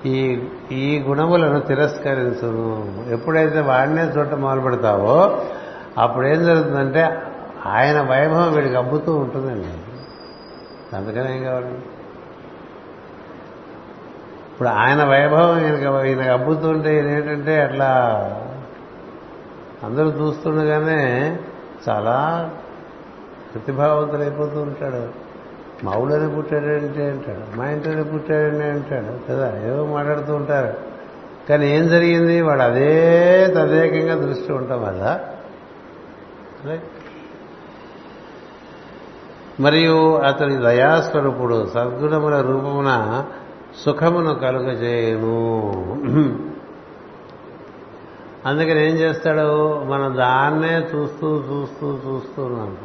ఈ 0.07 0.45
ఈ 0.73 0.99
గుణములను 0.99 1.61
తిరస్కరించును. 1.61 3.05
ఎప్పుడైతే 3.09 3.61
వాడినే 3.61 4.03
చూడటం 4.03 4.41
మొదలు 4.41 4.61
పెడతావో 4.61 5.45
అప్పుడేం 5.99 6.45
జరుగుతుందంటే 6.45 7.23
ఆయన 7.67 8.01
వైభవం 8.01 8.53
వీడికి 8.55 8.77
అబ్బుతూ 8.77 9.17
ఉంటుందండి. 9.17 9.69
అందుకనే 10.97 11.37
ఏం 11.37 11.45
కావాలి? 11.45 11.79
ఇప్పుడు 14.63 14.75
ఆయన 14.75 15.05
వైభవం 15.05 15.65
ఈయనకి 15.65 16.09
ఈయనకు 16.09 16.31
అబ్బుతుంటే 16.31 16.95
ఈయన 16.97 17.09
ఏంటంటే 17.09 17.63
అట్లా 17.63 17.89
అందరూ 19.85 20.09
చూస్తుండగానే 20.09 21.39
చాలా 21.89 22.51
ప్రతిభావంతులైపోతూ 23.55 24.61
ఉంటాడు. 24.61 25.09
మా 25.85 25.93
ఊళ్ళోనే 25.97 26.37
పుట్టాడంటే 26.37 27.11
అంటాడు 27.11 27.57
మా 27.57 27.69
ఇంట్లోనే 27.69 28.03
పుట్టాడంటే 28.03 28.71
అంటాడు 28.71 29.33
కదా 29.33 29.59
ఏదో 29.67 29.87
మాట్లాడుతూ 29.87 30.35
ఉంటారు. 30.35 30.75
కానీ 31.49 31.77
ఏం 31.77 31.89
జరిగింది? 31.89 32.41
వాడు 32.41 32.63
అదే 32.63 33.47
తదేకంగా 33.47 34.27
దృష్టి 34.27 34.53
ఉంటాం 34.53 34.83
వల్ల. 34.83 35.21
మరియు 39.61 40.17
అతడి 40.17 40.57
దయాస్వరూపుడు 40.57 41.71
సద్గుణముల 41.75 42.41
రూపమున 42.41 43.25
సుఖమును 43.79 44.35
కలుగజేయును. 44.35 45.63
అందుకని 48.47 48.91
ఏం 48.91 48.97
చేస్తాడు? 48.97 49.79
మనం 49.85 50.17
దాన్నే 50.17 50.79
చూస్తూ 50.79 51.37
చూస్తూ 51.37 51.99
చూస్తూ 52.07 52.45
ఉన్నాం 52.45 52.77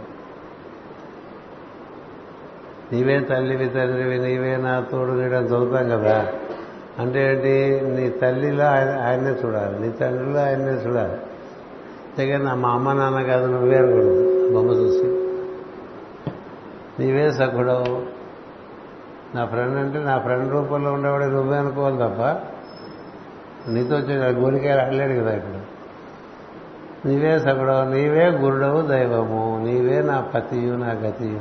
నీవే 2.91 3.19
తల్లివి 3.19 3.69
తండ్రివి 3.69 4.19
నీవే 4.19 4.57
నా 4.57 4.79
తోడు 4.91 5.11
నీడని 5.11 5.45
చదువుతాం 5.45 5.89
కదా. 5.89 6.33
అంటే 6.99 7.31
ఏంటి? 7.31 7.81
నీ 7.87 8.09
తల్లిలో 8.09 8.65
ఆయన 8.65 8.99
ఆయన్నే 9.01 9.31
చూడాలి. 9.31 9.79
నీ 9.79 9.89
తండ్రిలో 9.89 10.39
ఆయన్నే 10.39 10.71
చూడాలి. 10.71 11.13
అంతేగా 11.13 12.37
నా 12.37 12.55
మా 12.55 12.69
అమ్మ 12.69 12.93
నాన్న 12.93 13.21
కాదు 13.21 13.51
నువ్వే 13.51 13.77
అనుకూడదు 13.77 14.53
బొమ్మ 14.53 14.71
చూసి. 14.71 15.05
నీవే 16.99 17.31
సఖుడవు. 17.31 18.16
నా 19.35 19.45
ఫ్రెండ్ 19.45 19.77
అంటే 19.77 19.99
నా 19.99 20.19
ఫ్రెండ్ 20.19 20.51
రూపంలో 20.51 20.93
ఉండేవాడే 20.93 21.25
నువ్వే 21.25 21.57
అనుకోవాలి 21.57 21.97
తప్ప. 21.97 22.21
నీతో 23.69 23.95
వచ్చే 23.95 24.15
గోలికాయలు 24.31 25.21
కదా 25.21 25.33
ఇప్పుడు. 25.33 25.77
నీవే 27.07 27.39
సగుడవు 27.39 27.89
నీవే 27.93 28.29
గురుడవు 28.29 28.81
దైవము 28.81 29.63
నీవే 29.63 30.01
నా 30.01 30.21
పతియు 30.21 30.73
నా 30.73 30.91
గతియు. 30.91 31.39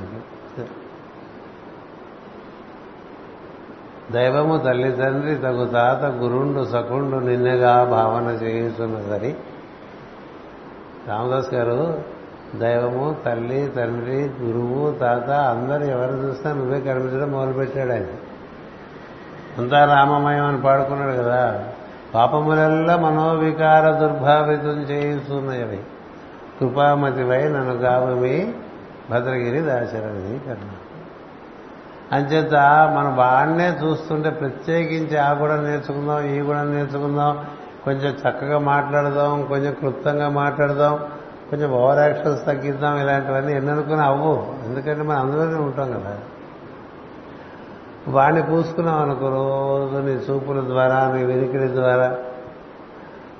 దైవము 4.12 4.59
తల్లి 4.59 4.93
తండ్రి 4.93 5.37
తగు 5.37 5.66
తాత 5.66 6.05
గురుండు 6.05 6.64
సకుండు 6.64 7.16
నిన్నగా 7.16 7.84
భావన 7.84 8.24
చేయుతున్నదని 8.24 9.37
రామదాస్ 11.09 11.55
గారు 11.55 12.03
దైవము 12.55 13.16
తల్లి 13.26 13.72
తండ్రి 13.76 14.30
గురువు 14.42 14.92
తాత 14.92 15.30
అందరూ 15.30 15.84
ఎవరు 15.84 16.12
చూసినా 16.12 16.53
నువ్వే 16.53 16.80
కనిపించడం 16.80 17.32
మొదలుపెట్టాడు 17.32 17.92
ఆయన. 17.92 18.05
అంతా 19.59 19.84
రామమయం 19.84 20.44
అని 20.44 20.61
పాడుకున్నాడు 20.61 21.12
కదా. 21.12 21.64
పాపములల్లా 22.14 22.97
మనోవికార 22.97 23.90
దుర్భావితం 23.90 24.82
చేయుతున్నవి 24.82 25.80
కృపామతివై 26.61 27.44
నన్ను 27.44 27.72
గావమి 27.72 28.55
భద్రగిరి 29.11 29.61
దాశరథి 29.61 30.40
కర్ణ 30.49 30.70
అంచేత 32.12 32.55
మనం 32.97 33.16
వాడినే 33.16 33.68
చూస్తుంటే 33.84 34.30
ప్రత్యేకించి 34.30 35.16
ఆ 35.16 35.32
కూడా 35.32 35.57
నేర్చుకుందాం 35.57 36.24
ఈ 36.24 36.40
కూడా 36.40 36.62
నేర్చుకుందాం. 36.62 37.44
కొంచెం 37.84 38.12
చక్కగా 38.12 38.59
మాట్లాడదాం 38.59 39.42
కొంచెం 39.42 39.72
క్లుప్తంగా 39.72 40.28
మాట్లాడదాం. 40.28 40.99
కొంచెం 41.51 41.72
ఓవర్ 41.72 41.99
యాక్షన్స్ 41.99 42.47
తగ్గిద్దాం 42.47 43.01
ఇలాంటివన్నీ 43.01 43.53
ఎన్ని 43.53 43.72
అనుకుని 43.72 44.01
అవ్వు. 44.01 44.47
ఎందుకంటే 44.64 45.03
మనం 45.03 45.18
అందులోనే 45.18 45.55
ఉంటాం 45.55 45.92
కదా. 45.92 46.18
వాడిని 48.09 48.42
పూసుకున్నాం 48.42 49.03
అనుకో 49.03 49.28
రోజు 49.28 50.07
నీ 50.07 50.12
చూపుల 50.12 50.61
ద్వారా 50.61 51.12
నీ 51.16 51.24
వెనుకడి 51.24 51.68
ద్వారా. 51.68 52.18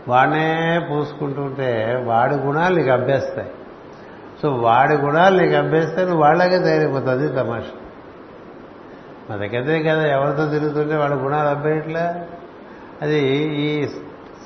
వాడినే 0.09 0.87
పూసుకుంటుంటే 0.91 2.03
వాడి 2.07 2.35
గుణాలు 2.35 2.77
నీకు 2.77 2.91
అభ్యస్తాయి. 2.91 3.51
సో 4.43 4.51
వాడి 4.53 4.95
గుణాలు 4.95 5.43
నీకు 5.43 5.55
అభ్యస్తే 5.55 6.05
నువ్వు 6.05 6.21
వాళ్ళకే 6.21 6.59
తయారైపోతుంది 6.59 7.29
తమాష. 7.29 7.63
మనకైతే 9.31 9.83
కదా. 9.83 10.07
ఎవరితో 10.07 10.47
తిరుగుతుంటే 10.47 10.97
వాడి 10.97 11.15
గుణాలు 11.15 11.49
అబ్బేయట్లే 11.49 12.27
అది 13.03 13.19
ఈ 13.39 13.87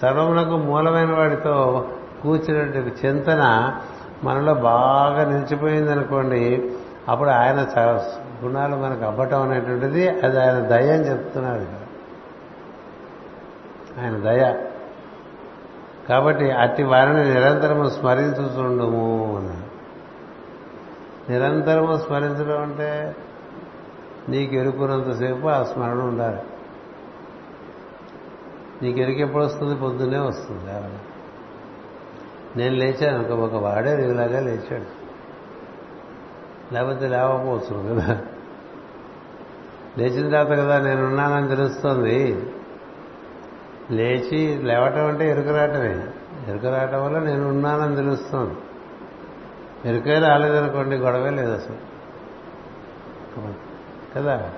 సర్వమునకు 0.02 0.56
మూలమైన 0.56 1.14
వాడితో 1.14 1.88
కూర్చున్నటువంటి 2.22 3.06
చింతన 3.06 3.74
మనలో 4.24 4.54
బాగా 4.54 5.24
నిలిచిపోయింది 5.24 5.92
అనుకోండి 5.92 6.72
అప్పుడు 7.08 7.30
ఆయన 7.30 7.66
గుణాలు 8.44 8.76
మనకు 8.76 9.04
అబ్బటం 9.04 9.42
అనేటువంటిది 9.42 10.08
అది 10.08 10.40
ఆయన 10.40 10.58
దయ 10.58 10.92
అని 10.92 11.10
చెప్తున్నారు 11.10 11.66
ఆయన 14.02 14.16
దయ. 14.16 14.66
కాబట్టి 16.08 16.50
అట్టి 16.50 16.82
వారిని 16.82 17.34
నిరంతరము 17.34 17.88
స్మరించుచుండుము 17.88 19.36
అన్నాడు 19.38 19.70
నిరంతరము 21.32 21.96
స్మరించడం 21.96 22.62
అంటే 22.62 23.16
నీకు 24.28 24.54
ఎరుకున్నంతసేపు 24.54 25.46
ఆ 25.48 25.62
స్మరణ 25.62 26.02
ఉండాలి. 26.02 26.42
నీకు 28.82 28.98
ఎరుకెప్పుడు 28.98 29.44
వస్తుంది 29.44 29.74
పొద్దున్నే 29.74 30.18
వస్తుంది. 30.18 31.09
నేను 32.56 32.74
లేచాను 32.74 33.24
ఒక 33.24 33.40
ఒక 33.40 33.62
వాడే 33.62 33.96
నీలాగా 33.96 34.40
లేచాడు. 34.40 35.00
లేకపోతే 36.74 37.08
లేవకపోవచ్చు 37.08 37.94
కదా. 37.94 38.18
లేచిన 39.98 40.30
తర్వాత 40.30 40.58
కదా 40.58 40.80
నేనున్నానని 40.80 41.56
తెలుస్తుంది. 41.56 42.50
లేచి 43.90 44.62
లేవటం 44.62 45.06
అంటే 45.06 45.30
ఎరుకరాటమే 45.30 46.06
ఎరుకరాటం 46.48 47.04
వల్ల 47.04 47.18
నేను 47.18 47.48
ఉన్నానని 47.48 47.96
తెలుస్తుంది. 47.96 48.54
ఎరుకే 49.84 50.18
రాలేదనుకోండి 50.18 50.96
గొడవే 50.96 51.30
లేదు 51.30 51.52
అసలు. 51.52 51.76
కదా? 54.16 54.52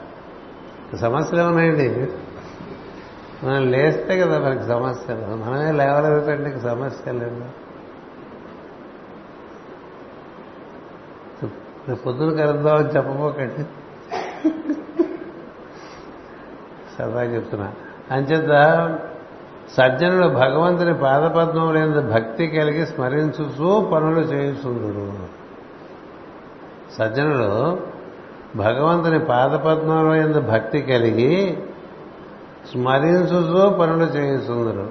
సమస్యలు 1.01 1.43
ఏమన్నాయండి? 1.43 2.09
మనం 3.47 3.71
లేస్తే 3.71 4.21
కదా 4.21 4.39
మనకి 4.39 4.63
సమస్యలు. 4.63 5.37
మనమే 5.37 5.73
లేవలేదంటే 5.73 6.61
సమస్య 6.61 7.13
లేదు 7.13 7.45
పొద్దున 11.91 12.37
కలుద్దామని 12.37 12.89
చెప్పబోకండి 12.89 13.63
సరదా 16.99 17.23
చెప్తున్నా. 17.23 17.73
అంచేత 18.11 18.51
సజ్జనుడు 19.73 20.27
భగవంతుని 20.27 20.95
పాదపద్మములందు 20.95 22.01
భక్తి 22.01 22.47
కలిగి 22.47 22.87
స్మరించుతూ 22.87 23.81
పనులు 23.81 24.21
చేయుచుండు 24.21 25.43
సజ్జనుడు 26.95 27.79
భగవంతుని 28.57 29.25
పాదపద్మంలో 29.25 30.15
ఎందు 30.15 30.41
భక్తి 30.41 30.83
కలిగి 30.83 31.59
స్మరించుతూ 32.73 33.71
పనులు 33.71 34.05
చేయుచుందరు 34.05 34.91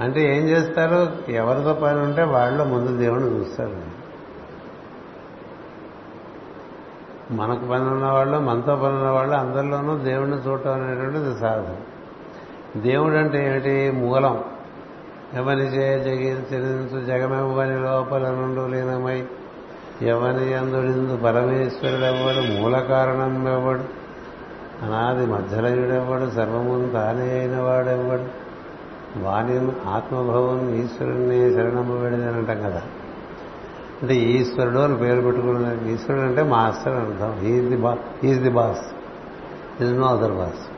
అంటే 0.00 0.36
ఏం 0.36 0.48
చేస్తారు? 0.48 1.12
ఎవరితో 1.28 1.74
పని 1.74 1.98
ఉంటే 1.98 2.22
వాళ్ళు 2.22 2.64
ముందు 2.64 2.96
దేవుణ్ణి 2.96 3.30
చూస్తారు. 3.38 4.03
మనకు 7.30 7.66
పని 7.66 7.90
ఉన్నవాళ్ళు 7.90 8.38
మనతో 8.38 8.76
పని 8.76 8.94
ఉన్నవాళ్ళు 8.94 9.34
అందరిలోనూ 9.34 9.98
దేవుణ్ణి 9.98 10.36
చూడటం 10.36 10.72
అనేటువంటిది 10.72 11.38
సాధన 11.38 11.74
దేవుడు 12.80 13.14
అంటే 13.14 13.46
ఏమిటి? 13.46 13.90
మూలం. 13.90 14.44
ఎవని 15.34 15.62
చే 15.62 16.04
జగించు 16.04 17.04
జగమెవ్వని 17.04 17.82
లోపల 17.82 18.30
నుండు 18.30 18.66
లీనమై 18.66 19.24
ఎవని 20.02 20.54
అందుడిందు 20.54 21.16
పరమేశ్వరుడు 21.16 22.04
ఎవ్వడు 22.04 22.60
మూల 22.60 22.78
కారణం 22.78 23.48
ఎవ్వడు 23.48 24.04
అనాది 24.82 25.26
మధ్యలయుడెవ్వడు 25.26 26.30
సర్వమును 26.30 26.88
తానే 26.88 27.38
అయిన 27.38 27.60
వాడెవ్వడు 27.60 28.44
వాణి 29.18 29.68
ఆత్మభవం 29.88 30.74
ఈశ్వరుణ్ణి 30.74 31.54
శరణము 31.54 31.96
వేడిదనంటాం 31.96 32.58
కదా. 32.58 32.82
అంటే 34.04 34.14
ఈశ్వరుడు 34.14 34.78
అని 34.78 34.96
పేరు 34.96 35.20
పెట్టుకున్న 35.20 35.88
ఈశ్వరుడు 35.88 36.24
అంటే 36.24 36.42
మాస్టర్ 36.42 36.94
అర్థం. 36.94 37.40
ఈజ్ 37.44 37.68
ది 37.68 37.76
బా 37.76 37.98
is 38.24 38.42
the 38.42 38.50
boss 38.50 38.80
is 39.82 39.92
no 39.92 40.06
other 40.06 40.32
boss 40.32 40.68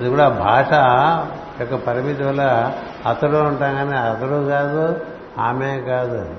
ఇది 0.00 0.10
కూడా 0.10 0.28
భాష 0.28 0.72
యొక్క 1.60 1.74
పరిమితి 1.74 2.22
వల్ల 2.22 2.72
అతడు 3.06 3.36
ఉంటాం 3.36 3.74
కానీ 3.74 3.96
అతడు 3.96 4.48
కాదు 4.48 5.00
ఆమె 5.38 5.80
కాదు 5.80 6.34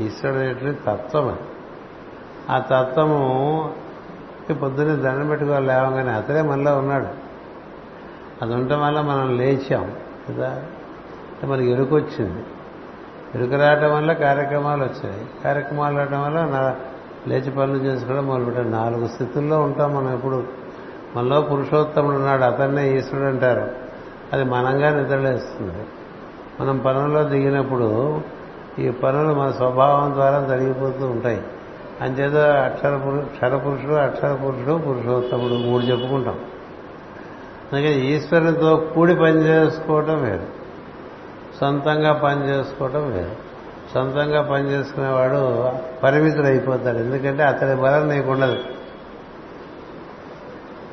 ఈశ్వరుడు 0.00 0.38
అనేటువంటి 0.38 0.80
తత్వం 0.86 1.38
ఆ 2.50 2.58
తత్వము 2.58 3.74
పొద్దున్నే 4.62 4.96
దండం 4.96 5.28
పెట్టుకోవాలి 5.28 5.66
లేవగానే 5.66 6.10
అతడే 6.10 6.42
మనలో 6.42 6.78
ఉన్నాడు. 6.78 7.06
అది 8.42 8.54
ఉండటం 8.54 8.80
వల్ల 8.80 9.00
మనం 9.00 9.36
లేచాం 9.36 9.92
కదా? 10.28 10.62
అంటే 11.38 11.46
మనకి 11.46 11.70
ఎరుకు 11.70 11.96
వచ్చింది. 11.96 12.44
ఎరుక 13.34 13.60
రావటం 13.60 13.94
వల్ల 13.94 14.12
కార్యక్రమాలు 14.12 14.82
వచ్చాయి. 14.82 15.26
కార్యక్రమాలు 15.44 15.96
రావటం 15.96 16.22
వల్ల 16.22 16.40
నా 16.40 16.76
లేచి 17.28 17.50
పనులు 17.50 17.78
చేసుకోవడం 17.78 18.26
మొదలుపెట్టాం 18.26 18.70
నాలుగు 18.70 19.08
స్థితుల్లో 19.08 19.62
ఉంటాం 19.62 19.94
మనం 19.94 20.14
ఎప్పుడు. 20.14 20.44
మనలో 21.16 21.40
పురుషోత్తముడు 21.40 22.16
ఉన్నాడు 22.16 22.42
అతన్నే 22.42 22.98
ఈశ్వరుడు 22.98 23.28
అంటారు. 23.28 23.70
అది 24.32 24.44
మనంగా 24.44 24.90
నిద్రలేస్తుంది. 24.90 25.86
మనం 26.60 26.78
పనుల్లో 26.78 27.22
దిగినప్పుడు 27.22 28.20
ఈ 28.78 28.90
పనులు 28.90 29.34
మన 29.34 29.50
స్వభావం 29.50 30.14
ద్వారా 30.14 30.56
జరిగిపోతూ 30.56 31.06
ఉంటాయి. 31.06 31.42
అంచేత 32.00 32.36
అక్షర 32.36 32.96
క్షరపురుషుడు 32.96 33.26
క్షర 33.26 33.56
పురుషుడు 33.56 33.92
అక్షర 33.92 34.34
పురుషుడు 34.34 34.74
పురుషోత్తముడు 34.74 35.54
మూడు 35.54 35.82
చెప్పుకుంటాం. 35.82 36.38
అందుకే 37.72 37.92
ఈశ్వరునితో 37.92 38.76
కూడి 38.94 39.14
పని 39.14 39.40
చేసుకోవటం 39.40 40.22
వేరు. 40.22 40.57
సొంతంగా 41.60 42.12
పని 42.12 42.48
చేసుకోవటం 42.48 43.12
వేరు. 43.12 43.36
సొంతంగా 43.94 44.42
పని 44.42 44.70
చేసుకునేవాడు 44.70 45.72
పరిమితుడు 46.02 46.46
అయిపోతాడు 46.46 46.98
ఎందుకంటే 46.98 47.42
అతడి 47.42 47.80
బలం 47.80 48.08
నీకు 48.08 48.30
ఉండదు 48.30 48.58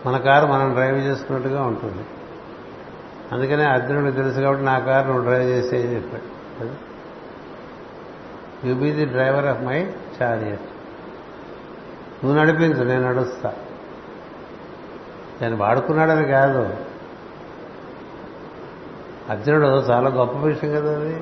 మన 0.06 0.18
కారు 0.18 0.46
మనం 0.46 0.74
డ్రైవ్ 0.74 0.98
చేసుకున్నట్టుగా 0.98 1.64
ఉంటుంది. 1.64 2.06
అందుకనే 3.32 3.64
అర్జునుడు 3.64 4.12
తెలుసు 4.12 4.40
కాబట్టి 4.40 4.64
నా 4.64 4.80
కారు 4.80 5.08
నువ్వు 5.08 5.24
డ్రైవ్ 5.24 5.50
చేసే 5.50 5.78
చెప్పాడు. 5.78 6.26
You 8.68 8.76
be 8.76 8.92
the 8.92 9.06
driver 9.06 9.46
of 9.46 9.62
my 9.62 9.94
chariot 10.22 10.62
నువ్వు 12.24 12.40
నడిపించు 12.40 12.84
నేను 12.84 13.10
నడుస్తా. 13.10 13.54
నేను 15.42 15.58
వాడుకున్నాడని 15.58 16.28
కాదు. 16.28 16.95
అర్జునుడు 19.30 19.66
చాలా 19.66 20.10
గొప్ప 20.10 20.38
విషయం 20.38 20.72
కదా 20.72 21.00
అది. 21.00 21.20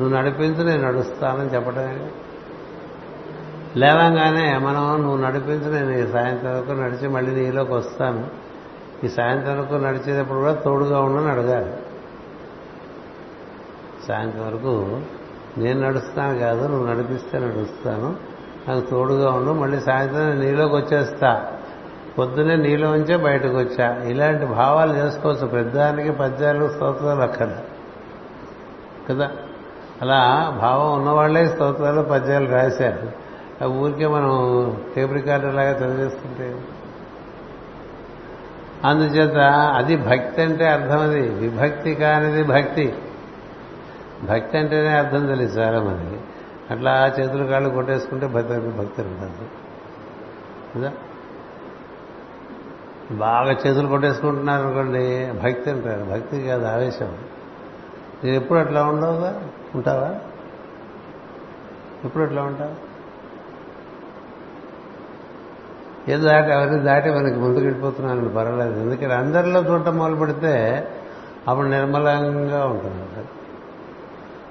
నువ్వు 0.00 0.16
నడిపించు 0.16 0.62
నేను 0.62 0.88
నడుస్తానని 0.88 1.54
చెప్పడమే 1.54 2.10
లేవంగానే 3.76 4.58
మనం 4.58 5.02
నువ్వు 5.02 5.16
నడిపించు 5.16 5.70
నేను 5.70 6.08
ఈ 6.08 6.12
సాయంత్రం 6.12 6.52
వరకు 6.52 6.72
నడిచి 6.72 7.08
మళ్ళీ 7.08 7.44
నీలోకి 7.44 7.72
వస్తాను. 7.72 8.26
ఈ 9.04 9.08
సాయంత్రం 9.08 9.58
వరకు 9.58 9.74
నడిచేటప్పుడు 9.74 10.38
కూడా 10.38 10.52
తోడుగా 10.52 11.00
ఉండని 11.00 11.30
అడగాలి. 11.30 11.72
సాయంత్రం 14.08 14.46
వరకు 14.46 15.00
నేను 15.58 15.80
నడుస్తాను 15.80 16.38
కాదు 16.38 16.68
నువ్వు 16.68 16.86
నడిపిస్తే 16.86 17.38
నడుస్తాను. 17.38 18.16
నాకు 18.68 18.90
తోడుగా 18.90 19.30
ఉండు 19.30 19.50
మళ్ళీ 19.50 19.80
సాయంత్రం 19.80 20.20
నేను 20.20 20.40
నీలోకి 20.40 20.74
వచ్చేస్తా. 20.74 21.57
పొద్దునే 22.18 22.56
నీలో 22.56 22.90
ఉంచే 22.90 23.16
బయటకు 23.16 23.58
వచ్చా. 23.58 24.02
ఇలాంటి 24.02 24.46
భావాలు 24.46 24.92
చేసుకోవచ్చు. 24.92 25.46
పెద్దానికి 25.46 26.12
పద్యాలు 26.12 26.68
స్తోత్రాలు 26.68 27.20
అక్కడ 27.20 27.56
కదా? 29.08 29.30
అలా 30.02 30.56
భావం 30.62 31.00
ఉన్నవాళ్ళే 31.00 31.46
స్తోత్రాలు 31.46 32.02
పద్యాలు 32.02 32.48
రాశారు. 32.48 33.28
ఆ 33.64 33.66
ఊరికే 33.66 34.06
మనం 34.06 34.76
టేప్ 34.96 35.12
రికార్డర్ 35.12 35.54
లాగా 35.54 35.70
చదివేస్తుంటే 35.70 36.60
అందుచేత 38.84 39.36
అది 39.76 39.96
భక్తి 39.96 40.42
అంటే 40.42 40.68
అర్థం 40.68 41.00
అది. 41.00 41.28
విభక్తి 41.28 41.94
కానిది 41.94 42.42
భక్తి. 42.42 42.94
భక్తి 44.24 44.58
అంటేనే 44.58 44.88
అర్థం 44.88 45.26
తెలియదు 45.26 45.60
చాలా 45.60 45.80
మందికి. 45.80 46.22
అట్లా 46.70 47.12
చేతులు 47.20 47.44
కాళ్ళు 47.44 47.68
కొట్టేసుకుంటే 47.68 48.26
భక్తి 48.26 48.54
భక్తి 48.54 49.02
ఉంటుంది. 49.02 49.50
కదా? 50.76 50.92
బాగా 53.12 53.52
చేతులు 53.52 53.88
కొట్టేసుకుంటున్నారు 53.88 54.62
అనుకోండి 54.62 55.32
భక్తి 55.44 55.70
అంటారు 55.70 56.04
భక్తి 56.04 56.42
కాదు 56.42 56.64
ఆవేశం. 56.64 57.18
నేను 58.24 58.36
ఎప్పుడు 58.36 58.58
అట్లా 58.58 58.84
ఉండవుగా? 58.84 59.48
ఉంటావా? 59.74 60.14
ఎప్పుడు 62.04 62.24
అట్లా 62.24 62.42
ఉంటావు? 62.42 62.88
ఏదో 66.10 66.28
దాటి 66.28 66.52
అవన్నీ 66.52 66.78
దాటి 66.78 67.10
మనకి 67.10 67.36
ముందుకు 67.36 67.64
వెళ్ళిపోతున్నాను 67.64 68.28
పర్వాలేదు. 68.28 68.80
ఎందుకంటే 68.80 69.14
అందరిలో 69.14 69.60
చూడటం 69.60 69.96
మొదలు 69.96 70.16
పెడితే 70.16 70.88
అప్పుడు 71.48 71.66
నిర్మలంగా 71.66 72.66
ఉంటుంది 72.66 73.26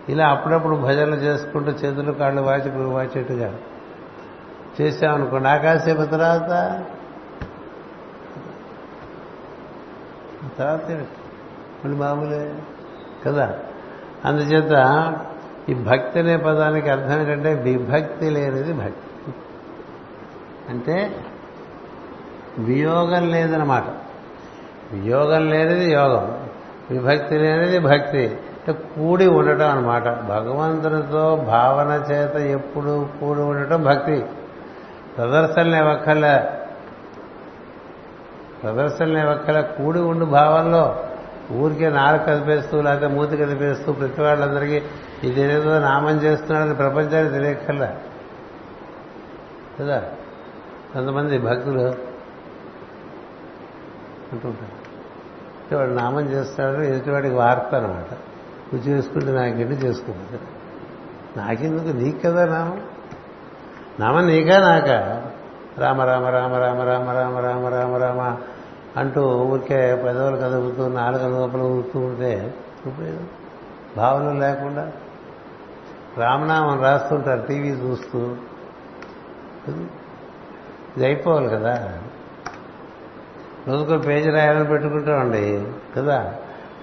ఇలా 0.09 0.27
అప్పుడప్పుడు 0.27 0.75
భజనలు 0.75 1.15
చేసుకుంటూ 1.15 1.71
చేతులు 1.71 2.11
కాళ్ళు 2.11 2.41
వాచి 2.41 2.85
వాచేట్టుగా 2.85 3.55
చేసామనుకోండి 4.81 5.47
ఆకాశేపు 5.47 6.03
తర్వాత 6.03 6.83
తర్వాత 10.57 10.91
మళ్ళీ 10.91 11.97
మామూలే 11.97 12.55
కదా? 13.25 13.55
అందుచేత 14.25 15.13
ఈ 15.69 15.73
భక్తి 15.73 16.19
అనే 16.19 16.37
పదానికి 16.37 16.89
అర్థం 16.89 17.19
ఏంటంటే 17.19 17.53
విభక్తి 17.53 18.29
లేనిది 18.29 18.73
భక్తి. 18.73 19.33
అంటే 20.69 21.15
వియోగం 22.57 23.29
లేదనమాట 23.29 23.83
వియోగం 24.91 25.49
లేనిది 25.49 25.91
యోగం. 25.91 26.47
విభక్తి 26.91 27.37
లేనిది 27.37 27.79
భక్తి. 27.79 28.37
అంటే 28.67 28.73
కూడి 28.73 29.27
ఉండటం 29.27 29.69
అనమాట 29.69 30.03
భగవంతునితో 30.03 31.35
భావన 31.35 32.03
చేత 32.11 32.35
ఎప్పుడు 32.35 33.09
కూడి 33.21 33.41
ఉండటం 33.41 33.83
భక్తి. 33.83 34.25
ప్రదర్శనలు 35.17 35.75
ఇవ్వక్కర్లే 35.75 36.66
ప్రదర్శనలు 38.63 39.17
ఇవ్వక్కర్లే 39.17 39.61
కూడి 39.61 39.99
ఉండు 39.99 40.25
భావంలో. 40.25 41.03
ఊరికే 41.51 41.89
నాలుగు 41.89 42.23
కదిపేస్తూ 42.23 42.81
లేకపోతే 42.81 43.07
మూతి 43.07 43.37
కదిపేస్తూ 43.37 43.93
ప్రతి 43.93 44.21
వాళ్ళందరికీ 44.21 44.81
ఇదేదో 45.23 45.79
నామం 45.79 46.15
చేస్తున్నాడని 46.15 46.75
ప్రపంచానికి 46.75 47.33
తెలియక్కర్లా. 47.33 47.95
కదా? 49.79 50.03
కొంతమంది 50.93 51.37
భక్తులు 51.37 51.81
అంటుంటారు. 54.31 54.77
వాడు 55.75 55.89
నామం 55.89 56.21
చేస్తాడు 56.21 56.81
ఎదుటివాడికి 56.81 57.35
వార్త 57.35 57.75
అనమాట 57.75 58.13
నువ్వు 58.73 58.89
చేసుకుంటే 58.89 59.31
నాకేంటి 59.31 59.73
చేసుకుంటుంది? 59.73 60.41
నాకెందుకు? 61.39 61.97
నీకు 61.97 62.19
కదా 62.19 62.45
నామం? 62.45 62.81
నామం 63.99 64.27
నీకా 64.27 64.59
నాకా? 64.59 65.23
రామ 65.77 66.01
రామ 66.01 66.25
రామ 66.25 66.55
రామ 66.55 66.81
రామ 66.81 67.09
రామ 67.09 67.37
రామ 67.37 67.67
రామ 67.67 67.95
రామ 67.95 68.37
అంటూ 68.97 69.21
ఊరికే 69.21 70.01
పెదవులు 70.05 70.37
కదుపుతూ 70.37 70.87
నాలుగు 70.87 71.39
లోపల 71.39 71.61
ఊరుతూ 71.61 71.99
ఉంటే 71.99 72.55
ఉపయోగం? 72.85 73.27
భావన 73.97 74.31
లేకుండా? 74.31 74.91
రామనామం 76.17 76.83
రాస్తుంటారు 76.83 77.41
టీవీ 77.41 77.69
చూస్తూ. 77.69 78.35
ఇది 80.97 81.05
అయిపోవాలి 81.05 81.49
కదా? 81.49 81.93
రోజుకో 83.67 83.97
పేజీ 83.97 84.29
రాయాలని 84.29 84.65
పెట్టుకుంటామండి 84.65 85.67
కదా? 85.97 86.33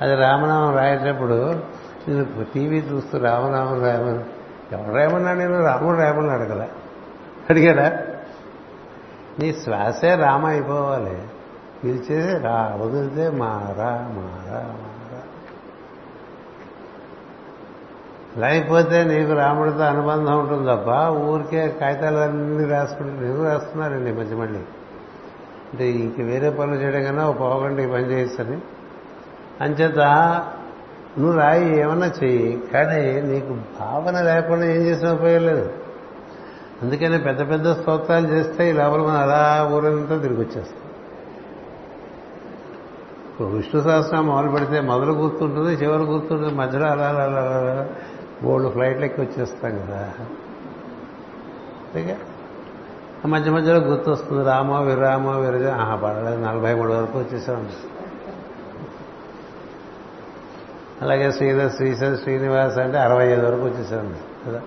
అది 0.02 0.14
రామనామం 0.14 0.76
రాయేటప్పుడు 0.76 1.62
నేను 2.08 2.44
టీవీ 2.54 2.78
చూస్తూ 2.78 3.18
రామనామం 3.18 3.82
రాయమని 3.82 4.24
ఎవరు 4.72 4.94
రాయమన్నాడు 4.96 5.38
నేను? 5.38 5.64
రాముడు 5.64 5.96
రాయమన్నాడు 5.96 6.44
కదా? 6.44 6.68
అడిగారా 7.50 7.92
నీ 9.40 9.52
శ్వాసే 9.52 10.14
రామ 10.14 10.46
అయిపోవాలి. 10.46 11.22
పిలిచేది 11.84 12.38
రా 12.38 12.78
వదిలితే 12.82 13.30
మారా 13.30 13.90
మారా 13.90 14.60
మారా 14.60 15.22
లేకపోతే 18.36 19.04
నీకు 19.04 19.32
రాముడితో 19.32 19.78
అనుబంధం 19.78 20.40
ఉంటుంది 20.40 20.66
తప్ప 20.66 20.88
ఊరికే 21.08 21.68
కాగితాలన్నీ 21.68 22.64
రాసుకుంటే 22.64 23.26
నువ్వు 23.26 23.44
రాస్తున్నారండి 23.44 24.12
మధ్య 24.12 24.36
మళ్ళీ. 24.36 24.58
అంటే 25.72 25.90
ఇంక 25.90 26.20
వేరే 26.20 26.50
పనులు 26.50 26.76
చేయడం 26.76 27.04
కన్నా 27.04 27.28
ఒక 27.28 27.40
పోగండి 27.40 27.86
పని 27.86 28.04
చేయొచ్చని 28.04 28.58
అంచేత 29.60 29.98
నువ్వు 31.18 31.38
రాయి 31.38 31.78
ఏమన్నా 31.78 32.06
చెయ్యి. 32.06 32.62
కానీ 32.72 33.22
నీకు 33.22 33.56
భావన 33.80 34.20
లేకుండా 34.20 34.64
ఏం 34.66 34.82
చేసిన 34.82 35.12
ఉపయోగం 35.12 35.46
లేదు. 35.46 35.72
అందుకనే 36.82 37.18
పెద్ద 37.18 37.50
పెద్ద 37.50 37.80
స్తోత్రాలు 37.80 38.28
చేస్తే 38.28 38.70
ఈ 38.70 38.72
లోపల 38.72 39.00
మనం 39.00 39.10
అలా 39.10 39.68
ఊరంతా 39.72 40.18
తిరిగి 40.18 40.40
వచ్చేస్తాం. 40.40 40.90
ఇప్పుడు 43.30 43.48
విష్ణు 43.48 43.80
సహస్రం 43.80 44.26
మొదలు 44.26 44.50
పెడితే 44.50 44.80
మొదలు 44.80 45.12
గుర్తుంటుంది 45.12 45.74
చివరి 45.74 46.02
గుర్తుంటుంది 46.02 46.54
మధ్యలో 46.54 46.86
అలా 46.86 47.08
అలా 47.08 47.22
అలా 47.22 47.40
అలా 47.40 47.88
బోర్డు 48.42 48.68
ఫ్లైట్లు 48.68 49.04
ఎక్కి 49.04 49.20
వచ్చేస్తాం 49.20 49.78
కదా. 49.78 49.96
అంతేగా? 49.96 52.16
మధ్య 53.26 53.50
మధ్యలో 53.50 53.78
గుర్తు 53.78 54.10
వస్తుంది 54.10 54.44
రామ 54.44 54.80
విరామ 54.80 55.36
విరజ 55.36 55.64
ఆహా 55.64 55.96
పడలేదు 55.96 56.36
నలభై 56.36 56.74
మూడు 56.74 56.92
వరకు 56.92 57.18
వచ్చేసాం. 57.18 57.68
అలాగే 61.02 61.32
శ్రీధర్ 61.32 61.72
శ్రీశర్ 61.72 62.18
శ్రీనివాస్ 62.18 62.78
అంటే 62.78 62.98
అరవై 62.98 63.26
ఐదు 63.26 63.46
వరకు 63.46 63.64
వచ్చేసాం 63.64 64.16
కదా. 64.46 64.62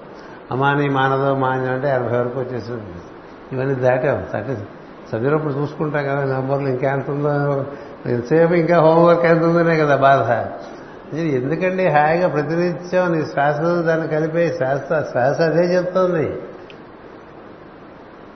అమాని 0.51 0.89
మానదో 0.89 1.35
మాన్యం 1.35 1.73
అంటే 1.73 1.89
ఎనభై 1.89 2.17
వరకు 2.17 2.39
వచ్చేసింది 2.39 2.83
ఇవన్నీ 3.51 3.75
దాటాం. 3.75 4.25
తట్టి 4.33 4.51
చదివినప్పుడు 4.51 5.53
చూసుకుంటాం 5.53 6.03
కదా 6.03 6.23
నంబర్లు 6.23 6.67
ఇంకా 6.67 6.91
ఎంత 6.91 7.09
ఉందో. 7.09 7.65
ఎంతసేపు 8.05 8.53
ఇంకా 8.53 8.79
హోంవర్క్ 8.79 9.25
ఎంత 9.25 9.43
ఉందనే 9.43 9.77
కదా 9.77 9.95
బాధ. 9.95 10.47
ఇది 11.15 11.35
ఎందుకండి 11.35 11.87
హాయిగా 11.87 12.27
ప్రతినిత్యం 12.27 13.11
నీ 13.11 13.25
శ్వాస 13.25 13.59
దాన్ని 13.59 14.07
కలిపే 14.07 14.49
శ్వాస? 14.49 15.11
శ్వాస 15.11 15.41
అదే 15.41 15.75
చెప్తోంది. 15.75 16.31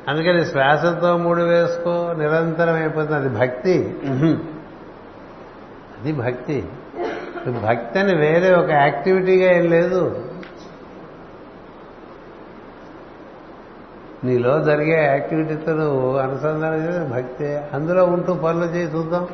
అందుకని 0.08 0.46
శ్వాసతో 0.46 1.18
మూడు 1.18 1.42
వేసుకో 1.42 2.14
నిరంతరం 2.18 2.74
అయిపోతుంది. 2.74 3.16
అది 3.16 3.30
భక్తి. 3.30 3.98
అది 6.00 6.14
భక్తి. 6.14 6.70
భక్తి 7.48 8.00
అని 8.00 8.16
వేరే 8.16 8.56
ఒక 8.56 8.70
యాక్టివిటీగా 8.72 9.52
ఏం 9.52 9.70
లేదు. 9.70 10.31
నీలో 14.24 14.64
జరిగే 14.64 15.06
యాక్టివిటీతో 15.06 15.74
నువ్వు 15.74 16.18
అనుసంధానం 16.18 16.88
చేసే 16.88 17.14
భక్తి. 17.14 17.56
అందులో 17.56 18.06
ఉంటూ 18.06 18.34
పనులు 18.34 18.66
చేసి 18.66 18.98
చూద్దాం. 18.98 19.28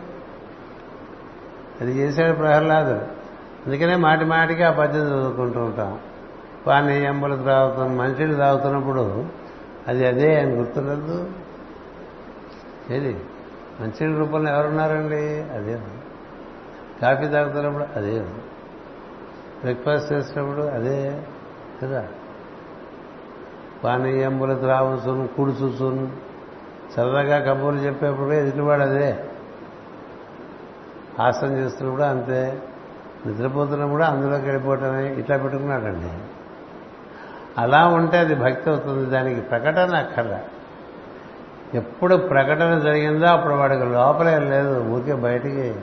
అది 1.82 1.92
చేశాడు 1.92 2.34
ప్రహ్లాదుడు 2.34 3.18
అందుకనే 3.66 3.96
మాటి 3.96 4.26
మాటికి 4.26 4.64
ఆ 4.64 4.72
పద్యం 4.72 5.06
చదువుకుంటూ 5.06 5.60
ఉంటాం. 5.60 6.00
వాడిని 6.68 7.06
త్రాగుతాం 7.06 7.44
తాగుతున్న 7.46 8.02
మనుషులు 8.02 8.36
తాగుతున్నప్పుడు 8.36 9.26
అది 9.88 10.08
అదే 10.08 10.40
అని 10.40 10.56
గుర్తులేదు. 10.56 11.32
ఏది? 12.90 13.20
మంచి 13.82 14.18
రూపంలో 14.18 14.52
ఎవరున్నారండి? 14.52 15.42
అదే. 15.42 15.80
కాఫీ 17.02 17.28
తాగుతున్నప్పుడు 17.28 17.86
అదే. 17.96 18.20
బ్రేక్ఫాస్ట్ 19.62 20.14
చేసినప్పుడు 20.14 20.62
అదే. 20.62 21.22
కదా? 21.84 22.08
పానీయంబులు 23.84 24.56
త్రావుసును 24.56 25.28
కుడుచుసును. 25.28 26.12
చల్లగా 27.00 27.54
కబుర్లు 27.54 27.80
చెప్పేప్పుడు 27.80 28.32
ఎదుటివాడు 28.32 28.82
అదే 28.82 29.24
ఆసనం 31.20 31.58
చేస్తున్నప్పుడు 31.58 32.04
అంతే. 32.04 32.62
నిద్రపోతున్నప్పుడు 33.26 34.04
అందులోకి 34.04 34.44
వెళ్ళిపోవటమే. 34.44 35.14
ఇట్లా 35.14 35.38
పెట్టుకున్నాడండి. 35.38 36.10
అలా 37.58 37.88
ఉంటే 37.88 38.18
అది 38.18 38.36
భక్తి 38.36 38.70
అవుతుంది. 38.70 39.06
దానికి 39.06 39.42
ప్రకటన 39.42 39.96
అక్కర్లా. 39.96 40.42
ఎప్పుడు 41.74 42.16
ప్రకటన 42.16 42.80
జరిగిందో 42.80 43.26
అప్పుడు 43.26 43.54
వాడికి 43.54 43.84
లోపలే 43.84 44.40
లేదు. 44.40 44.80
ఊరికే 44.80 45.14
బయటికి 45.14 45.76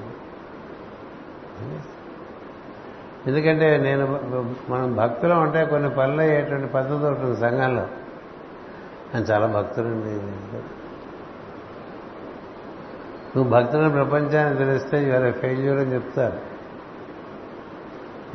ఎందుకంటే 3.27 3.77
నేను 3.79 4.21
మనం 4.69 4.97
భక్తులు 4.97 5.35
ఉంటే 5.35 5.65
కొన్ని 5.65 5.91
పనులు 5.91 6.21
అయ్యేటువంటి 6.21 6.67
పద్ధతి 6.67 7.05
ఉంటుంది 7.07 7.41
సంఘంలో. 7.41 7.83
నేను 9.15 9.25
చాలా 9.25 9.47
భక్తులండి. 9.47 10.27
నువ్వు 13.37 13.51
భక్తులను 13.51 13.91
ప్రపంచాన్ని 13.91 14.59
తెలిస్తే 14.59 15.09
ఇవాళ 15.09 15.31
ఫెయిల్యూర్ 15.31 15.79
అని 15.79 15.95
చెప్తారు. 15.95 16.55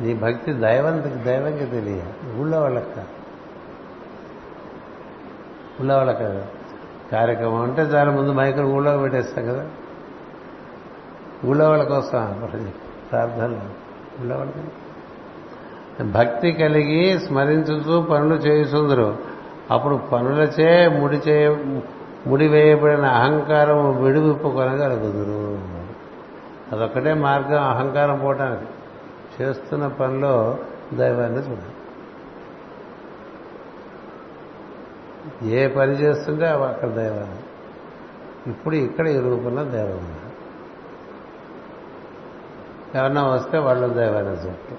నీ 0.02 0.14
భక్తి 0.14 0.52
దైవంతికి 0.52 1.14
దైవంకి 1.14 1.66
తెలియ. 1.66 2.02
ఊళ్ళో 2.36 2.60
వాళ్ళకి 2.60 2.94
కాదు. 2.94 3.08
ఊళ్ళో 5.80 5.96
వాళ్ళకి 5.96 6.18
కాదు. 6.18 6.44
కార్యక్రమం 7.12 7.62
అంటే 7.62 7.82
చాలా 7.82 8.10
ముందు 8.10 8.32
మైకులు 8.32 8.66
ఊళ్ళో 8.66 8.98
పెట్టేస్తాం 8.98 9.46
కదా. 9.46 9.70
ఊళ్ళో 11.46 11.68
వాళ్ళ 11.68 11.84
కోసం 11.84 12.50
ప్రార్థనలు. 13.10 13.89
ఊళ్ళో 14.18 14.44
భక్తి 16.04 16.52
కలిగి 16.52 17.18
స్మరించుతూ 17.18 18.02
పనులు 18.02 18.34
చేయుచుందరు. 18.34 19.18
అప్పుడు 19.70 19.96
పనులచే 20.12 20.88
ముడి 20.88 21.16
చేయ 21.16 21.48
ముడి 22.26 22.48
వేయబడిన 22.48 23.04
అహంకారం 23.04 24.04
విడువిప్పు 24.04 24.48
కొనగలుగుదురు 24.48 25.58
అదొక్కటే 26.72 27.14
మార్గం 27.14 27.62
అహంకారం 27.62 28.18
పోవటానికి. 28.18 28.68
చేస్తున్న 29.40 29.86
పనిలో 29.86 30.58
దైవాన్ని 30.94 31.38
చూడాలి 31.38 31.74
ఏ 35.54 35.68
పని 35.68 35.92
చేస్తుంటే 35.92 36.46
అక్కడ 36.46 36.88
దైవాన్ని. 36.88 37.40
ఇప్పుడు 38.50 38.74
ఇక్కడ 38.74 39.06
ఈ 39.06 39.18
రూపంలో 39.20 39.64
దైవం 39.64 40.19
ఎవరన్నా 42.94 43.26
వస్తే 43.26 43.58
వాళ్ళు 43.58 43.86
దైవాన్ని 43.86 44.32
చుట్టూ 44.32 44.76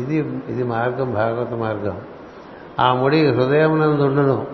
ఇది 0.00 0.42
ఇది 0.48 0.62
మార్గం 0.62 1.14
భాగవత 1.14 1.50
మార్గం. 1.50 2.00
ఆ 2.80 2.94
ముడి 2.94 3.30
హృదయమునందుండును. 3.30 4.46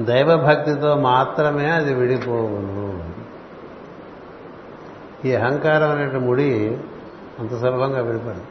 దైవభక్తితో 0.00 0.96
మాత్రమే 0.96 1.70
అది 1.70 1.94
విడిపోవును. 1.94 3.04
ఈ 5.24 5.34
అహంకారం 5.34 5.90
అనే 5.90 6.18
ముడి 6.18 6.78
అంత 7.38 7.50
సులభంగా 7.50 8.02
విడిపడదు. 8.02 8.42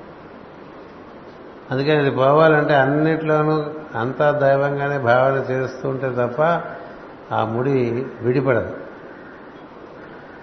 అందుకని 1.71 2.07
ఇది 2.07 2.11
పోవాలంటే 2.11 2.75
అన్నిట్లోనూ 2.75 3.63
అంతా 3.99 4.32
దైవంగానే 4.32 4.97
భావన 4.97 5.34
చేస్తూ 5.34 5.89
ఉంటే 5.89 6.09
తప్ప 6.09 6.41
ఆ 7.34 7.45
ముడి 7.45 8.05
విడిపడదు. 8.21 8.73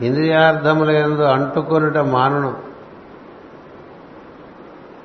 ఇంద్రియార్థముల 0.01 0.91
ఎందు 0.91 1.23
అంటుకొనుట 1.23 1.99
మానును. 1.99 2.74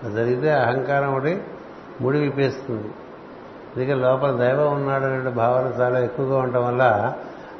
జరిగితే 0.03 0.51
అహంకారం 0.51 1.15
ఒకటి 1.15 1.41
ముడి 2.01 2.19
విప్పేస్తుంది 2.19 2.87
అందుకే 3.77 3.93
లోపల 3.93 4.31
దైవం 4.31 4.73
ఉన్నాడు 4.73 5.03
అనే 5.03 5.29
భావన 5.29 5.81
చాలా 5.81 5.99
ఎక్కువగా 5.99 6.37
ఉండటం 6.37 6.65
వల్ల 6.65 7.13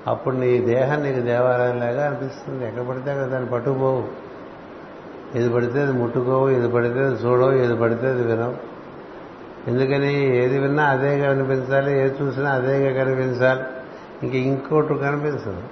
అప్పుడు 0.08 0.36
నీ 0.36 0.58
దేహం 0.58 1.04
నీకు 1.04 1.20
దేవాలయంలాగా 1.20 2.06
అనిపిస్తుంది. 2.08 2.68
ఎక్కడ 2.68 2.88
పడితే 2.88 3.12
అక్కడ 3.12 3.26
దాన్ని 3.26 3.50
పట్టుకుపోవు. 3.50 4.04
ఏది 5.38 5.54
పడితే 5.54 5.82
అది 5.82 5.92
ముట్టుకోవు 5.92 6.50
ఏది 6.50 6.68
పడితే 6.68 7.00
అది 7.00 7.16
చూడవు 7.16 7.52
ఏది 7.52 7.76
పడితే 7.76 8.08
అది 8.08 8.24
వినవు. 8.24 8.56
ఎందుకని 9.70 10.38
ఏది 10.38 10.60
విన్నా 10.60 10.84
అదేగా 10.84 11.34
కనిపించాలి 11.34 12.00
ఏది 12.00 12.16
చూసినా 12.22 12.52
అదేగా 12.52 13.04
కనిపించాలి. 13.04 13.64
ఇంక 14.24 14.36
ఇంకోటి 14.36 14.88
కనిపించదు. 14.88 15.64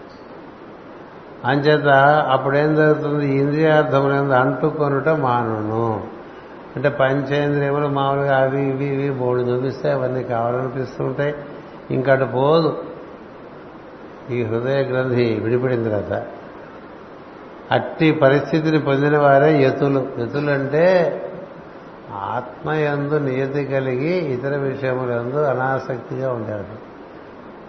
అంచేత 1.46 1.88
అప్పుడేం 2.32 2.76
జరుగుతుంది? 2.76 3.28
ఇంద్రియార్థములందు 3.28 4.34
అంటుకొనుట 4.34 5.10
మానును. 5.10 6.17
అంటే 6.78 6.90
పంచేంద్రియములు 6.90 7.88
మామూలుగా 7.88 8.38
అవి 8.38 8.62
ఇవి 8.70 8.86
ఇవి 8.86 9.10
బోర్డు 9.10 9.44
చూపిస్తే 9.44 9.92
అవన్నీ 9.92 10.24
కావాలనిపిస్తూ 10.24 11.04
ఉంటాయి 11.04 11.36
ఇంకటు 11.92 12.26
పోదు. 12.26 12.84
ఈ 14.32 14.44
హృదయ 14.44 14.82
గ్రంథి 14.82 15.40
విడిపడిన 15.44 15.84
తర్వాత 15.84 16.26
అట్టి 17.72 18.12
పరిస్థితిని 18.12 18.80
పొందిన 18.80 19.18
వారే 19.18 19.64
యతులు. 19.64 20.08
యతులు 20.20 20.52
అంటే 20.52 20.86
ఆత్మయందు 22.14 23.16
నియతి 23.16 23.66
కలిగి 23.66 24.14
ఇతర 24.34 24.58
విషయములందు 24.58 25.38
అనాసక్తిగా 25.38 26.34
ఉండేవాడు 26.34 26.76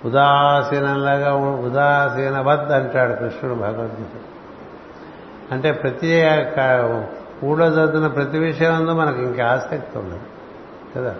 ఉదాసీనంలాగా 0.08 1.34
ఉదాసీనవద్ 1.36 2.72
అంటాడు 2.72 3.12
కృష్ణుడు 3.12 3.54
భగవద్గీత 3.54 4.14
అంటే 5.52 5.72
ప్రతి 5.72 6.20
ఊళ్ళో 7.44 7.66
చదువుతున్న 7.66 8.06
ప్రతి 8.06 8.38
విషయం 8.38 8.96
మనకి 8.96 9.22
ఇంకా 9.22 9.46
ఆసక్తి 9.46 9.98
ఉండదు 9.98 10.20
కదా? 10.96 11.14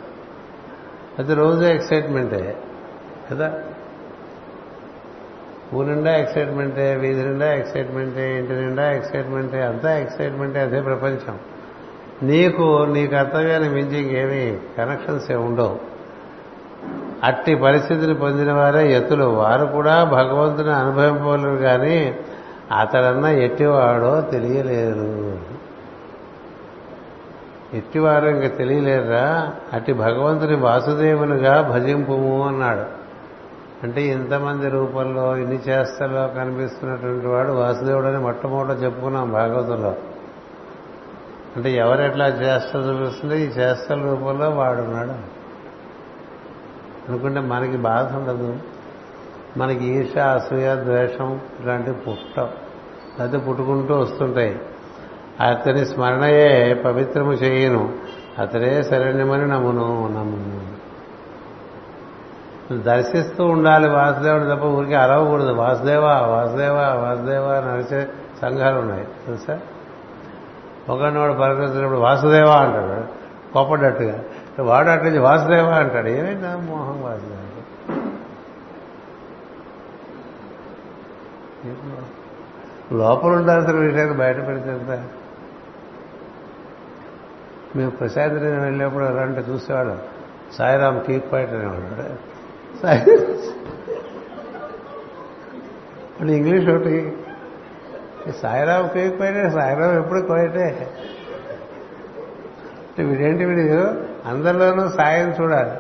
అది 1.19 1.35
రోజు 1.35 1.65
ఎక్సైట్మెంటే 1.65 2.57
కదా? 3.33 3.53
ఊరిండా 5.75 6.17
ఎక్సైట్మెంటే 6.17 6.95
వీధి 6.95 7.23
నిండా 7.23 7.55
ఎక్సైట్మెంటే 7.55 8.39
ఇంటి 8.39 8.53
నిండా 8.53 8.93
ఎక్సైట్మెంటే 8.93 9.63
అంతా 9.63 9.99
ఎక్సైట్మెంటే 9.99 10.61
అదే 10.61 10.81
ప్రపంచం. 10.81 11.39
నీకు 12.23 12.85
నీ 12.85 13.07
కర్తవ్యాన్ని 13.07 13.69
మించి 13.69 13.99
ఇంకేమీ 13.99 14.59
కనెక్షన్స్ 14.79 15.31
ఏ 15.31 15.35
ఉండవు. 15.35 15.79
అట్టి 17.25 17.55
పరిస్థితిని 17.55 18.15
పొందిన 18.15 18.53
వారే 18.53 18.97
ఎత్తులు. 18.97 19.25
వారు 19.25 19.67
కూడా 19.67 20.05
భగవంతుని 20.05 20.73
అనుభవింపలేరు 20.73 21.57
కానీ 21.57 22.19
అతడన్నా 22.79 23.31
ఎట్టివాడో 23.31 24.21
తెలియలేరు. 24.21 25.58
ఎట్టివారు 27.75 28.29
ఇంక 28.29 28.57
తెలియలేరా 28.57 29.53
అట్టి 29.73 29.93
భగవంతుని 29.93 30.57
వాసుదేవునిగా 30.57 31.63
భజింపుము 31.63 32.49
అన్నాడు. 32.49 32.83
అంటే 33.83 34.03
ఇంతమంది 34.03 34.69
రూపంలో 34.69 35.37
ఇన్ని 35.37 35.57
చేస్తలో 35.57 36.29
కనిపిస్తున్నటువంటి 36.29 37.27
వాడు 37.27 37.53
వాసుదేవుడని 37.53 38.19
మొట్టమొదట 38.19 38.83
చెప్పుకున్నాం 38.83 39.33
భాగవతంలో. 39.33 39.97
అంటే 41.57 41.73
ఎవరెట్లా 41.73 42.29
చేస్త 42.29 42.77
చూపిస్తుంది? 42.77 43.43
ఈ 43.43 43.47
చేస్తల 43.47 44.03
రూపంలో 44.03 44.51
వాడున్నాడు. 44.51 45.39
అనుకుంటే 47.09 47.41
మనకి 47.41 47.77
బాధ 47.77 48.17
ఉండదు. 48.17 48.57
మనకి 49.57 49.85
ఈర్ష 49.85 50.19
అసూయ 50.19 50.75
ద్వేషం 50.75 51.41
ఇలాంటివి 51.61 51.97
పుట్ట 51.97 52.49
అది 53.23 53.39
పుట్టుకుంటూ 53.39 53.95
వస్తుంటాయి. 53.95 54.61
అతని 55.41 55.87
స్మరణయే 55.87 56.75
పవిత్రము 56.75 57.33
చేయను. 57.33 57.93
అతడే 58.39 58.83
శరణ్యమని 58.83 59.49
నమ్మును 59.49 60.09
నమ్మును. 60.09 60.69
దర్శిస్తూ 62.83 63.45
ఉండాలి 63.45 63.91
వాసుదేవుడు 63.91 64.55
తప్ప 64.55 64.65
ఊరికి 64.65 64.95
అరవకూడదు. 64.95 65.53
వాసుదేవ 65.53 66.05
వాసుదేవ 66.07 66.75
వాసుదేవ 66.75 67.61
నడిచే 67.61 68.09
సంఘాలు 68.43 68.79
ఉన్నాయి. 68.79 69.05
తెలుసా? 69.05 69.61
ఒకనోడు 70.89 71.19
వాడు 71.19 71.33
పలకరించినప్పుడు 71.33 71.99
వాసుదేవ 71.99 72.47
అంటాడు. 72.47 73.05
కోపడ్డట్టుగా. 73.53 74.25
వాడు 74.61 74.89
అట్లా 74.89 75.23
వాసుదేవ 75.23 75.67
అంటాడు. 75.67 76.09
ఏమైందా 76.09 76.57
మోహం 76.57 77.03
వాసుదేవ 77.03 77.39
లోపల 82.93 83.29
ఉండాల్సిన 83.29 83.77
విషయాన్ని 83.77 84.17
బయట 84.17 84.37
పెడితే 84.47 85.01
మేము 87.77 87.91
ప్రసాద్ 87.91 88.33
వెళ్ళినప్పుడు 88.33 89.05
అలాంటి 89.05 89.41
చూసేవాడు 89.41 89.97
సాయిరామ్ 90.55 91.05
కీప్ 91.05 91.33
పాయింట్ 91.33 91.53
అనేవాడు 91.53 92.05
సాయి 92.83 93.01
అంటే 96.21 96.37
ఇంగ్లీష్ 96.37 96.69
ఒకటి. 96.69 97.17
సాయిరామ్ 98.43 98.91
కీప్ 98.91 99.21
పాయింట్ 99.21 99.55
సాయిరామ్ 99.55 99.97
ఎప్పుడు 99.97 100.21
కోయటే 100.21 100.65
అంటే 102.89 103.05
వీడేంటి 103.05 103.45
వీడు? 103.45 104.05
అందరిలోనూ 104.29 104.89
సాయం 104.89 105.35
చూడాలి. 105.41 105.71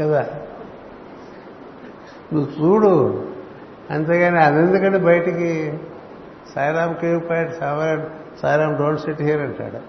కదా? 0.00 0.26
నువ్వు 2.32 2.64
చూడు. 2.64 3.24
అంతేగాని 3.90 4.42
అదెందుకంటే 4.42 4.98
బయటికి 4.98 5.78
Sairam 6.54 6.96
cave 6.96 7.30
point 7.30 7.58
Sairam 7.58 8.17
Sairam 8.42 8.78
don't 8.78 9.00
sit 9.00 9.22
here 9.22 9.40
అంటాడు. 9.40 9.80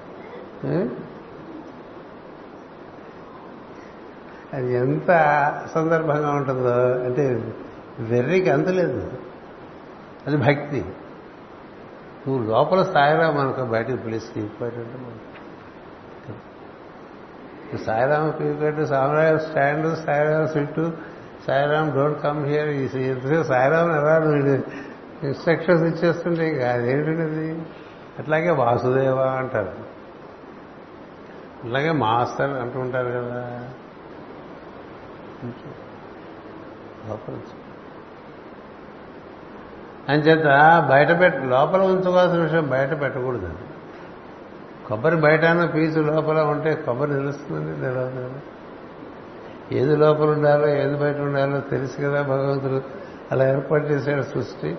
అది 4.54 4.74
ఎంత 4.76 5.10
సందర్భంగా 5.76 6.32
ఉంటుందో 6.32 7.04
అంటే 7.06 7.54
వెర్రికి 8.00 8.50
అంతలేదు 8.50 9.12
అది 10.28 10.38
భక్తి. 10.38 10.86
నువ్వు 12.28 12.52
లోపల 12.52 12.84
సాయిరామ్ 12.84 13.38
అనుకో 13.38 13.66
బయటకు 13.66 13.96
పిలిచి 13.96 14.34
తీసుకోవాలంటే 14.34 14.98
Sairam 17.78 18.34
పీకెట్ 18.40 18.88
Sairam 18.88 19.40
stand 19.40 19.98
Sairam 20.06 20.48
sit 20.48 20.92
Sairam 21.48 21.92
don't 21.92 22.24
come 22.24 22.46
here 22.46 22.70
ఈ 22.70 22.88
సాయిరామ్ 23.44 23.92
ఎలా 23.92 24.16
ఇన్స్ట్రక్షన్స్ 25.24 25.84
ఇచ్చేస్తుంటే 25.84 26.50
ఇంకా 26.50 26.72
అదేంటది 26.72 27.62
అట్లాగే 28.20 28.50
వాసుదేవ 28.50 29.20
అంటారు. 29.20 29.72
అలాగే 31.64 31.92
మాస్టర్ 31.92 32.50
అంటుంటారు 32.50 33.10
కదా. 33.10 33.70
అంచేత 40.10 40.46
బయట 40.90 41.20
పెట్ట 41.20 41.36
లోపల 41.36 41.82
ఉంచుకోవాల్సిన 41.82 42.42
విషయం 42.42 42.68
బయట 42.68 43.02
పెట్టకూడదు. 43.02 43.54
కొబ్బరి 44.88 45.16
బయటన 45.16 45.66
పీచు 45.66 46.02
లోపల 46.02 46.42
ఉంటే 46.42 46.76
కొబ్బరి 46.76 47.14
నిలుస్తుందండి 47.14 47.82
తెలియదు 47.82 48.40
ఏది 49.72 49.96
లోపల 49.96 50.30
ఉండాలో 50.30 50.68
ఏది 50.68 50.98
బయట 50.98 51.18
ఉండాలో 51.18 51.60
తెలుసు 51.60 51.98
కదా 51.98 52.22
భగవంతుడు. 52.22 52.82
అలా 53.32 53.50
ఏర్పాటు 53.50 53.84
చేశాడు 53.84 54.22
సృష్టి. 54.22 54.78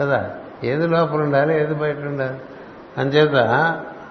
కదా? 0.00 0.36
ఏది 0.64 0.86
లోపల 0.86 1.22
ఉండాలి 1.22 1.60
ఏది 1.60 1.74
బయట 1.74 1.96
ఉండాలి 1.96 2.38
అంచేత 2.98 3.36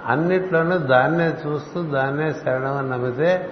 అన్నిట్లోనూ 0.05 0.77
దాన్నే 0.77 1.33
చూస్తూ 1.45 1.83
దాన్నే 1.83 2.33
శరణం 2.33 2.77
అని 2.77 2.89
నమ్మితే 2.89 3.49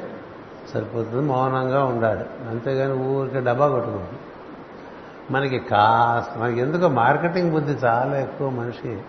సరిపోతుంది 0.74 1.22
మౌనంగా 1.22 1.84
ఉండాలి. 1.84 2.26
అంతేగాని 2.50 2.94
ఊరికి 2.94 3.40
డబ్బా 3.40 3.68
కొట్టుకోండి 3.68 4.18
మనకి 5.34 5.60
కాస్త 5.60 6.38
మనకి 6.38 6.60
ఎందుకో 6.60 6.88
మార్కెటింగ్ 6.88 7.52
బుద్ధి 7.52 7.72
చాలా 7.72 8.20
ఎక్కువ 8.20 8.50
మనిషి. 8.50 9.02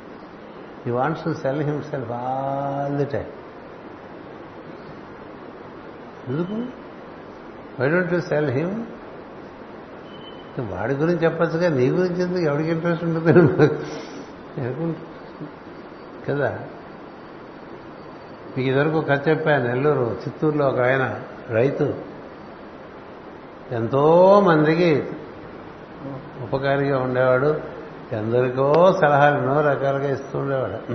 He 0.86 0.90
wants 0.90 1.24
to 1.24 1.32
sell 1.32 1.62
himself 1.62 2.10
all 2.10 2.96
the 2.96 3.04
time 3.04 3.24
ఎందుకు? 6.28 6.56
Why 7.82 7.88
don't 7.88 8.12
you 8.12 8.20
sell 8.20 8.50
him 8.50 8.86
వాడి 10.62 10.94
గురించి 10.94 11.24
చెప్పచ్చుగా 11.24 11.68
నీ 11.68 11.88
గురించి 11.88 12.22
ఎందుకు? 12.22 12.38
ఎవరికి 12.38 12.70
ఇంట్రెస్ట్ 12.70 13.04
ఉంటుంది? 13.04 13.32
కదా? 16.28 16.58
మీకు 18.56 18.70
ఇదివరకు 18.70 19.00
కథ 19.00 19.28
చెప్పాను 19.28 19.66
నెల్లూరు 19.66 20.16
చిత్తూరులో 20.28 20.68
ఒక 20.68 20.80
ఆయన 20.80 21.20
రైతు. 21.50 21.94
ఎంతో 23.70 24.40
మందికి 24.40 25.06
ఉపకారిగా 26.42 26.98
ఉండేవాడు 26.98 27.60
ఎందరికో 28.12 28.98
సలహాలు 29.00 29.38
ఎన్నో 29.38 29.60
రకాలుగా 29.60 30.12
ఇస్తూ 30.12 30.38
ఉండేవాడు. 30.38 30.92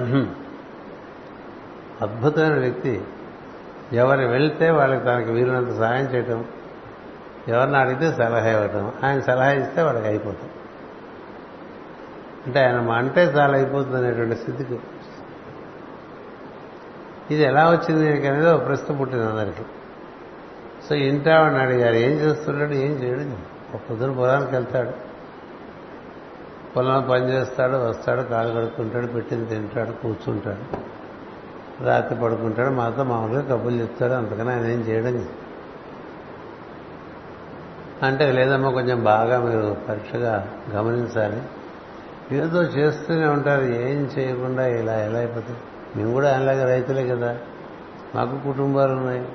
అద్భుతమైన 2.04 2.60
వ్యక్తి. 2.60 3.02
ఎవరు 3.94 4.22
వెళ్తే 4.22 4.70
వాళ్ళకి 4.70 5.06
తనకి 5.06 5.32
వీరినంత 5.32 5.78
సహాయం 5.78 6.06
చేయటం. 6.06 6.46
ఎవరిని 7.48 7.78
అడిగితే 7.78 8.12
సలహా 8.12 8.50
ఇవ్వటం. 8.50 8.92
ఆయన 9.04 9.20
సలహా 9.20 9.52
ఇస్తే 9.52 9.82
వాళ్ళకి 9.82 10.08
అయిపోతుంది 10.08 10.52
అంటే 12.46 12.60
ఆయన 12.60 12.92
అంటే 12.92 13.24
చాలా 13.24 13.54
అయిపోతుంది 13.54 13.98
అనేటువంటి 13.98 14.36
స్థితికి. 14.36 14.80
ఇది 17.32 17.44
ఎలా 17.44 17.72
వచ్చింది 17.72 18.28
అనేది 18.28 18.50
ఒక 18.50 18.66
ప్రశ్న 18.66 18.96
పుట్టింది 18.96 19.24
అందరికీ. 19.24 19.64
సో 20.90 20.96
ఇంటావాడిని 20.96 21.60
అడిగారు 21.60 21.96
ఏం 21.96 22.12
చేస్తున్నాడు 22.12 22.74
ఏం 22.74 22.92
చేయడు? 22.92 23.20
ఒక 23.76 23.82
పొద్దున 23.90 24.12
పొలానికి 24.12 24.52
వెళ్తాడు. 24.52 24.92
పొలం 26.76 27.08
పని 27.12 27.32
చేస్తాడు 27.32 27.90
వస్తాడు 27.90 28.22
కాలు 28.22 28.54
కడుక్కుంటాడు 28.54 29.08
పెట్టింది 29.08 29.50
తింటాడు 29.50 29.92
కూర్చుంటాడు. 29.92 30.94
రాత్రి 31.84 32.20
పడుకుంటాడు 32.20 32.70
మాతో 32.70 33.04
మామూలుగా 33.04 33.56
కబుర్లు 33.56 33.82
చెప్తాడు 33.82 34.14
అంతకన్నా 34.14 34.54
ఆయన 34.54 34.66
ఏం 34.66 34.80
చేయడం 34.80 35.30
అంటే 38.02 38.32
లేదమ్మా 38.32 38.70
కొంచెం 38.70 39.04
బాగా 39.04 39.40
మీరు 39.40 39.78
పరీక్షగా 39.90 40.48
గమనించాలి. 40.72 41.42
ఏదో 42.32 42.62
చేస్తూనే 42.62 43.26
ఉంటారు 43.26 43.64
ఏం 43.64 44.10
చేయకుండా 44.20 44.68
ఇలా 44.68 44.96
ఎలా 44.96 45.20
అయిపోతుంది? 45.20 45.60
మేము 45.96 46.14
కూడా 46.14 46.32
ఆయనలాగా 46.32 46.66
రైతులే 46.66 47.08
కదా. 47.08 47.38
మాకు 48.16 48.40
కుటుంబాలు 48.40 48.92
ఉన్నాయి 48.94 49.26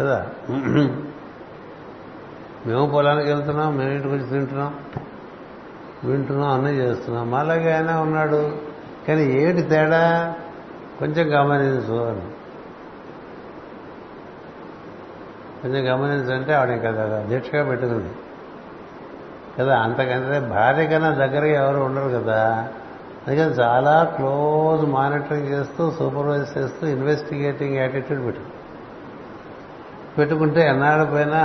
కదా. 0.00 0.26
మేము 2.66 2.86
పొలానికి 2.86 3.32
వెళ్తున్నాం 3.32 3.76
మేము 3.76 3.90
ఇంటికి 3.90 4.14
వచ్చి 4.14 4.28
తింటున్నాం 4.28 4.74
వింటున్నాం 6.04 6.50
అన్నీ 6.50 6.70
చేస్తున్నాం. 6.70 7.30
మాలాగే 7.30 7.72
ఆయన 7.72 7.90
ఉన్నాడు. 7.90 8.56
కానీ 9.08 9.22
ఏమిటి 9.24 9.62
తేడా? 9.62 10.34
కొంచెం 10.98 11.40
గమనించు 11.40 11.94
అని. 11.94 12.22
కొంచెం 15.62 15.82
గమనించంటే 15.94 16.52
ఆవిడ 16.54 16.78
కదా 16.78 17.18
దీక్షగా 17.22 17.62
పెట్టుకుంది. 17.64 18.10
కదా 19.58 19.78
అంతకంటే 19.78 20.40
భార్య 20.40 20.86
కన్నా 20.86 21.10
దగ్గరగా 21.10 21.64
ఎవరు 21.64 21.78
ఉండరు 21.78 22.08
కదా. 22.18 22.68
అందుకని 23.28 23.52
చాలా 23.54 24.04
క్లోజ్ 24.16 24.84
మానిటరింగ్ 24.90 25.48
చేస్తూ 25.48 25.90
సూపర్వైజ్ 25.90 26.58
చేస్తూ 26.58 26.86
ఇన్వెస్టిగేటింగ్ 26.86 27.74
యాటిట్యూడ్ 27.74 28.26
పెట్టు. 28.26 28.44
పెట్టుకుంటే 30.18 30.60
ఎన్నాళ్ళ 30.68 31.04
పైన 31.04 31.36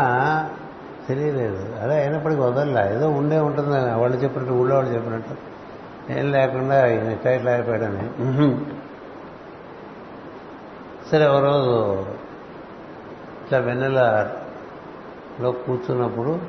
తెలియలేదు. 1.07 1.65
అదే 1.81 1.95
అయినప్పటికీ 2.01 2.41
వదలలా. 2.41 2.83
ఏదో 2.89 3.09
ఉండే 3.09 3.39
ఉంటుంది 3.39 3.93
వాళ్ళు 3.95 4.17
చెప్పినట్టు 4.17 4.53
ఊళ్ళో 4.53 4.75
వాళ్ళు 4.75 4.91
చెప్పినట్టు. 4.93 5.35
ఏం 6.11 6.31
లేకుండా 6.31 6.85
ఇట్లా 6.87 7.31
ఇట్లా 7.31 7.51
అయిపోయాడని 7.51 8.03
సరే 11.11 11.25
ఒక 11.27 11.43
రోజు 11.43 11.73
ఇట్లా 13.45 13.59
వెన్నెలలో 13.59 15.51
కూర్చున్నప్పుడు 15.51 16.39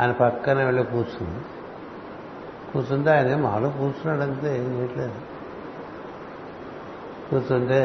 ఆయన 0.00 0.12
పక్కనే 0.12 0.64
వెళ్ళి 0.64 0.84
కూర్చుంది. 0.84 1.40
కూర్చుంటే 2.72 3.10
ఆయన 3.10 3.36
మాలో 3.36 3.68
కూర్చున్నాడు 3.68 4.30
అంతే 4.30 4.58
ఏం 4.58 4.78
చేయట్లేదు. 4.78 5.12
కూర్చుంటే 7.30 7.80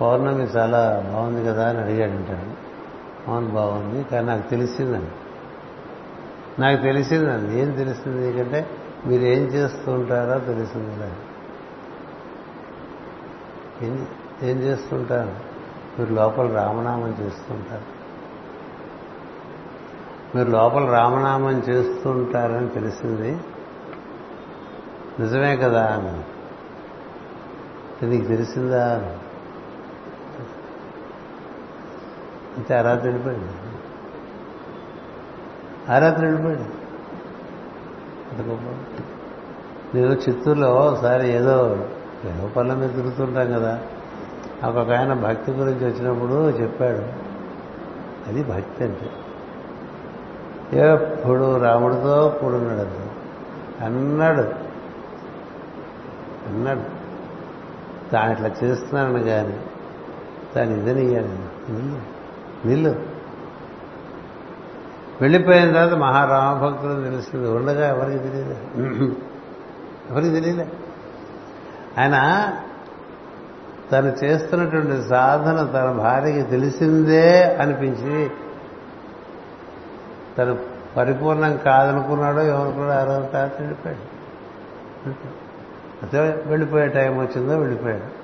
పౌర్ణమి 0.00 0.42
చాలా 0.42 1.10
బాగుంది 1.12 1.44
కదా 1.44 1.68
అని 1.68 1.78
అడిగాడంటాడు 1.78 2.72
అవును 3.30 3.48
బాగుంది 3.48 4.04
కానీ 4.04 4.26
నాకు 4.26 4.50
తెలిసిందండి. 4.50 5.10
నాకు 6.60 6.82
తెలిసిందండి. 6.82 7.60
ఏం 7.60 7.70
తెలిసింది 7.70 8.28
ఎందుకంటే 8.28 8.70
మీరు 9.06 9.22
ఏం 9.22 9.42
చేస్తూ 9.44 9.92
ఉంటారో 9.92 10.38
తెలిసింది 10.38 11.12
ఏం 14.50 14.56
చేస్తుంటారు 14.58 15.51
మీరు 15.98 16.14
లోపల 16.14 16.56
రామనామం 16.56 17.16
చేస్తుంటారు. 17.20 18.02
మీరు 20.36 20.50
లోపల 20.50 20.90
రామనామం 20.90 21.58
చేస్తుంటారని 21.58 22.68
తెలిసింది. 22.68 23.40
నిజమే 25.20 25.56
కదా 25.56 25.86
అని. 25.86 26.24
నీకు 28.06 28.24
తెలిసిందా 28.24 29.16
అంటే 32.56 32.74
ఆ 32.74 32.80
వెళ్ళిపోయింది. 33.06 33.52
ఆరాత్రి 35.92 35.94
ఆ 35.94 35.98
రాత్రి 35.98 36.26
వెళ్ళిపోయాడు 36.26 36.82
అంత 38.32 38.48
గొప్ప. 38.48 38.96
నేను 39.94 40.12
చిత్తూరులో 40.12 40.68
ఒకసారి 40.68 41.28
ఏదో 41.28 41.88
ఏదో 42.24 42.48
పనుల 42.48 42.74
మీద 42.74 42.90
తిరుగుతుంటాం 42.90 43.52
కదా. 43.52 43.80
ఒక 44.66 44.90
ఆయన 44.90 45.12
భక్తి 45.12 45.52
గురించి 45.52 45.86
వచ్చినప్పుడు 45.86 46.50
చెప్పాడు 46.50 47.32
అది 48.28 48.42
భక్తి 48.42 48.84
అంటే. 48.84 49.10
ఎప్పుడు 50.78 51.56
రాముడితో 51.56 52.38
కూడున్నాడు 52.40 52.78
అది 52.78 53.10
అన్నాడు. 53.84 54.42
అన్నాడు. 56.48 57.02
తాను 58.10 58.32
ఇట్లా 58.32 58.50
చేస్తున్నాను 58.64 59.22
కానీ 59.22 59.60
తాను 60.54 60.70
ఇదని 60.70 61.04
నిల్లు 61.04 62.00
నిల్లు. 62.66 63.12
వెళ్ళిపోయిన 65.20 65.72
తర్వాత 65.72 65.92
మహారామభక్తులు 65.92 67.02
తెలిసింది 67.02 67.50
ఉండగా 67.50 67.88
ఎవరికి 67.88 68.18
తెలియదు? 68.18 68.56
ఎవరికి 70.10 70.30
తెలియలే? 70.30 70.72
ఆయన 71.98 72.16
తను 73.92 74.24
చేస్తున్నటువంటి 74.24 75.08
సాధన 75.08 75.58
తన 75.66 75.90
భార్యకి 75.98 76.42
తెలిసిందే 76.42 77.56
అనిపించి 77.60 78.30
తను 80.38 80.58
పరిపూర్ణం 80.96 81.56
కాదనుకున్నాడో 81.56 82.42
ఏమనుకున్నాడో 82.42 82.92
ఆ 82.92 83.04
రోజు 83.04 83.26
తాత 83.26 83.52
వెళ్ళిపోయాడు 83.60 84.12
అదే 86.02 86.34
వెళ్ళిపోయే 86.46 86.86
టైం 86.88 87.18
వచ్చిందో 87.18 87.58
వెళ్ళిపోయాడు. 87.58 88.22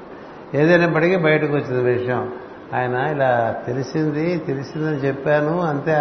ఏదైనప్పటికీ 0.57 1.17
బయటకు 1.17 1.53
వచ్చింది 1.53 1.83
విషయం. 1.93 2.33
ఆయన 2.75 2.95
ఇలా 2.95 3.63
తెలిసింది 3.67 4.39
తెలిసిందని 4.39 4.97
చెప్పాను 4.97 5.61
అంతే 5.61 5.95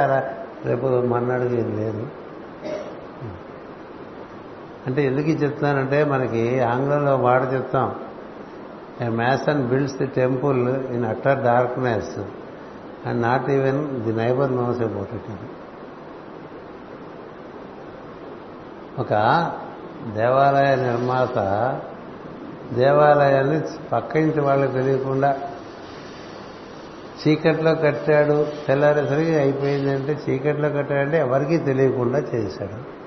రేపు 0.65 0.87
మన్నాడు 0.87 1.43
ఏం 1.43 1.69
లేదు. 1.79 2.07
అంటే 4.87 5.05
ఎందుకు 5.05 5.29
చెప్తానంటే 5.29 6.03
మనకి 6.03 6.59
ఆంగ్లంలో 6.59 7.15
వాడు 7.15 7.43
చెప్తాం. 7.43 7.95
A 9.01 9.07
mason 9.07 9.67
builds 9.67 9.97
the 9.97 10.05
temple 10.05 10.67
in 10.67 11.05
utter 11.05 11.43
darkness 11.43 12.17
and 13.07 13.21
not 13.21 13.49
even 13.49 14.01
the 14.01 14.13
neighbour 14.13 14.55
knows 14.55 14.81
about 14.81 15.15
it 15.15 15.23
ఒక 18.99 19.13
దేవాలయ 20.15 20.75
నిర్మాత 20.75 21.37
దేవాలయాన్ని 22.73 23.61
పక్కించి 23.93 24.41
వాళ్ళకి 24.41 24.71
తెలియకుండా 24.71 25.37
చీకట్లో 27.27 27.75
కట్టాడు 27.75 28.47
తెల్లారేసరికి 28.67 29.35
అయిపోయిందంటే 29.35 30.19
చీకట్లో 30.29 30.69
కట్టాడంటే 30.69 31.17
ఎవరికీ 31.17 31.57
తెలియకుండా 31.57 32.19
చేశాడు. 32.19 32.97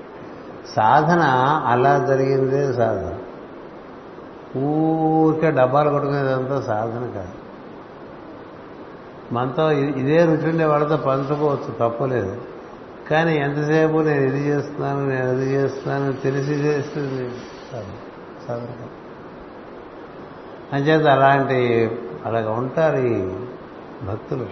సాధన 0.75 1.21
అలా 1.65 2.05
జరిగిందే 2.07 2.73
సాధన. 2.73 3.13
ఊరికే 4.57 5.51
డబ్బాలు 5.51 5.89
కొట్టుకునేదంతా 5.89 6.61
సాధన 6.61 7.11
కాదు. 7.11 7.31
మనతో 9.33 9.71
ఇదే 9.71 10.25
రుచి 10.25 10.49
ఉండే 10.49 10.65
వాళ్ళతో 10.65 10.97
పంచుకోవచ్చు 10.97 11.73
తప్పలేదు 11.79 12.41
కానీ 13.11 13.37
ఎంతసేపు 13.37 13.97
నేను 13.97 14.21
ఇది 14.21 14.39
చేస్తున్నాను 14.39 15.09
నేను 15.09 15.29
అది 15.29 15.53
చేస్తున్నాను 15.53 16.13
తెలిసి 16.13 16.51
చేస్తుంది 16.51 17.31
సాధన 18.47 18.87
అంచేత 20.73 21.07
అలాంటి 21.07 21.91
అలాగ 22.25 22.49
ఉంటారు 22.49 22.97
ఈ 22.97 23.35
భక్తులు. 24.05 24.47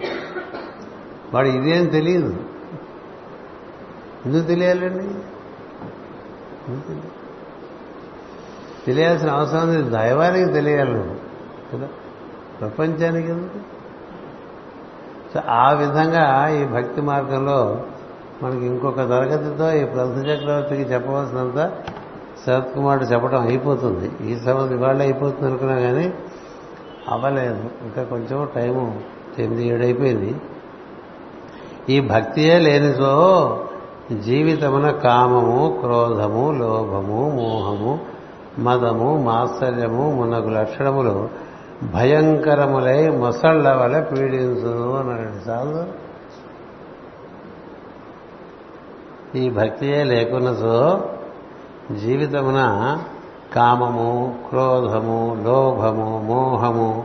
వాడు 1.34 1.48
ఇదేం 1.48 1.86
తెలియదు. 1.86 2.36
ఎందుకు 4.26 4.46
తెలియాలండి? 4.46 5.14
తెలియాల్సిన 8.86 9.30
అవసరం 9.30 9.60
ఉంది 9.60 9.90
దైవానికి 9.90 10.52
తెలియాలి 10.52 10.92
నువ్వు. 10.92 11.14
కదా? 11.72 11.88
ప్రపంచానికి 12.60 13.28
ఎందుకు? 13.28 13.58
సో 15.34 15.40
ఆ 15.48 15.72
విధంగా 15.72 16.48
ఈ 16.48 16.64
భక్తి 16.64 17.00
మార్గంలో 17.00 17.82
మనకి 18.42 18.66
ఇంకొక 18.66 18.96
తరగతితో 18.96 19.72
ఈ 19.72 19.84
ప్రథమ 19.84 20.10
చక్రవర్తికి 20.10 20.82
చెప్పవలసినంత 20.82 21.72
శరత్ 22.46 22.74
కుమారుడు 22.74 23.04
చెప్పడం 23.04 23.46
అయిపోతుంది. 23.46 24.32
ఈ 24.32 24.36
సమయం 24.36 24.72
ఇవాళ 24.72 25.00
అయిపోతుంది 25.00 25.46
అనుకున్నా 25.46 25.78
కానీ 25.78 26.12
అవ్వలేదు. 27.08 27.64
ఇంకా 27.82 28.02
కొంచెం 28.02 28.48
టైము 28.54 29.00
ఎనిమిది 29.38 29.68
ఏడు 29.68 29.82
అయిపోయింది. 29.82 30.34
ఈ 31.90 32.00
భక్తియే 32.00 32.58
లేనిసో 32.58 33.64
జీవితమున 34.18 34.90
కామము 34.90 35.78
క్రోధము 35.80 36.52
లోభము 36.52 37.30
మోహము 37.30 38.09
మదము 38.58 39.22
మాత్సర్యము 39.22 40.10
మునగు 40.10 40.50
లక్షణములు 40.50 41.28
భయంకరములై 41.94 43.08
మొసళ్ళ 43.08 43.72
వల్ల 43.72 44.00
పీడించును 44.00 44.96
అన్నాడు 44.96 45.50
చాలు 45.50 46.10
ఈ 49.38 49.50
భక్తియే 49.50 50.04
లేకున్నసో 50.04 51.02
జీవితమున 52.04 52.98
కామము 53.54 54.34
క్రోధము 54.48 55.36
లోభము 55.44 56.22
మోహము 56.26 57.04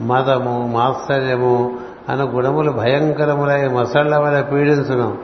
మదము 0.00 0.70
మాత్సర్యము 0.72 1.78
అను 2.08 2.24
గుణములు 2.24 2.70
భయంకరములై 2.70 3.68
మొసళ్ళ 3.68 4.16
వల్ల 4.16 4.40
పీడించును. 4.40 5.18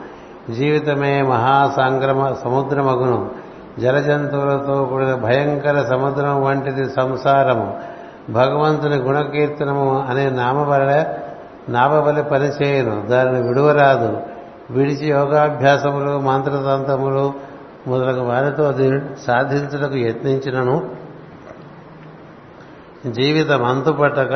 జీవితమే 0.51 1.21
మహాసంగ్రమ 1.21 2.33
సముద్రమగును. 2.43 3.38
జలజంతువులతో 3.79 4.85
కూడిన 4.85 5.15
భయంకర 5.15 5.83
సముద్రం 5.83 6.43
వంటిది 6.43 6.89
సంసారము. 6.89 7.79
భగవంతుని 8.29 8.95
గుణకీర్తనము 8.95 10.05
అనే 10.09 10.29
నామబల 10.29 11.05
నామబలి 11.69 12.23
పనిచేయను. 12.23 13.07
దానిని 13.09 13.47
విడువరాదు. 13.47 14.21
విడిచి 14.71 15.07
యోగాభ్యాసములు 15.07 16.19
మంత్రతంత్రములు 16.19 17.33
మొదలగు 17.87 18.21
వారితో 18.21 18.71
సాధించుటకు 19.27 19.95
యత్నించినను. 19.95 20.91
జీవితం 23.07 23.63
అంతుపట్టక 23.63 24.33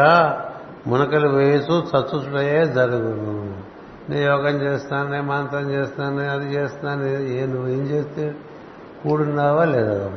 మునకలు 0.88 1.28
వేసు 1.28 1.72
చచ్చుటయే 1.72 2.66
జరుగును. 2.66 3.54
నేను 4.10 4.22
యోగం 4.22 4.62
చేస్తాను 4.62 5.10
నేను 5.10 5.24
మంత్రం 5.24 5.70
చేస్తాను 5.72 6.32
అది 6.32 6.56
చేస్తాను 6.56 7.04
ఏ 7.28 7.46
నువ్వు 7.46 7.68
ఏం 7.68 7.84
చేస్తే? 7.84 8.36
కూడున్నావా 9.04 9.66
లేదా 9.66 10.10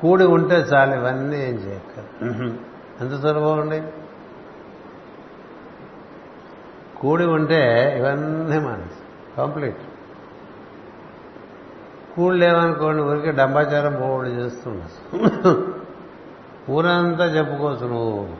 కూడి 0.00 0.24
ఉంటే 0.24 0.54
చాలు 0.54 0.94
ఇవన్నీ 0.94 1.36
ఏం 1.36 1.54
చేయక్క 1.54 1.94
ఎంత 3.00 3.12
సులభం 3.20 3.58
ఉండి 3.58 3.82
కూడి 7.00 7.24
ఉంటే 7.24 7.60
ఇవన్నీ 7.98 8.58
మనసు 8.58 9.00
కంప్లీట్. 9.36 9.80
కూడి 12.14 12.36
లేవనుకోండి 12.38 13.02
ఊరికే 13.02 13.32
డంబాచారం 13.32 13.96
పోవడం 13.96 14.30
చేస్తున్నావు 14.30 15.54
ఊరంతా 16.70 17.24
చెప్పుకోవచ్చు 17.24 17.86
నువ్వు. 17.88 18.36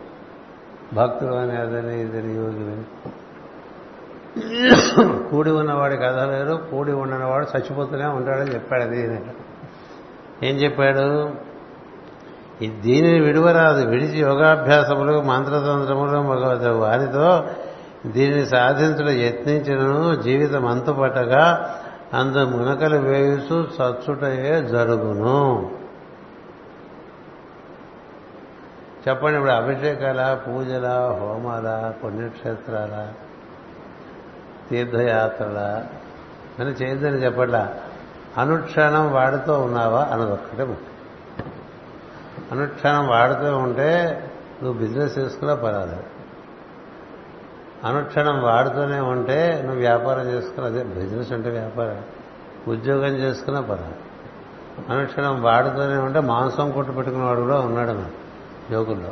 భక్తుడు 0.95 1.35
అని 1.35 1.57
అదని 1.57 2.01
ఇదని 2.01 2.35
యోగి 2.37 2.65
కూడి 5.31 5.51
ఉన్నవాడి 5.51 5.97
కథ 5.97 6.19
లేరు 6.19 6.55
కూడి 6.71 6.93
ఉండనివాడు 6.93 7.47
చచ్చిపోతూనే 7.57 8.07
ఉంటాడని 8.07 8.55
చెప్పాడు 8.55 8.83
అది 8.83 9.01
ఏం 10.43 10.57
చెప్పాడు? 10.57 11.07
దీనిని 12.81 13.21
విడువరాదు 13.21 13.87
విడిచి 13.87 14.19
యోగాభ్యాసములు 14.21 15.21
మంత్రతంత్రములు 15.21 16.19
మగవద 16.23 16.67
వారితో 16.67 17.45
దీనిని 18.07 18.47
సాధించడం 18.47 19.11
యత్నించినను 19.11 20.15
జీవితం 20.15 20.67
అంతుపట్టగా 20.67 21.75
అందు 22.15 22.39
మునకలు 22.39 22.97
వేయుసు 22.97 23.69
సచ్చుటయే 23.79 24.63
జరుగును. 24.63 25.71
చెప్పండి 29.09 29.37
ఇప్పుడు 29.37 29.53
అభిషేకాల 29.53 30.39
పూజల 30.47 31.17
హోమాల 31.21 31.93
పుణ్యక్షేత్రాల 32.05 33.09
తీర్థయాత్రల? 34.71 35.85
అని 36.59 36.71
చేయొద్దని 36.71 37.17
చెప్పట్లా. 37.17 37.75
అనుక్షణం 38.39 39.13
వాడుతూ 39.13 39.61
ఉన్నావా? 39.61 40.05
అన్నదొక్కటే 40.05 40.65
ముఖ్యం. 40.65 40.97
అనుక్షణం 42.53 43.09
వాడుతూ 43.09 43.57
ఉంటే 43.57 44.23
నువ్వు 44.63 44.87
బిజినెస్ 44.87 45.19
చేసుకున్నా 45.19 45.55
పర్వాలేదు. 45.55 46.03
అనుక్షణం 47.85 48.43
వాడుతూనే 48.43 49.01
ఉంటే 49.01 49.61
నువ్వు 49.63 49.81
వ్యాపారం 49.81 50.29
చేసుకున్నా 50.29 50.67
అదే 50.67 50.83
బిజినెస్ 50.83 51.33
అంటే 51.33 51.51
వ్యాపారం. 51.51 52.03
ఉద్యోగం 52.69 53.15
చేసుకున్నా 53.15 53.61
పర్వాలేదు. 53.61 54.07
అనుక్షణం 54.93 55.43
వాడుతూనే 55.43 55.97
ఉంటే 55.97 56.21
మాంసం 56.21 56.71
కొట్టు 56.71 56.93
పెట్టుకున్నవాడు 56.93 57.41
కూడా 57.41 57.61
ఉన్నాడు 57.61 57.91
మన 57.91 58.07
యోగుల్లో 58.71 59.09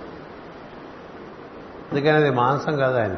అందుకని 1.93 2.11
అది 2.11 2.31
మాంసం 2.31 2.77
కాదు 2.77 2.99
ఆయన 2.99 3.17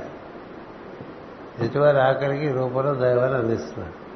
ఎదుటివారి 1.61 2.01
ఆకలికి 2.01 2.49
రూపంలో 2.49 2.95
దైవాన్ని 2.95 3.39
అందిస్తున్నాడు 3.39 4.07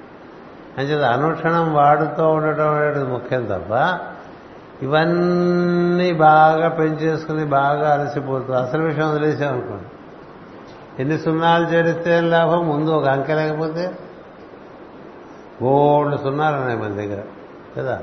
అంచేది 0.81 1.07
అనుక్షణం 1.07 1.75
వాడుతూ 1.75 2.29
ఉండటం 2.29 2.75
అనేది 2.75 3.05
ముఖ్యం 3.05 3.45
తప్ప 3.45 3.99
ఇవన్నీ 4.83 6.13
బాగా 6.13 6.69
పెంచేసుకుని 6.69 7.45
బాగా 7.45 7.95
అలసిపోతూ 7.95 8.53
అసలు 8.53 8.83
విషయం 8.83 9.11
వదిలేసామనుకోండి 9.11 9.85
ఎన్ని 11.03 11.19
సున్నాలు 11.19 11.67
చేరిస్తే 11.67 12.21
లాభం? 12.21 12.69
ముందు 12.69 12.91
ఒక 12.91 13.07
అంకె 13.07 13.35
లేకపోతే 13.35 13.93
గోల్డ్ 15.65 16.21
సున్నాలు 16.21 16.57
ఉన్నాయి 16.57 16.79
మన 16.79 16.89
దగ్గర 16.89 17.23
కదా? 17.79 18.03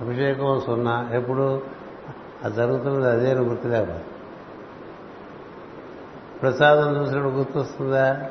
అభిషేకం 0.00 0.62
సున్నా 0.66 1.08
ఎప్పుడు? 1.12 1.60
అది 2.44 2.56
జరుగుతున్నది 2.56 3.10
అదే 3.10 3.34
గుర్తులేకపోతే. 3.34 4.04
ప్రసాదం 6.42 7.00
చూసినప్పుడు 7.00 7.32
గుర్తొస్తుందా? 7.32 8.26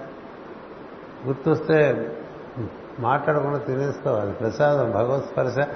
గుర్తొస్తే 1.27 2.11
మాట్లాడకుండా 2.99 3.57
తినేసుకోవాలి 3.57 4.31
ప్రసాదం. 4.31 4.91
భగవత్ 4.91 5.25
స్పర్శ 5.25 5.67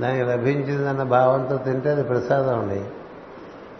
దానికి 0.00 0.24
లభించిందన్న 0.24 1.02
భావంతో 1.02 1.56
తింటే 1.56 1.90
అది 1.90 2.02
ప్రసాదం 2.02 2.58
అండి. 2.58 2.84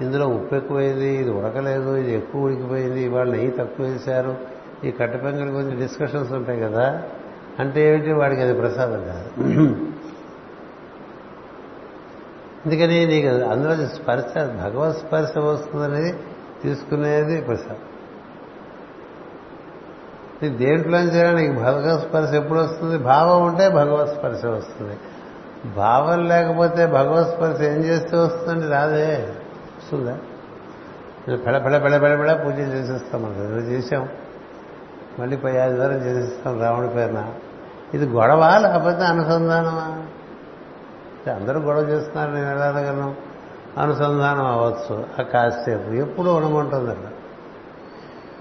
ఇందులో 0.05 0.27
ఉప్పు 0.27 0.55
ఎక్కువైంది 0.55 1.09
ఇది 1.09 1.31
ఉడకలేదు 1.31 1.97
ఇది 1.97 2.15
ఎక్కువ 2.15 2.43
ఉడికిపోయింది 2.43 3.03
ఇవాళ 3.03 3.31
నెయ్యి 3.31 3.51
తక్కువ 3.51 3.87
వేశారు. 3.87 4.37
ఈ 4.85 4.91
కట్టపెంగల 4.91 5.55
గురించి 5.55 5.77
డిస్కషన్స్ 5.77 6.33
ఉంటాయి 6.33 6.61
కదా. 6.61 7.03
అంటే 7.59 7.89
ఏమిటి? 7.89 8.12
వాడికి 8.12 8.43
అది 8.43 8.61
ప్రసాదం 8.61 9.05
కాదు. 9.05 9.47
అందుకని 12.66 13.07
నీకు 13.07 13.28
అందులో 13.28 13.87
స్పర్శ 13.87 14.39
భగవత్ 14.39 14.99
స్పర్శ 14.99 15.39
వస్తుందనేది 15.39 16.12
తీసుకునేది 16.62 17.43
ప్రసాదం. 17.43 17.95
నీ 20.43 20.49
దేంట్లో 20.49 20.99
చేయాలి? 20.99 21.49
నీకు 21.49 21.61
భగవత్ 21.61 22.09
స్పర్శ 22.09 22.35
ఎప్పుడు 22.35 22.59
వస్తుంది? 22.59 22.99
భావం 22.99 23.47
ఉంటే 23.47 23.69
భగవత్ 23.69 24.11
స్పర్శ 24.11 24.45
వస్తుంది. 24.45 24.99
భావం 25.77 26.29
లేకపోతే 26.29 26.87
భగవత్ 26.87 27.29
స్పర్శ 27.29 27.61
ఏం 27.61 27.77
చేస్తే 27.77 28.17
వస్తుంది 28.17 28.67
రాదే. 28.69 29.29
వస్తుందా? 29.79 30.19
పెడ 31.37 31.65
పెడ 31.65 31.83
పెడ 31.83 32.03
పెడ 32.03 32.19
పెడ 32.19 32.45
పూజలు 32.45 32.61
చేసేస్తాం 32.61 33.23
మనం. 33.23 33.59
చేసాం 33.59 34.09
మళ్ళీ 35.19 35.37
పై 35.37 35.59
ఆదివారం 35.59 35.97
చేసేస్తాం 35.97 36.63
రావణి 36.63 36.89
పేరున. 36.89 37.29
ఇది 37.95 38.07
గొడవ 38.07 38.59
లేకపోతే 38.59 39.05
అనుసంధానమా? 39.05 40.03
అందరూ 41.35 41.61
గొడవ 41.61 41.81
చేస్తున్నారు 41.81 42.31
నేను 42.31 42.51
ఎలా 42.51 42.67
అనగలను? 42.67 43.15
అనుసంధానం 43.79 44.47
అవ్వచ్చు. 44.47 45.05
ఆ 45.21 45.23
కాసేపు. 45.23 45.91
ఎప్పుడు 45.91 46.31
ఉండమంటుంది 46.31 46.91
అట్లా 46.91 47.11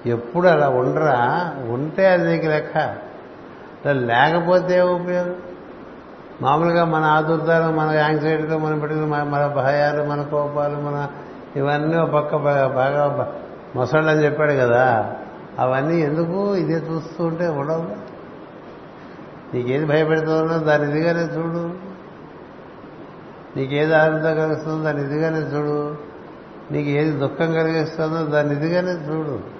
ఎప్పుడు 0.05 0.47
అలా 0.47 0.69
ఉండరా? 0.69 1.53
ఉంటే 1.69 2.07
అది 2.07 2.31
నీకు 2.31 2.45
లెక్క. 2.45 2.95
లేకపోతే 3.87 4.81
ఉపయోగం? 4.81 5.35
మామూలుగా 6.41 6.85
మన 6.85 7.03
ఆదుర్దాలు 7.03 7.73
మన 7.73 7.91
యాంగ్జైటీలో 7.91 8.57
మనం 8.57 8.79
పెట్టిన 8.79 9.05
మన 9.05 9.47
భయాలు 9.47 10.03
మన 10.03 10.21
కోపాలు 10.21 10.75
మన 10.75 11.07
ఇవన్నీ 11.55 11.97
ఒక 11.97 12.09
పక్క 12.09 12.35
బాగా 12.35 13.33
మొసళ్ళు 13.75 14.11
అని 14.11 14.23
చెప్పాడు 14.23 14.51
కదా. 14.51 15.13
అవన్నీ 15.59 16.01
ఎందుకు 16.01 16.55
ఇదే 16.55 16.73
చూస్తూ 16.73 17.23
ఉంటే 17.23 17.47
ఉండవు? 17.47 18.15
నీకేది 19.55 19.85
భయపెడుతుందో 19.85 20.57
దాని 20.57 20.89
ఇదిగానే 20.89 21.21
చూడు. 21.21 21.73
నీకేది 23.57 23.93
ఆనందం 23.93 24.35
కలిగిస్తుందో 24.35 24.83
దాని 24.83 25.01
ఇదిగానే 25.01 25.39
చూడు. 25.39 25.97
నీకు 26.71 26.89
ఏది 26.89 27.11
దుఃఖం 27.11 27.53
కలిగిస్తుందో 27.53 28.23
దాన్ని 28.23 28.55
ఇదిగానే 28.55 28.91
చూడు. 28.91 29.54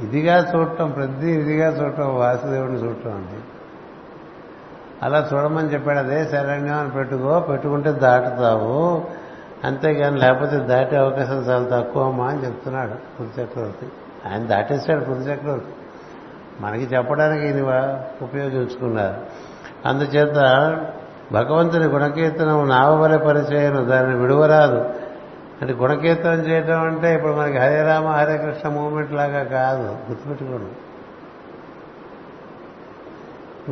ఇదిగా 0.00 0.52
చూడటం 0.54 0.90
ప్రతి 0.90 1.30
ఇదిగా 1.30 1.84
చూడటం 1.84 2.16
వాసుదేవుడిని 2.16 2.78
చూడటం 2.78 3.10
అండి. 3.12 3.40
అలా 5.02 5.28
చూడమని 5.34 5.68
చెప్పాడు 5.68 5.98
అదే 5.98 6.24
శరణ్యం 6.24 6.78
అని 6.78 6.90
పెట్టుకో 6.90 7.40
పెట్టుకుంటే 7.40 7.92
దాటుతావు. 7.92 9.04
అంతేగాని 9.64 10.18
లేకపోతే 10.18 10.56
దాటే 10.56 10.96
అవకాశం 10.96 11.36
చాలా 11.36 11.80
తక్కువ 11.80 12.02
అమ్మా 12.02 12.26
అని 12.26 12.46
చెప్తున్నాడు 12.46 12.90
పురి 12.90 13.42
చక్రవర్తి. 13.42 13.86
ఆయన 14.30 14.46
దాటేశాడు 14.46 15.04
పురి 15.04 15.18
చక్రవర్తి. 15.18 15.72
మనకి 16.60 16.84
చెప్పడానికి 16.84 17.46
ఇది 17.46 17.62
ఉపయోగించుకున్నారు. 18.22 19.16
అందుచేత 19.88 20.36
భగవంతుని 21.32 21.84
గుణకీర్తనం 21.84 22.68
నావవలె 22.68 23.18
పరిచయం 23.18 23.90
దానిని 23.90 24.18
విడువరాదు. 24.18 24.90
అంటే 25.60 25.72
గుణకీర్తనం 25.72 26.40
చేయటం 26.40 26.80
అంటే 26.82 27.14
ఇప్పుడు 27.14 27.32
మనకి 27.32 27.58
హరే 27.58 27.82
రామ 27.82 28.06
హరే 28.08 28.36
కృష్ణ 28.36 28.68
మూమెంట్ 28.68 29.12
లాగా 29.12 29.44
కాదు 29.52 29.88
గుర్తుపెట్టుకోండి. 30.06 30.70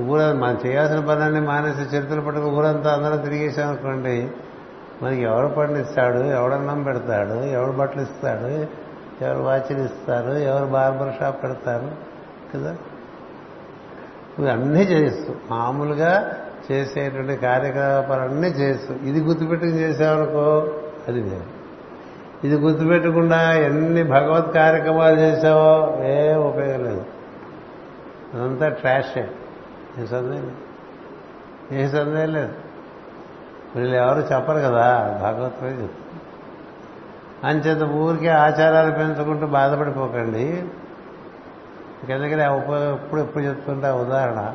ఊర 0.08 0.32
మనం 0.32 0.58
చేయాల్సిన 0.66 1.00
పనులన్నీ 1.00 1.40
మానేసి 1.40 1.96
చరిత్రలు 1.96 2.20
పట్టుకు 2.20 2.48
ఊరంతా 2.48 2.92
అందరం 2.92 3.18
తిరిగేసామనుకోండి 3.18 4.16
మనకి 5.02 5.22
ఎవడు 5.22 5.48
పండిస్తాడు 5.48 6.20
ఎవడన్నం 6.32 6.82
పెడతాడు 6.82 7.44
ఎవడు 7.52 7.72
బట్టలు 7.72 8.02
ఇస్తాడు 8.02 8.50
ఎవరు 9.24 9.42
వాచ్లు 9.42 9.82
ఇస్తారు 9.82 10.32
ఎవరు 10.42 10.66
బార్బర్ 10.66 11.12
షాప్ 11.18 11.42
పెడతారు 11.42 11.88
కదా? 12.52 12.72
ఇవి 14.38 14.50
అన్నీ 14.50 14.82
చేస్తూ 14.84 15.32
మామూలుగా 15.50 16.12
చేసేటువంటి 16.66 17.36
కార్యకలాపాలన్నీ 17.36 18.48
చేస్తూ 18.60 18.94
ఇది 19.02 19.20
గుర్తుపెట్టుకుని 19.20 19.80
చేసామనుకో 19.80 20.44
అది 21.08 21.20
లేదు 21.22 21.48
ఇది 22.44 22.56
గుర్తుపెట్టకుండా 22.56 23.52
ఎన్ని 23.52 24.02
భగవత్ 24.02 24.54
కార్యక్రమాలు 24.54 25.16
చేసావో 25.16 25.98
ఏ 26.04 26.34
ఉపయోగం 26.34 26.84
లేదు. 26.84 27.04
అదంతా 28.34 28.68
ట్రాషే 28.68 29.30
ఏ. 29.98 30.06
సందేహం 30.06 30.54
ఏ 31.72 31.86
సందేహం 31.86 32.32
లేదు. 32.32 32.52
వీళ్ళు 33.76 33.96
ఎవరు 33.96 34.34
చెప్పరు 34.34 34.58
కదా 34.58 35.18
భాగవతమే 35.22 35.70
చెప్తారు. 35.70 36.08
అంచేత 37.46 37.82
ఊరికే 37.82 38.28
ఆచారాలు 38.28 38.90
పెంచుకుంటూ 38.90 39.46
బాధపడిపోకండి. 39.46 40.64
ఎందుకంటే 42.08 42.46
ఉప 42.46 42.70
ఎప్పుడు 42.70 43.20
ఎప్పుడు 43.20 43.44
చెప్తుంటే 43.44 43.90
ఉదాహరణ 43.90 44.54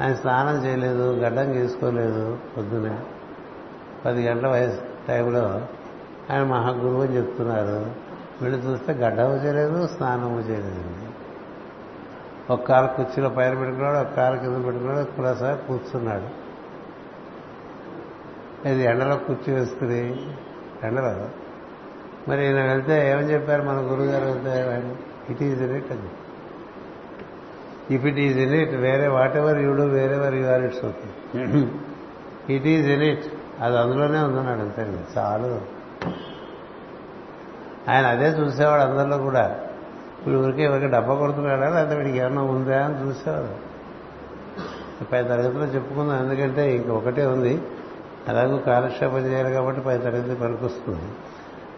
ఆయన 0.00 0.14
స్నానం 0.14 0.66
చేయలేదు 0.66 1.14
గడ్డం 1.14 1.52
గీసుకోలేదు 1.52 2.38
పొద్దునే 2.56 2.96
పది 4.06 4.28
గంటల 4.28 4.46
వయసు 4.46 4.80
టైంలో 5.08 5.60
ఆయన 6.30 6.42
మహాగురువు 6.42 7.02
అని 7.02 7.16
చెప్తున్నారు. 7.16 8.02
వీళ్ళు 8.42 8.58
చూస్తే 8.58 8.92
గడ్డము 8.92 9.34
చేయలేదు 9.34 9.86
స్నానము 9.86 10.40
చేయలేదండి 10.40 11.08
ఒక 12.52 12.60
కాలు 12.62 12.86
కుర్చీలో 12.86 13.28
పైన 13.28 13.54
పెట్టుకున్నాడు 13.54 13.98
ఒక 13.98 14.14
కాలు 14.14 14.36
కింద 14.36 14.64
పెట్టుకున్నాడు 14.64 15.04
కులాసా 15.04 15.54
కూర్చున్నాడు. 15.54 16.42
ఇది 18.68 18.82
ఎండలో 18.82 19.16
కుర్చీ 19.16 19.52
వేసుకుని 19.52 20.26
ఎండలో? 20.84 21.28
మరి 22.28 22.46
ఈయన 22.46 22.62
వెళ్తే 22.62 23.10
ఏమని 23.10 23.30
చెప్పారు 23.30 23.62
మన 23.62 23.76
గురుగారు? 23.76 24.24
వెళ్తే 24.24 24.92
ఇట్ 25.30 25.42
ఈజ్ 25.42 25.62
ఇన్ 25.62 25.76
ఇట్ 25.76 25.92
అని 25.92 26.10
if 27.94 28.04
it 28.06 28.18
is 28.18 28.38
in 28.38 28.52
it 28.52 28.74
వేరే 28.74 29.08
వాట్ 29.08 29.36
ఎవర్ 29.36 29.58
యూడు 29.58 29.82
వేరే 29.82 30.14
ever 30.14 30.34
you 30.34 30.46
are 30.46 30.62
it's 30.62 30.84
okay 30.84 31.08
it 32.54 32.66
is 32.66 32.88
in 32.88 33.02
it 33.02 33.24
అది 33.62 33.78
అందులోనే 33.78 34.18
ఉందన్నాడు 34.18 34.60
అంతే. 34.60 35.04
చాలు. 35.18 35.81
ఆయన 37.90 38.06
అదే 38.06 38.28
చూసేవాడు 38.28 38.82
అందరిలో 38.82 39.18
కూడా. 39.18 39.54
ఇప్పుడు 40.18 40.34
ఊరికే 40.34 40.62
ఎవరికి 40.62 40.86
డబ్బా 40.86 41.14
కొడుతున్నాడా? 41.14 41.68
లేకపోతే 41.68 41.96
వీడికి 41.96 42.18
ఏమన్నా 42.18 42.42
ఉందా 42.42 42.84
అని 42.84 43.08
చూసేవాడు. 43.08 43.72
పై 45.04 45.22
తరగతిలో 45.22 45.64
చెప్పుకుందాం 45.64 46.18
ఎందుకంటే 46.18 46.76
ఇంకొకటే 46.76 47.26
ఉంది. 47.26 47.62
అలాగూ 48.28 48.56
కాలక్షేపం 48.56 49.18
చేయాలి 49.18 49.52
కాబట్టి 49.52 49.80
పై 49.80 49.98
తరగతి 49.98 50.34
పనికొస్తుంది. 50.34 51.02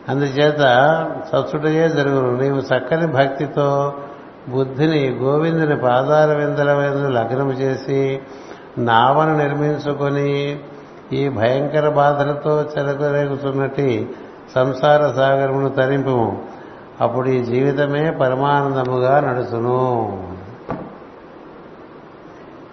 అందుచేత 0.09 0.63
సత్సుటయే 1.33 1.89
జరుగును. 1.89 2.37
నీవు 2.43 2.59
చక్కని 2.59 3.07
భక్తితో 3.07 3.95
బుద్ధిని 4.49 5.11
గోవిందుని 5.11 5.77
పాదాల 5.77 6.37
విందల 6.37 6.75
మీద 6.75 7.07
లగ్నం 7.07 7.53
చేసి 7.53 8.21
నావను 8.79 9.37
నిర్మించుకొని 9.37 10.61
ఈ 11.13 11.29
భయంకర 11.29 11.89
బాధలతో 11.89 12.63
చెలకరేగుతున్నట్టు 12.63 14.07
సంసార 14.53 15.13
సాగరమును 15.13 15.69
తరింపు. 15.69 16.33
అప్పుడు 17.01 17.29
ఈ 17.29 17.45
జీవితమే 17.45 18.11
పరమానందముగా 18.11 19.21
నడుచును. 19.21 20.09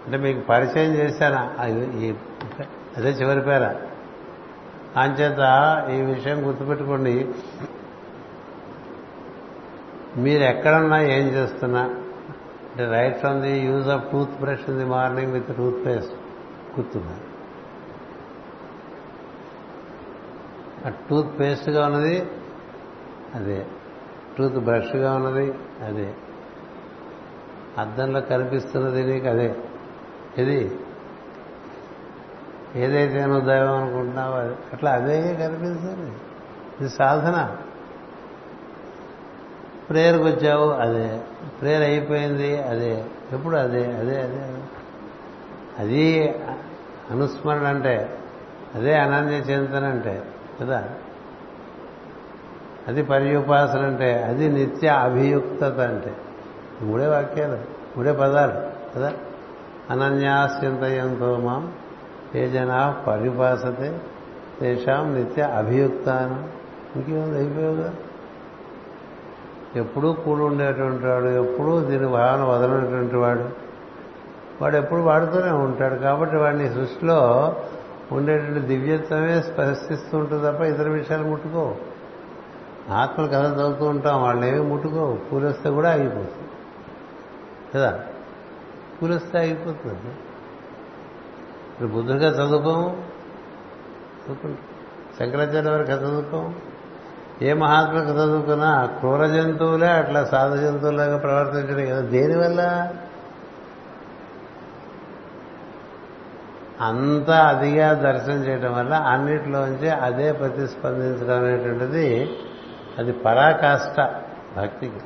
అంటే 0.05 0.17
మీకు 0.17 0.39
పరిచయం 0.39 0.93
చేశాను? 0.93 1.61
అదే 2.97 3.09
చివరి 3.09 3.41
పేర. 3.41 3.75
అంచేత 4.97 5.39
ఈ 5.91 6.01
విషయం 6.01 6.47
గుర్తుపెట్టుకోండి. 6.47 7.29
మీరు 10.17 10.43
ఎక్కడన్నా 10.43 11.01
ఏం 11.01 11.27
చేస్తున్నా? 11.27 11.81
అంటే 11.81 12.85
right 12.85 13.19
from 13.19 13.41
the 13.41 13.59
use 13.59 13.87
of 13.87 14.11
toothbrush 14.41 14.69
in 14.69 14.77
the 14.77 14.85
morning 14.85 15.33
with 15.33 15.57
toothpaste 15.85 16.13
గుర్తున్నారు 16.79 17.31
ఆ 20.69 20.70
టూత్ 20.89 21.39
పేస్ట్గా 21.39 21.85
ఉన్నది 21.85 22.29
అదే. 23.35 23.65
టూత్ 24.37 24.55
బ్రష్గా 24.55 25.13
ఉన్నది 25.13 25.53
అదే. 25.85 26.13
అద్దంలో 27.77 28.21
కనిపిస్తున్నది 28.21 29.13
నీకు 29.13 29.27
అదే. 29.27 29.55
ఇది 30.37 30.79
ఏదైతే 32.75 33.25
నువ్వు 33.25 33.45
దైవం 33.49 33.83
అనుకుంటున్నావో 33.83 34.35
అది. 34.35 34.55
అట్లా 34.73 34.91
అదే 34.91 35.35
కనిపిస్తుంది. 35.35 36.11
ఇది 36.81 36.89
సాధన. 36.89 37.57
ప్రేయర్కి 39.89 40.23
వచ్చావు 40.23 40.69
అదే. 40.69 41.21
ప్రేయర్ 41.61 41.83
అయిపోయింది 41.83 42.63
అదే. 42.63 43.05
ఎప్పుడు 43.31 43.55
అదే 43.55 43.85
అదే 43.85 44.21
అదే. 44.21 44.57
అది 45.79 46.35
అనుస్మరణ 47.11 47.67
అంటే 47.67 48.19
అదే 48.75 48.95
అనన్య 48.95 49.35
చింతన 49.35 49.83
అంటే. 49.83 50.23
కదా? 50.61 50.89
అది 52.87 53.03
పర్యుపాసన 53.03 53.79
అంటే 53.79 54.23
అది 54.23 54.49
నిత్య 54.49 54.87
అభియుక్తత 54.87 55.79
అంటే. 55.79 56.15
మూడే 56.81 57.07
వాక్యాలు 57.07 57.57
మూడే 57.97 58.11
పదాలు 58.11 58.53
కదా? 58.95 59.13
అనన్యాశ్చింతయంతో 59.89 61.37
మాం 61.37 61.73
ఏ 62.35 62.49
జనా 62.49 63.03
పర్యుపాసతే 63.07 64.01
తేషాం 64.59 65.15
నిత్య 65.15 65.41
అభియుక్తానం. 65.41 66.49
ఇంకేముంది? 66.95 67.37
అయిపోయావుగా 67.37 67.93
ఎప్పుడూ 69.75 70.13
కూడి 70.13 70.41
ఉండేటువంటి 70.41 71.05
వాడు 71.05 71.25
ఎప్పుడూ 71.25 71.79
దీని 71.79 72.07
భావన 72.07 72.43
వదలనటువంటి 72.43 73.15
వాడు. 73.15 73.49
వాడు 74.61 74.77
ఎప్పుడు 74.77 74.99
వాడుతూనే 74.99 75.51
ఉంటాడు. 75.51 75.95
కాబట్టి 75.95 76.35
వాడిని 76.35 76.69
సృష్టిలో 76.69 77.55
ఉండేటువంటి 78.11 78.59
దివ్యత్వమే 78.59 79.41
స్పర్శిస్తూ 79.41 80.17
ఉంటుంది 80.17 80.51
తప్ప 80.51 80.61
ఇతర 80.61 80.89
విషయాలు 80.89 81.23
ముట్టుకో. 81.23 81.75
ఆత్మలు 82.89 83.27
కథ 83.27 83.53
చదువుతూ 83.53 83.85
ఉంటాం 83.85 84.21
వాళ్ళు 84.21 84.45
ఏమి 84.45 84.61
ముట్టుకో. 84.61 85.17
పూలొస్తే 85.31 85.69
కూడా 85.69 85.91
ఆగిపోతుంది. 85.91 86.49
కదా? 87.75 87.99
పూలొస్తే 89.01 89.39
ఆగిపోతుంది. 89.39 89.93
ఇప్పుడు 91.73 91.87
బుద్ధుడిగా 91.87 92.29
చదువుకోము? 92.29 93.03
చదువుకుంటాం 94.25 94.57
శంకరాచార్య 95.19 95.69
వారికి 95.69 95.91
చదువుకోం 95.91 96.55
ఏ 97.41 97.53
మహాత్మకు 97.53 98.09
చదువుకున్నా 98.09 98.85
క్రూర 98.85 99.27
జంతువులే 99.27 99.87
అట్లా 99.87 100.25
సాధు 100.25 100.57
జంతువులాగా 100.57 101.17
ప్రవర్తించడం 101.17 101.85
కదా. 101.85 102.01
దేనివల్ల? 102.01 102.93
అంతా 106.81 107.37
అదిగా 107.47 107.93
దర్శనం 107.93 108.35
చేయడం 108.35 108.73
వల్ల 108.73 108.93
అన్నిటిలోంచి 108.93 109.89
అదే 109.89 110.31
ప్రతిస్పందించడం 110.31 111.45
అనేటువంటిది 111.45 112.37
అది 112.97 113.11
పరాకాష్ట 113.11 113.99
భక్తికి. 114.57 115.01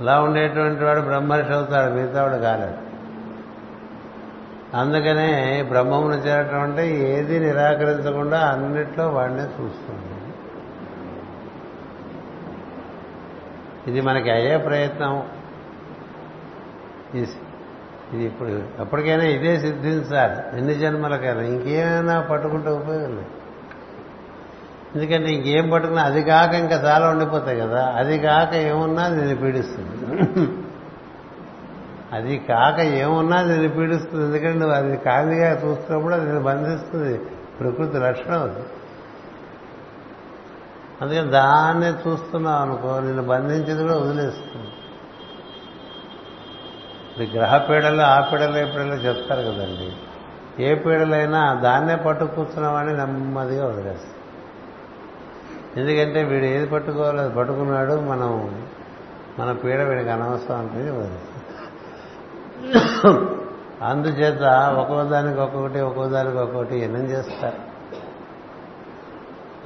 అలా 0.00 0.20
ఉండేటువంటి 0.20 0.84
వాడు 0.84 1.00
బ్రహ్మర్షి 1.00 1.52
అవుతాడు 1.52 1.94
మిగతా 1.94 2.22
వాడు 2.22 2.36
కాలేడు 2.36 2.92
అందుకనే 4.76 5.62
బ్రహ్మమును 5.62 6.14
చేరటం 6.14 6.60
అంటే 6.60 6.84
ఏది 6.96 7.40
నిరాకరించకుండా 7.40 8.38
అన్నిట్లో 8.38 9.08
వాడినే 9.08 9.42
చూస్తుంది. 9.42 10.08
ఇది 13.86 14.00
మనకి 14.00 14.30
అయ్యే 14.30 14.56
ప్రయత్నం. 14.56 15.22
ఇది 18.12 18.24
ఇప్పుడు 18.24 18.48
ఎప్పటికైనా 18.80 19.24
ఇదే 19.24 19.60
సిద్ధించాలి 19.60 20.58
ఎన్ని 20.58 20.74
జన్మలకైనా. 20.74 21.42
ఇంకేమైనా 21.42 22.20
పట్టుకుంటే 22.20 22.70
ఉపయోగం 22.70 23.10
లేదు. 23.10 23.24
ఎందుకంటే 24.94 25.32
ఇంకేం 25.32 25.70
పట్టుకున్నా 25.70 26.04
అది 26.04 26.22
కాక 26.22 26.54
ఇంకా 26.54 26.76
చాలా 26.76 27.10
ఉండిపోతాయి 27.10 27.60
కదా. 27.60 27.92
అది 27.96 28.18
కాక 28.18 28.54
ఏమున్నా 28.54 29.08
నేను 29.08 29.36
పీడిస్తుంది. 29.36 30.46
అది 32.12 32.38
కాక 32.38 32.80
ఏమున్నా 32.80 33.42
నేను 33.42 33.68
పీడిస్తుంది. 33.68 34.24
ఎందుకంటే 34.24 34.58
నువ్వు 34.58 34.76
అది 34.76 34.96
కాదిగా 34.96 35.52
చూస్తున్నప్పుడు 35.52 36.14
అది 36.14 36.26
నేను 36.26 36.40
బంధిస్తుంది. 36.40 37.18
ప్రకృతి 37.60 37.98
లక్షణం 37.98 38.42
అది. 38.42 38.60
అందుకని 41.02 41.30
దాన్నే 41.30 41.88
చూస్తున్నావు 41.88 42.62
అనుకో 42.62 43.00
నేను 43.00 43.22
బంధించింది 43.22 43.82
కూడా 43.82 43.96
వదిలేస్తుంది. 43.96 44.68
ఇది 47.18 47.38
గ్రహ 47.38 47.58
పీడలు 47.58 48.00
ఆ 48.00 48.20
పీడలు 48.20 48.58
ఏ 48.58 48.64
పీడలు 48.64 48.94
చెప్తారు 48.94 49.40
కదండి. 49.40 49.88
ఏ 50.64 50.74
పీడలైనా 50.74 51.54
దాన్నే 51.54 51.96
పట్టు 51.96 52.24
కూర్చున్నామని 52.24 52.96
నెమ్మదిగా 52.96 53.66
వదిలేస్తాం. 53.66 54.16
ఎందుకంటే 55.76 56.24
వీడు 56.24 56.44
ఏది 56.44 56.66
పట్టుకోవాలో 56.66 57.22
అది 57.22 57.34
పట్టుకున్నాడు 57.34 57.94
మనం 58.00 58.30
మన 59.38 59.52
పీడ 59.52 59.82
వీడికి 59.82 60.10
అనవసరం 60.10 60.58
అనిపించి 60.58 60.90
వదిలేస్తాం. 60.90 61.38
అందుచేత 63.82 64.42
ఒక్కో 64.78 65.04
దానికి 65.04 65.40
ఒక్కొక్కటి 65.40 65.80
ఒక్కో 65.80 66.08
దానికి 66.08 66.38
ఒక్కొక్కటి 66.38 66.78
ఎన్నం 66.78 67.00
చేస్తారు. 67.00 67.60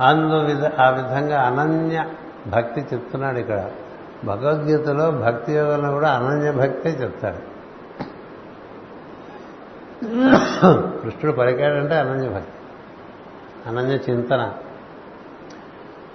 అందు 0.02 0.36
ఆ 0.80 0.88
విధంగా 0.90 1.42
అనన్య 1.42 2.04
భక్తి 2.46 2.80
చెప్తున్నాడు 2.80 3.38
ఇక్కడ. 3.38 3.70
భగవద్గీతలో 4.24 5.10
భక్తి 5.10 5.52
యోగంలో 5.52 5.90
కూడా 5.90 6.10
అనన్య 6.10 6.52
భక్తే 6.52 6.90
చెప్తాడు 6.90 7.56
కృష్ణుడు 11.02 11.36
పలికాడంటే 11.36 11.96
అనన్య 11.98 12.28
భక్తి 12.28 12.52
అనన్య 13.68 13.94
చింతన. 13.94 14.52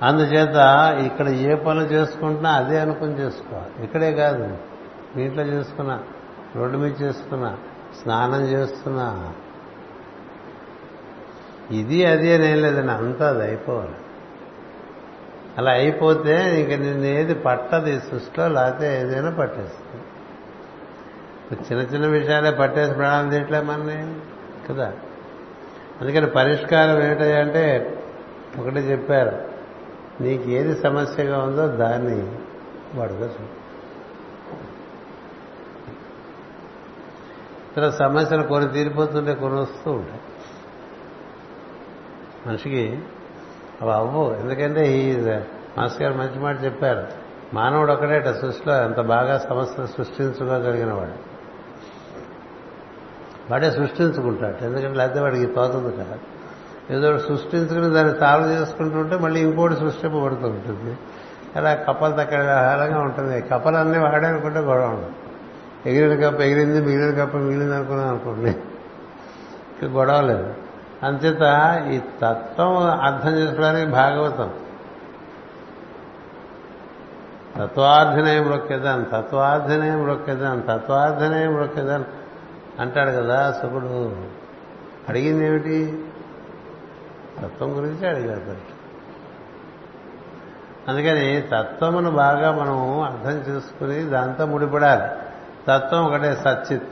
అందుచేత 0.04 0.58
ఇక్కడ 1.06 1.28
ఏ 1.28 1.56
పనులు 1.56 1.86
చేసుకుంటున్నా 1.86 2.52
అదే 2.52 2.80
అనుకుని 2.80 3.14
చేసుకోవాలి. 3.14 3.84
ఇక్కడే 3.84 4.14
కాదు 4.14 4.58
మీ 5.16 5.24
ఇంట్లో 5.24 5.44
చేసుకున్నా 5.44 6.00
రోడ్డు 6.56 6.78
మీద 6.78 7.02
చేసుకున్నా 7.02 7.58
స్నానం 8.02 8.42
చేస్తున్నా. 8.42 9.34
ఇది 11.72 12.06
అది 12.06 12.34
అని 12.34 12.52
ఏం 12.52 12.62
లేదని 12.62 12.92
అంతా 12.92 13.30
అది 13.30 13.44
అయిపోవాలి. 13.44 13.98
అలా 15.58 15.72
అయిపోతే 15.72 16.62
ఇంక 16.62 16.82
నిన్ను 16.82 17.06
ఏది 17.06 17.34
పట్టదు 17.34 18.00
సృష్టిలో 18.00 18.48
లేకపోతే 18.48 19.02
ఏదైనా 19.02 19.30
పట్టేస్తుంది. 19.30 20.04
చిన్న 21.56 21.96
చిన్న 21.96 22.08
విషయాలే 22.08 22.52
పట్టేసి 22.52 22.94
ప్రాణాలు 22.94 23.30
తీయట్లే 23.30 23.62
మనని 23.62 24.20
కదా? 24.68 24.94
అందుకని 26.02 26.28
పరిష్కారం 26.28 27.02
ఏంటంటే 27.04 27.98
ఒకటి 28.60 28.76
చెప్పారు 28.76 29.52
నీకు 30.24 30.50
ఏది 30.50 30.82
సమస్యగా 30.82 31.44
ఉందో 31.44 31.68
దాన్ని 31.68 32.38
వాడుగా 33.00 33.26
చూ 33.26 33.46
ఇతర 37.72 37.90
సమస్యలు 37.90 38.44
కొన్ని 38.44 38.74
తీరిపోతుంటే 38.74 39.34
కొన్ని 39.34 39.62
వస్తూ 39.62 39.92
ఉంటాయి. 39.92 40.22
మనిషికి 42.48 43.00
అవి 43.82 43.94
అవ్వు 43.94 44.36
ఎందుకంటే 44.40 44.94
ఈ 44.94 45.18
మాస్టర్ 45.78 46.04
గారు 46.04 46.14
మంచి 46.14 46.40
మాట 46.40 46.64
చెప్పారు. 46.64 47.08
మానవుడు 47.54 47.92
ఒకడేట 47.92 48.26
సృష్టిలో 48.26 48.84
ఎంత 48.84 49.00
బాగా 49.02 49.38
సమస్యలు 49.38 49.88
సృష్టించుకోగలిగిన 49.88 50.94
వాడు 50.94 51.32
వాడే 53.52 53.72
సృష్టించుకుంటాడు. 53.72 54.66
ఎందుకంటే 54.66 54.98
లేకపోతే 54.98 55.20
వాడికి 55.20 55.46
పోతుంది 55.46 55.98
కదా. 55.98 56.18
ఏదో 56.92 57.18
సృష్టించుకుని 57.18 57.94
దాన్ని 57.94 58.20
సాల్వ్ 58.20 58.52
చేసుకుంటుంటే 58.52 59.18
మళ్ళీ 59.18 59.42
ఇంకోటి 59.42 59.76
సృష్టింపబడుతూ 59.76 60.48
ఉంటుంది. 60.48 60.98
అలా 61.56 61.74
కప్పలు 61.74 62.12
తక్కడ 62.12 62.40
ఆహారంగా 62.40 63.00
ఉంటుంది. 63.00 63.42
కప్పలన్నీ 63.42 63.98
వాడే 63.98 64.28
అనుకుంటే 64.28 64.60
గొడవ 64.60 64.86
ఉండదు. 64.86 65.12
ఎగిరిన 65.86 66.30
కప్ప 66.30 66.42
ఎగిరింది 66.42 66.82
మిగిలిన 66.82 67.26
కప్ప 67.26 67.38
మిగిలింది 67.38 67.76
అనుకున్నాం 67.76 68.08
అనుకోండి. 68.08 68.58
గొడవ 69.86 70.22
లేదు. 70.22 70.54
అంచేత 71.04 71.42
ఈ 71.92 72.00
తత్వం 72.22 73.00
అర్థం 73.02 73.30
చేసుకోవడానికి 73.30 73.92
భాగవతం. 73.92 74.54
తత్వార్థనయం 77.58 78.52
రొక్కేదాన్ 78.52 79.06
తత్వార్థనయం 79.06 80.08
రొక్కేదాన్ 80.08 80.64
తత్వార్థనయం 80.64 81.58
రొక్కేదాన్ 81.58 82.04
అంటాడు 82.80 83.12
కదా 83.12 83.52
సుకుడు. 83.52 84.16
అడిగింది 85.10 85.46
ఏమిటి? 85.46 86.06
తత్వం 87.42 87.78
గురించి 87.78 88.08
అడిగాడు 88.08 88.82
అందుకని 90.88 91.42
తత్వమును 91.42 92.12
బాగా 92.12 92.52
మనం 92.52 93.02
అర్థం 93.02 93.54
చేసుకుని 93.54 94.04
దాంతో 94.04 94.46
ముడిపడాలి. 94.46 95.12
తత్వం 95.68 96.06
ఒకటే 96.06 96.36
సచ్చిత్. 96.36 96.84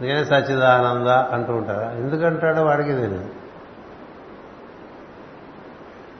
అందుకనే 0.00 0.24
సచిదానంద 0.24 1.08
అంటూ 1.08 1.52
ఉంటారు. 1.52 1.96
ఎందుకంటాడో 1.96 2.64
వాడికి 2.64 2.92
తెలియదు 2.92 3.28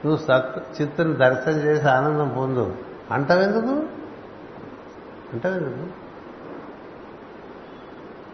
నువ్వు 0.05 0.17
సత్ 0.17 0.81
చిత్తుని 0.81 1.13
దర్శనం 1.13 1.53
చేసి 1.53 1.87
ఆనందం 1.87 2.33
పొందు. 2.37 2.75
అంటవెందుకు? 3.11 3.73
అంటవెందుకు? 5.33 6.01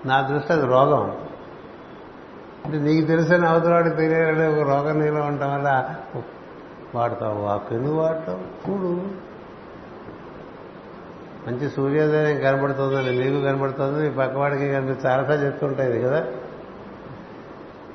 నా 0.07 0.21
దృష్టి 0.21 0.53
అది 0.53 0.65
రోగం. 0.65 1.17
అంటే 2.65 2.77
నీకు 2.77 3.07
తెలిసిన 3.07 3.45
అవతలవాడికి 3.45 3.95
తెలియాలంటే 3.95 4.47
ఒక 4.47 4.67
రోగం 4.67 4.99
నీలో 4.99 5.21
ఉండటం 5.21 5.53
వల్ల 5.53 5.95
వాడతావు 6.95 7.45
ఆ 7.45 7.57
పెను 7.57 7.93
వాడతావు 7.93 8.69
చూడు. 8.69 9.01
మంచి 11.47 11.69
సూర్యోదయం 11.69 12.39
కనబడుతుందని 12.39 13.17
మీకు 13.17 13.45
కనబడుతుంది 13.45 14.09
మీ 14.09 14.15
పక్కవాడికి 14.15 14.71
కనిపి 14.71 15.07
చాలాసార్లు 15.07 15.45
చెప్తుంటాయి 15.45 16.01
కదా. 16.01 16.27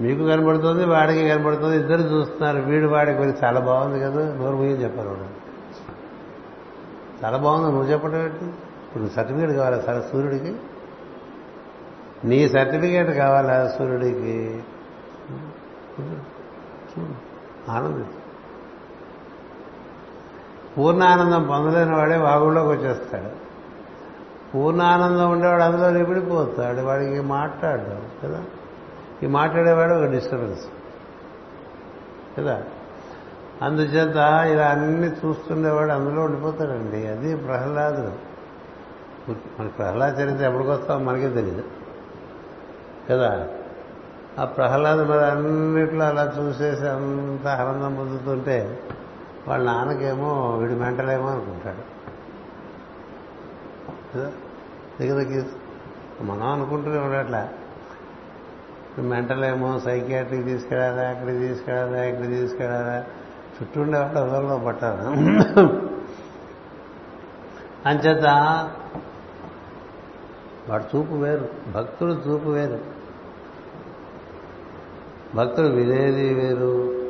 మీకు 0.01 0.23
కనబడుతుంది 0.27 0.85
వాడికి 0.85 1.29
కనబడుతుంది 1.29 1.77
ఇద్దరు 1.77 2.01
చూస్తున్నారు 2.01 2.59
వీడు 2.59 2.89
వాడికి 2.89 3.19
గురించి 3.19 3.37
చాలా 3.45 3.61
బాగుంది 3.61 4.01
కదా 4.01 4.35
నోరు 4.35 4.57
ముయ్యని 4.57 4.83
చెప్పారు 4.83 5.09
వాడు. 5.09 5.27
చాలా 7.25 7.39
బాగుంది 7.39 7.73
నువ్వు 7.73 7.93
చెప్పడం 7.93 8.19
ఏంటి? 8.25 8.45
ఇప్పుడు 8.87 9.07
సర్టిఫికేట్ 9.09 9.53
కావాలా 9.53 9.81
సార్ 9.81 10.03
సూర్యుడికి? 10.13 10.55
నీ 12.25 12.49
సర్టిఫికేట్ 12.49 13.11
కావాలా 13.11 13.75
సూర్యుడికి? 13.79 14.63
చూడు 16.91 17.15
పూర్ణానందం 20.79 21.47
పొందలేని 21.47 21.97
వాడే 21.97 22.17
వాగుల్లోకి 22.17 22.69
వచ్చేస్తాడు. 22.69 23.43
పూర్ణానందం 24.55 25.31
ఉండేవాడు 25.31 25.63
అందులో 25.63 25.91
నిపిడిపోతాడు 25.91 26.81
వాడికి 26.81 27.21
మాట్లాడడం 27.21 28.03
కదా? 28.23 28.45
ఈ 29.23 29.27
మాట్లాడేవాడు 29.27 29.95
ఒక 29.95 30.05
డిస్టర్బెన్స్ 30.05 30.61
కదా? 32.39 32.63
అందుచేత 33.63 34.17
ఇలా 34.53 34.67
అన్ని 34.67 35.09
చూస్తుండేవాడు 35.09 35.93
అందులో 35.93 36.23
ఉండిపోతాడండి. 36.23 37.07
అది 37.07 37.37
ప్రహ్లాదుడు 37.37 38.33
మన 39.31 39.67
ప్రహ్లాద 39.67 40.21
చరిత్ర 40.21 40.45
ఎప్పటికొస్తామో 40.45 41.05
మనకే 41.05 41.29
తెలియదు 41.29 41.65
కదా? 43.11 43.49
ఆ 44.39 44.45
ప్రహ్లాదు 44.45 45.05
మరి 45.05 45.25
అన్నిట్లో 45.25 46.05
అలా 46.05 46.33
చూసేసి 46.39 46.87
అంత 46.87 47.47
ఆనందం 47.49 47.95
పొందుతుంటే 47.95 48.79
వాళ్ళ 49.49 49.73
నాన్నకేమో 49.73 50.57
వీడి 50.57 50.75
మెంటలేమో 50.75 51.29
అనుకుంటాడు. 51.29 51.93
కదా 54.17 55.45
మనం 56.21 56.43
అనుకుంటూనే 56.43 56.99
ఉండట్లా. 56.99 57.49
మెంటలేమో 58.99 59.79
సైకియాట్రిక్ 59.79 60.45
తీసుకెళ్ళారా 60.45 61.09
అక్కడికి 61.09 61.39
తీసుకెళ్ళారా 61.39 62.05
ఇక్కడికి 62.05 62.35
తీసుకెళ్ళారా 62.35 63.05
చుట్టూ 63.63 63.81
ఉండేవాళ్ళు 63.81 64.19
ఎవరిలో 64.19 64.59
పట్టారు? 64.59 65.09
అంచేత 67.89 68.25
వాడు 70.69 70.97
చూపు 70.97 71.15
వేరు 71.15 71.49
భక్తుడు 71.75 72.13
చూపు 72.13 72.49
వేరు. 72.49 72.81
భక్తుడు 75.35 75.67
వినేది 75.67 76.35
వేరు. 76.35 77.02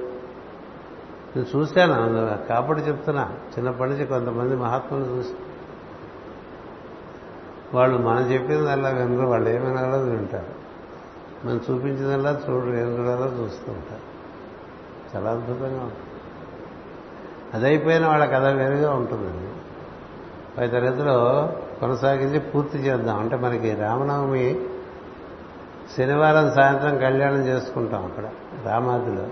నేను 1.37 1.59
చూశాను 1.59 2.49
కాబట్టి 2.49 2.85
చెప్తున్నా. 2.85 3.33
చిన్నప్పటి 3.59 3.91
నుంచి 3.91 4.07
కొంతమంది 4.07 4.57
మహాత్ములు 4.57 5.05
చూసి. 5.05 5.33
వాళ్ళు 7.75 7.99
మనం 7.99 8.33
చెప్పిందల్లా 8.33 8.89
వినరు 8.89 9.27
వాళ్ళు 9.27 9.51
ఏమనాలో 9.51 9.99
వింటారు. 9.99 10.63
మనం 11.47 11.57
చూపించిందల్లా 11.57 12.41
చూడు 12.51 12.65
ఏం 12.65 13.01
చూడాలో 13.01 13.27
చూస్తూ 13.27 13.73
ఉంటారు. 13.73 14.13
చాలా 15.17 15.31
అద్భుతంగా 15.31 15.83
ఉంటుంది. 15.83 15.97
అదైపోయిన 17.55 18.07
వాళ్ళ 18.07 18.25
కథ 18.25 18.45
వేరుగా 18.45 18.91
ఉంటుందండి. 18.91 19.53
పై 20.59 20.69
తరగతిలో 20.69 21.53
కొనసాగించి 21.81 22.41
పూర్తి 22.41 22.79
చేద్దాం. 22.79 23.19
అంటే 23.19 23.37
మనకి 23.37 23.75
రామనవమి 23.75 24.61
శనివారం 25.97 26.53
సాయంత్రం 26.53 26.99
కళ్యాణం 26.99 27.47
చేసుకుంటాం 27.47 28.05
అక్కడ 28.05 28.25
రామాదిలో. 28.67 29.27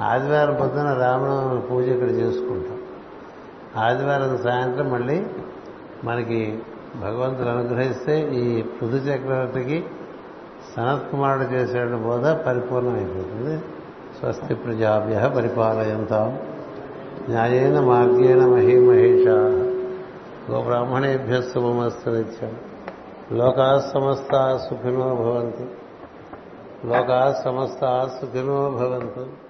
ఆదివారం 0.00 0.54
పొద్దున 0.54 0.92
రామనవమి 0.92 1.60
పూజ 1.60 1.84
ఇక్కడ 1.84 2.08
చేసుకుంటాం. 2.08 2.78
ఆదివారం 3.84 4.38
సాయంత్రం 4.44 4.90
మళ్ళీ 4.90 5.26
మనకి 6.04 6.58
భగవంతుడు 7.02 7.48
అనుగ్రహిస్తే 7.48 8.30
ఈ 8.32 8.62
పృథు 8.62 8.96
చక్రవర్తికి 8.96 9.84
సనత్ 10.76 11.10
కుమారుడు 11.10 11.44
చేసే 11.44 11.84
బోధ 11.84 12.26
పరిపూర్ణమైపోతుంది. 12.26 13.58
స్వస్తి 14.20 14.54
ప్రజాభ్య 14.54 15.32
పరిపాలయంతాం. 15.36 16.38
న్యాయేన 17.28 17.80
మార్గేణ 17.80 18.46
మహీమహేష. 18.46 19.28
గోబ్రాహ్మణేభ్య 20.50 21.42
శుభమస్తు 21.42 22.10
నిత్యం 22.10 22.52
లోకా 23.32 23.90
సమస్త 23.94 24.56
సుఖినో 24.70 25.14
భవంతు. 25.14 25.66
లోకా 26.86 27.42
సమస్త 27.44 28.10
సుఖినో 28.20 28.70
భవంతు. 28.70 29.49